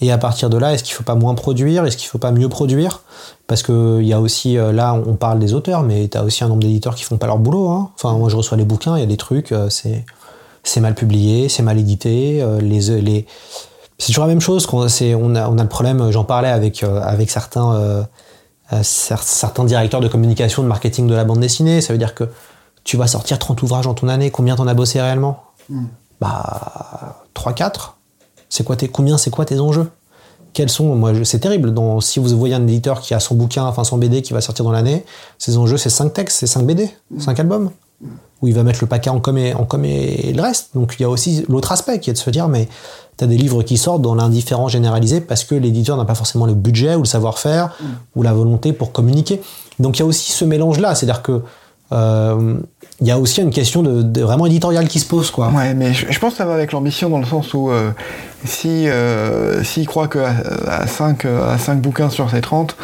[0.00, 1.84] Et à partir de là, est-ce qu'il ne faut pas moins produire?
[1.84, 3.02] Est-ce qu'il ne faut pas mieux produire?
[3.46, 6.42] Parce qu'il y a aussi, euh, là, on parle des auteurs, mais tu as aussi
[6.44, 7.68] un nombre d'éditeurs qui font pas leur boulot.
[7.68, 7.90] Hein.
[7.94, 10.04] Enfin, moi, je reçois les bouquins, il y a des trucs, c'est,
[10.62, 12.44] c'est mal publié, c'est mal édité.
[12.60, 13.26] les, les...
[13.98, 14.66] C'est toujours la même chose.
[14.72, 18.06] On, on, a, on a le problème, j'en parlais avec, avec certains
[18.82, 21.80] certains directeurs de communication, de marketing de la bande dessinée.
[21.80, 22.24] Ça veut dire que
[22.82, 24.30] tu vas sortir 30 ouvrages en ton année.
[24.30, 25.44] Combien t'en as bossé réellement?
[25.68, 25.86] Hmm.
[26.20, 27.92] Bah, 3-4.
[28.48, 29.90] C'est quoi tes, combien c'est quoi tes enjeux?
[30.52, 31.74] Quels sont Moi, c'est terrible.
[32.00, 34.64] si vous voyez un éditeur qui a son bouquin, enfin son BD qui va sortir
[34.64, 35.04] dans l'année,
[35.38, 36.88] ses enjeux, c'est 5 textes, c'est 5 BD,
[37.18, 37.70] 5 albums
[38.42, 40.70] où il va mettre le paquet en com et, en com et le reste.
[40.74, 42.68] Donc il y a aussi l'autre aspect qui est de se dire, mais
[43.16, 46.46] tu as des livres qui sortent dans l'indifférence généralisée parce que l'éditeur n'a pas forcément
[46.46, 47.84] le budget ou le savoir-faire mm.
[48.16, 49.40] ou la volonté pour communiquer.
[49.78, 51.42] Donc il y a aussi ce mélange-là, c'est-à-dire que
[51.92, 55.48] il y a aussi une question de, vraiment éditoriale qui se pose quoi.
[55.48, 57.90] Ouais, mais je, pense que ça va avec l'ambition dans le sens où euh,
[58.44, 62.76] si euh, s'il croit que à, 5 à 5 bouquins sur ses 30,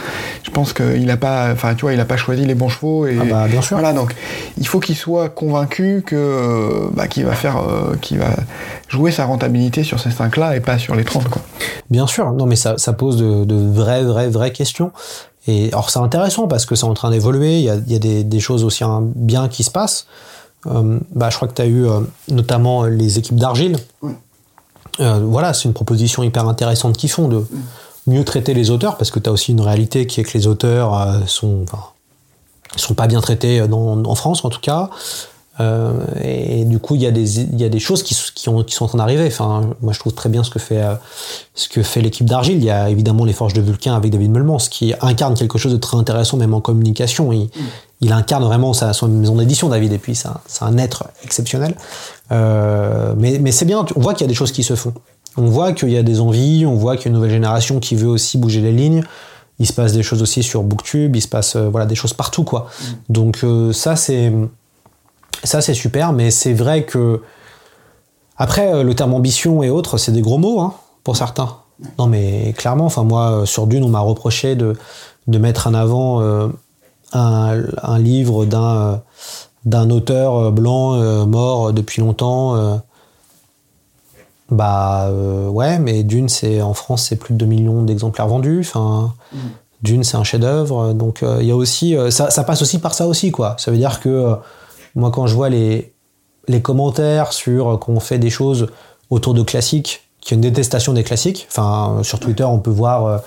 [0.43, 3.07] je pense qu'il n'a pas enfin tu vois, il a pas choisi les bons chevaux
[3.07, 3.77] et ah bah, bien sûr.
[3.77, 4.15] voilà donc
[4.59, 7.63] il faut qu'il soit convaincu que bah, qu'il va faire
[8.01, 8.31] qu'il va
[8.89, 11.43] jouer sa rentabilité sur ces 5 là et pas sur les 30 quoi.
[11.89, 14.93] Bien sûr, non mais ça, ça pose de, de vraies vraies vraies questions.
[15.47, 17.97] Et alors c'est intéressant parce que c'est en train d'évoluer, il y a, il y
[17.97, 18.85] a des, des, choses aussi
[19.15, 20.07] bien qui se passent.
[20.67, 23.79] Euh, bah, je crois que tu as eu euh, notamment les équipes d'argile.
[25.01, 27.47] Euh, voilà, c'est une proposition hyper intéressante qu'ils font de
[28.07, 30.47] mieux traiter les auteurs parce que tu as aussi une réalité qui est que les
[30.47, 31.65] auteurs sont,
[32.77, 34.91] sont pas bien traités dans, en France en tout cas.
[35.61, 35.93] Euh,
[36.23, 38.63] et, du coup, il y a des, il y a des choses qui, qui, ont,
[38.63, 39.27] qui sont en train d'arriver.
[39.27, 40.95] Enfin, moi, je trouve très bien ce que fait, euh,
[41.83, 42.57] fait l'équipe d'Argile.
[42.57, 45.73] Il y a évidemment les Forges de Vulcain avec David Melmans, qui incarne quelque chose
[45.73, 47.33] de très intéressant, même en communication.
[47.33, 47.51] Il,
[48.01, 50.29] il incarne vraiment sa, son maison d'édition, David, et puis c'est
[50.63, 51.75] un, être exceptionnel.
[52.33, 54.95] Euh, mais mais c'est bien, on voit qu'il y a des choses qui se font.
[55.37, 57.79] On voit qu'il y a des envies, on voit qu'il y a une nouvelle génération
[57.81, 59.03] qui veut aussi bouger les lignes.
[59.59, 62.45] Il se passe des choses aussi sur Booktube, il se passe voilà des choses partout
[62.45, 62.69] quoi.
[63.11, 64.33] Donc ça c'est
[65.45, 67.23] ça, c'est super, mais c'est vrai que.
[68.37, 70.75] Après, euh, le terme ambition et autres, c'est des gros mots, hein,
[71.05, 71.57] pour certains.
[71.99, 74.77] Non, mais clairement, enfin, moi, euh, sur Dune, on m'a reproché de,
[75.27, 76.49] de mettre en avant euh,
[77.13, 79.03] un, un, livre d'un
[79.67, 80.95] d'un auteur blanc
[81.27, 82.81] mort depuis longtemps.
[84.51, 85.11] bah
[85.51, 88.61] ouais, mais Dune, c'est en France, c'est plus de 2 millions d'exemplaires vendus.
[88.61, 89.39] Enfin, mm.
[89.83, 90.95] Dune, c'est un chef-d'œuvre.
[90.95, 93.55] Donc il y a aussi, ça, ça, passe aussi par ça aussi, quoi.
[93.59, 94.35] Ça veut dire que
[94.95, 95.93] moi, quand je vois les,
[96.49, 98.69] les commentaires sur qu'on fait des choses
[99.11, 102.71] autour de classiques, qu'il y a une détestation des classiques, enfin, sur Twitter, on peut
[102.71, 103.19] voir euh,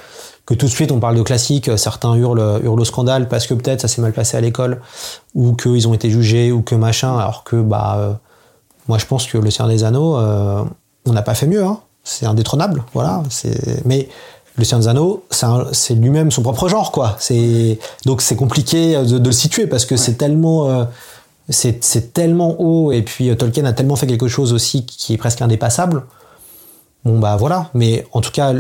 [0.45, 3.53] que tout de suite on parle de classiques, certains hurlent, hurlent au scandale parce que
[3.53, 4.81] peut-être ça s'est mal passé à l'école,
[5.33, 8.13] ou qu'ils ont été jugés, ou que machin, alors que, bah, euh,
[8.87, 10.63] moi je pense que Le Seigneur des Anneaux, euh,
[11.05, 11.79] on n'a pas fait mieux, hein.
[12.03, 13.23] c'est indétrônable, voilà.
[13.85, 14.07] Mais
[14.57, 15.23] le Seigneur des Anneaux,
[15.71, 17.17] c'est lui-même son propre genre, quoi.
[18.05, 20.87] Donc c'est compliqué de, le situer parce que c'est tellement
[21.49, 25.17] c'est tellement haut et puis euh, Tolkien a tellement fait quelque chose aussi qui est
[25.17, 26.03] presque indépassable.
[27.03, 28.53] Bon bah voilà, mais en tout cas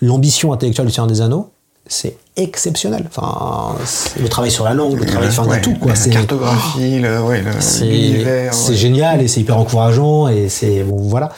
[0.00, 1.50] l'ambition intellectuelle du Seigneur des Anneaux,
[1.86, 3.04] c'est exceptionnel.
[3.06, 3.76] Enfin,
[4.20, 5.92] le travail sur la langue, le travail sur tout quoi.
[5.94, 11.30] La cartographie, le, ouais, c'est génial et c'est hyper encourageant et c'est bon voilà.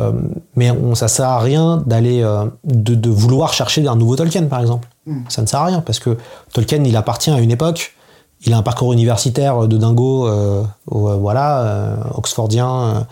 [0.00, 0.12] Euh,
[0.56, 4.44] mais on, ça sert à rien d'aller euh, de, de, vouloir chercher un nouveau Tolkien
[4.44, 4.88] par exemple.
[5.06, 5.22] Hmm.
[5.28, 6.18] Ça ne sert à rien parce que
[6.52, 7.94] Tolkien il appartient à une époque
[8.44, 10.62] il a un parcours universitaire de dingo, euh,
[10.92, 13.06] euh, voilà, euh, oxfordien.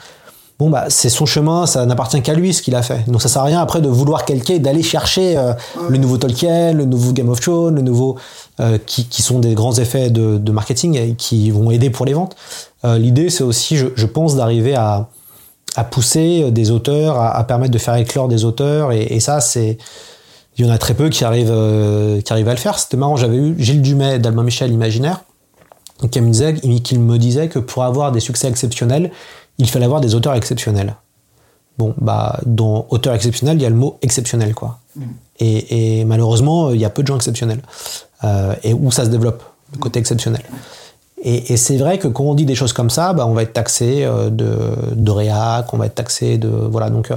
[0.59, 3.09] Bon, bah, c'est son chemin, ça n'appartient qu'à lui ce qu'il a fait.
[3.09, 5.39] Donc ça sert à rien après de vouloir quelqu'un, d'aller chercher
[5.89, 8.16] le nouveau Tolkien, le nouveau Game of Thrones, le nouveau.
[8.85, 12.36] Qui, sont des grands effets de, marketing et qui vont aider pour les ventes.
[12.85, 15.09] L'idée, c'est aussi, je, pense, d'arriver à,
[15.77, 18.93] à pousser des auteurs, à, permettre de faire éclore des auteurs.
[18.93, 19.78] Et, ça, c'est
[20.61, 22.78] il y en a très peu qui arrivent, euh, qui arrivent à le faire.
[22.78, 25.23] C'était marrant, j'avais eu Gilles Dumais d'Albin Michel Imaginaire,
[26.11, 29.11] qui me, disait, qui me disait que pour avoir des succès exceptionnels,
[29.57, 30.97] il fallait avoir des auteurs exceptionnels.
[31.78, 34.81] Bon, bah, dans auteur exceptionnel, il y a le mot exceptionnel, quoi.
[34.97, 35.05] Mm.
[35.39, 37.62] Et, malheureusement, il y a peu de gens exceptionnels.
[38.24, 39.43] Euh, et où ça se développe,
[39.73, 40.43] le côté exceptionnel.
[41.23, 43.55] Et, c'est vrai que quand on dit des choses comme ça, bah, on va être
[43.55, 44.55] taxé euh, de,
[44.93, 46.49] de réac, on va être taxé de.
[46.49, 47.11] Voilà, donc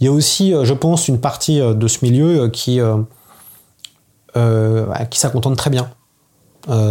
[0.00, 2.80] il y a aussi, je pense, une partie de ce milieu qui,
[4.34, 5.88] bah, qui s'accontente très bien,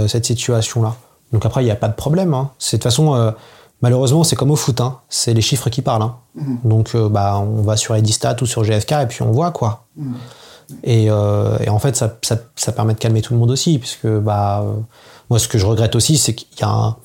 [0.07, 0.95] cette situation-là.
[1.31, 2.33] Donc après, il n'y a pas de problème.
[2.33, 2.51] Hein.
[2.59, 3.33] C'est de toute façon,
[3.81, 4.99] malheureusement, c'est comme au foot, hein.
[5.09, 6.03] c'est les chiffres qui parlent.
[6.03, 6.15] Hein.
[6.37, 6.67] Mm-hmm.
[6.67, 9.85] Donc bah, on va sur Edistat ou sur GFK et puis on voit quoi.
[9.99, 10.13] Mm-hmm.
[10.83, 14.63] Et, en fait, ça, ça, ça, permet de calmer tout le monde aussi, puisque bah,
[15.29, 16.95] moi, ce que je regrette aussi, c'est qu'il y a un...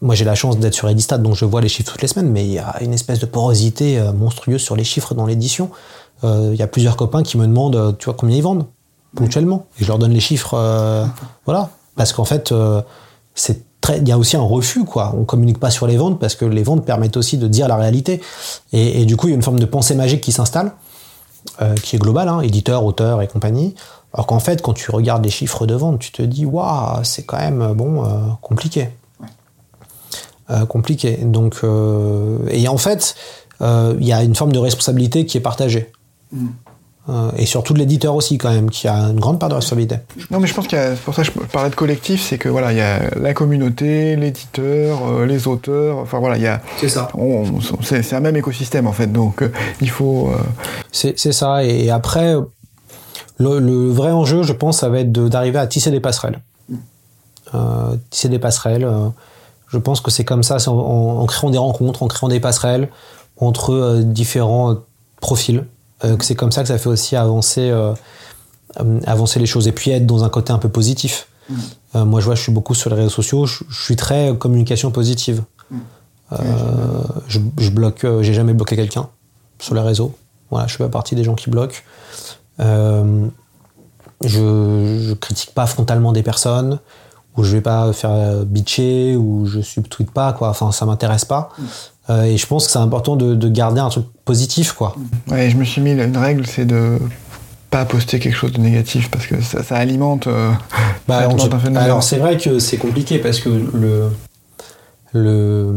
[0.00, 2.30] Moi, j'ai la chance d'être sur Edistat, donc je vois les chiffres toutes les semaines,
[2.30, 5.70] mais il y a une espèce de porosité euh, monstrueuse sur les chiffres dans l'édition.
[6.24, 8.66] Euh, il y a plusieurs copains qui me demandent, euh, tu vois, combien ils vendent
[9.16, 9.66] ponctuellement.
[9.80, 10.54] Et je leur donne les chiffres,
[11.46, 11.70] voilà.
[11.96, 15.14] Parce qu'en fait, il y a aussi un refus, quoi.
[15.16, 17.76] On communique pas sur les ventes parce que les ventes permettent aussi de dire la
[17.76, 18.20] réalité.
[18.72, 20.72] Et, du coup, il y a une forme de pensée magique qui s'installe,
[21.82, 23.74] qui est globale, hein, éditeur, auteur et compagnie.
[24.12, 27.24] Alors qu'en fait, quand tu regardes les chiffres de vente, tu te dis, waouh, c'est
[27.24, 28.04] quand même bon
[28.42, 28.90] compliqué.
[30.50, 31.18] Euh, compliqué.
[31.22, 31.56] Donc,
[32.50, 33.14] et en fait,
[33.60, 35.90] il y a une forme de responsabilité qui est partagée.
[36.30, 36.48] Mm.
[37.38, 39.96] et surtout de l'éditeur aussi quand même, qui a une grande part de responsabilité.
[40.30, 42.36] Non, mais je pense qu'il y a, pour ça que je parlais de collectif, c'est
[42.36, 46.60] que voilà, il y a la communauté, l'éditeur, les auteurs, enfin voilà, il y a.
[46.76, 47.08] C'est ça.
[47.82, 49.42] c'est un même écosystème en fait, donc
[49.80, 50.30] il faut.
[50.92, 52.36] C'est ça, et après,
[53.38, 56.40] le, vrai enjeu, je pense, ça va être d'arriver à tisser des passerelles.
[57.54, 58.86] Euh, tisser des passerelles.
[59.68, 62.88] Euh, je pense que c'est comme ça, en, créant des rencontres, en créant des passerelles
[63.36, 64.76] entre euh, différents
[65.20, 65.64] profils.
[66.02, 67.72] que c'est comme ça que ça fait aussi avancer,
[69.06, 69.66] avancer les choses.
[69.66, 71.28] Et puis être dans un côté un peu positif.
[71.94, 73.46] moi, je vois, je suis beaucoup sur les réseaux sociaux.
[73.46, 75.42] Je, suis très communication positive.
[76.30, 79.08] je, je bloque, j'ai jamais bloqué quelqu'un
[79.58, 80.14] sur les réseaux.
[80.50, 81.82] Voilà, je fais pas partie des gens qui bloquent.
[82.60, 83.26] Euh,
[84.24, 86.80] je, je critique pas frontalement des personnes,
[87.38, 90.50] ou je vais pas faire bitcher, ou je subtweet pas, quoi.
[90.50, 91.50] Enfin, ça m'intéresse pas.
[91.56, 91.64] Mm.
[92.10, 94.94] Euh, et je pense que c'est important de, de, garder un truc positif, quoi.
[94.96, 95.32] Mm.
[95.32, 96.98] Ouais, je me suis mis une règle, c'est de
[97.70, 100.26] pas poster quelque chose de négatif parce que ça, ça alimente.
[100.26, 100.50] Euh,
[101.08, 101.28] bah,
[101.76, 104.10] alors c'est vrai que c'est compliqué parce que le
[105.12, 105.72] le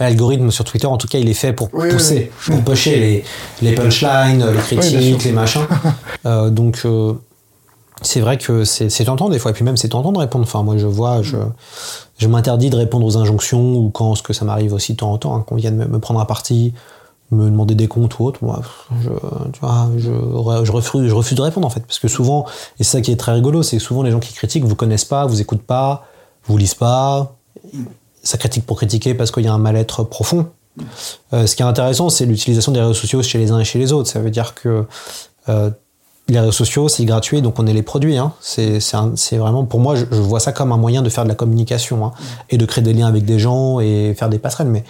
[0.00, 3.24] L'algorithme sur Twitter, en tout cas, il est fait pour pousser, pour pusher les,
[3.62, 5.66] les punchlines, les critiques, les machins.
[6.26, 7.12] Euh, donc, euh,
[8.02, 9.50] c'est vrai que c'est tentant des fois.
[9.50, 10.44] Et puis même, c'est tentant de répondre.
[10.44, 14.44] Enfin, moi, je vois, je, m'interdis de répondre aux injonctions ou quand ce que ça
[14.44, 16.74] m'arrive aussi de temps en temps, hein, qu'on vienne me, prendre à partie,
[17.30, 18.40] me demander des comptes ou autre.
[18.42, 18.60] Moi,
[19.02, 19.10] je,
[19.52, 21.80] tu vois, je, refuse, de répondre en fait.
[21.80, 22.46] Parce que souvent,
[22.78, 25.04] et c'est ça qui est très rigolo, c'est souvent les gens qui critiquent vous connaissent
[25.04, 26.06] pas, vous écoutent pas,
[26.46, 27.34] vous lisent pas
[28.22, 30.46] ça critique pour critiquer parce qu'il y a un mal-être profond.
[31.32, 33.78] Euh, ce qui est intéressant, c'est l'utilisation des réseaux sociaux chez les uns et chez
[33.78, 34.08] les autres.
[34.08, 34.84] Ça veut dire que
[35.48, 35.70] euh,
[36.28, 38.18] les réseaux sociaux, c'est gratuit, donc on est les produits.
[38.18, 38.32] Hein.
[38.40, 42.06] C'est vraiment, pour moi, je, vois ça comme un moyen de faire de la communication
[42.06, 42.12] hein,
[42.50, 44.68] et de créer des liens avec des gens et faire des passerelles.
[44.68, 44.84] Mais,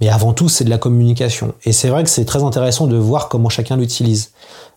[0.00, 1.54] mais avant tout, c'est de la communication.
[1.64, 4.32] Et c'est vrai que c'est très intéressant de voir comment chacun l'utilise.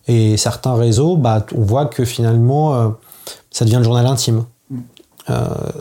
[0.07, 2.87] Et certains réseaux, bah, on voit que finalement, euh,
[3.51, 4.45] ça devient le journal intime.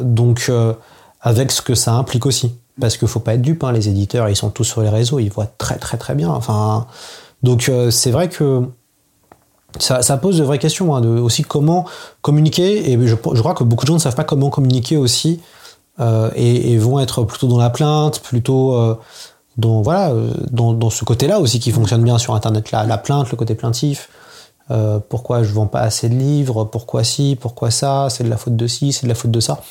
[0.00, 0.50] donc,
[1.20, 2.54] avec ce que ça implique aussi.
[2.80, 5.18] Parce qu'il faut pas être dupe, hein, les éditeurs, ils sont tous sur les réseaux,
[5.18, 6.30] ils voient très très très bien.
[6.30, 6.86] Enfin,
[7.42, 8.62] donc euh, c'est vrai que
[9.78, 11.86] ça, pose de vraies questions, hein, aussi comment
[12.22, 15.40] communiquer, et je, crois que beaucoup de gens ne savent pas comment communiquer aussi,
[16.00, 18.98] euh, et, vont être plutôt dans la plainte, plutôt euh,
[19.56, 23.30] dans, voilà, euh, dans, ce côté-là aussi qui fonctionne bien sur Internet, la, la plainte,
[23.30, 24.08] le côté plaintif.
[25.08, 28.54] Pourquoi je vends pas assez de livres, pourquoi ci, pourquoi ça, c'est de la faute
[28.54, 29.64] de ci, c'est de la faute de ça.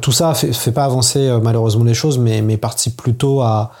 [0.00, 3.72] Tout ça fait, fait pas avancer malheureusement les choses, mais participe plutôt à,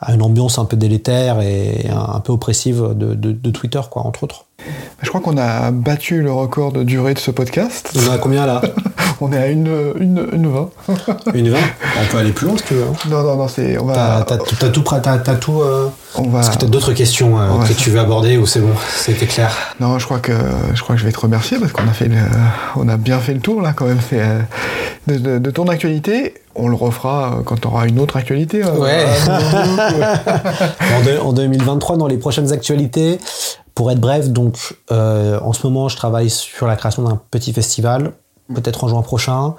[0.00, 4.06] à, une ambiance un peu délétère et un, peu oppressive de, de, de, Twitter, quoi,
[4.06, 4.46] entre autres.
[5.02, 7.92] Je crois qu'on a battu le record de durée de ce podcast.
[7.96, 8.62] On est à combien là?
[9.20, 10.70] On est à une, une, une 20.
[11.34, 12.82] une 20 On peut aller plus loin si tu veux.
[12.82, 13.08] Hein.
[13.08, 13.78] Non, non, non, c'est.
[13.78, 14.26] On va...
[14.26, 15.60] T'as tout prêt, t'as tout.
[15.62, 15.88] Euh...
[16.16, 16.40] On va...
[16.40, 19.56] Est-ce que t'as d'autres questions euh, que tu veux aborder ou c'est bon C'était clair?
[19.80, 20.32] Non, je crois que
[20.74, 22.16] je crois que je vais te remercier parce qu'on a fait le...
[22.76, 24.00] on a bien fait le tour là quand même.
[24.06, 24.40] C'est euh,
[25.06, 26.34] de, de, ton actualité.
[26.58, 28.64] On le refera euh, quand tu auras une autre actualité.
[28.64, 29.04] Ouais.
[31.22, 33.18] en, en 2023, dans les prochaines actualités,
[33.74, 37.52] pour être bref, donc euh, en ce moment, je travaille sur la création d'un petit
[37.52, 38.12] festival
[38.54, 39.56] peut-être en juin prochain,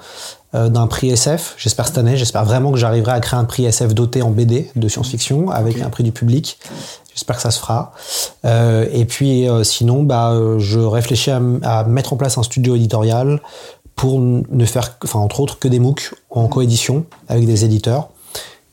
[0.54, 1.56] d'un prix SF.
[1.58, 2.16] J'espère cette année.
[2.16, 5.82] J'espère vraiment que j'arriverai à créer un prix SF doté en BD de science-fiction avec
[5.82, 6.58] un prix du public.
[7.14, 7.92] J'espère que ça se fera.
[8.44, 13.42] et puis sinon, bah, je réfléchis à, mettre en place un studio éditorial
[13.98, 18.08] pour ne faire, enfin entre autres, que des MOOC en coédition avec des éditeurs.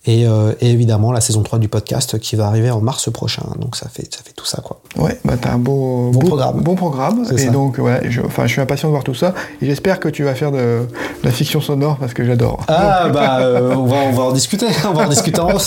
[0.08, 3.42] Euh, et, évidemment la saison 3 du podcast qui va arriver en mars prochain.
[3.60, 4.80] Donc ça fait, ça fait tout ça quoi.
[4.98, 6.62] Ouais, bah t'as un beau, bon, programme.
[6.62, 7.26] Bon programme.
[7.36, 9.34] Et donc ouais, je, suis impatient de voir tout ça.
[9.64, 10.82] Et j'espère que tu vas faire de,
[11.24, 12.64] la fiction sonore parce que j'adore.
[12.68, 14.68] Ah bah euh, on, va, on va en discuter.
[14.88, 15.58] On va en discuter en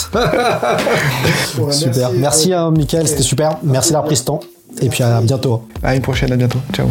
[1.71, 2.11] super.
[2.13, 3.57] Merci, hein, Mickaël, c'était super.
[3.63, 4.39] Merci d'avoir pris ce temps.
[4.81, 5.63] Et puis à bientôt.
[5.83, 6.59] À une prochaine, à bientôt.
[6.71, 6.87] Ciao.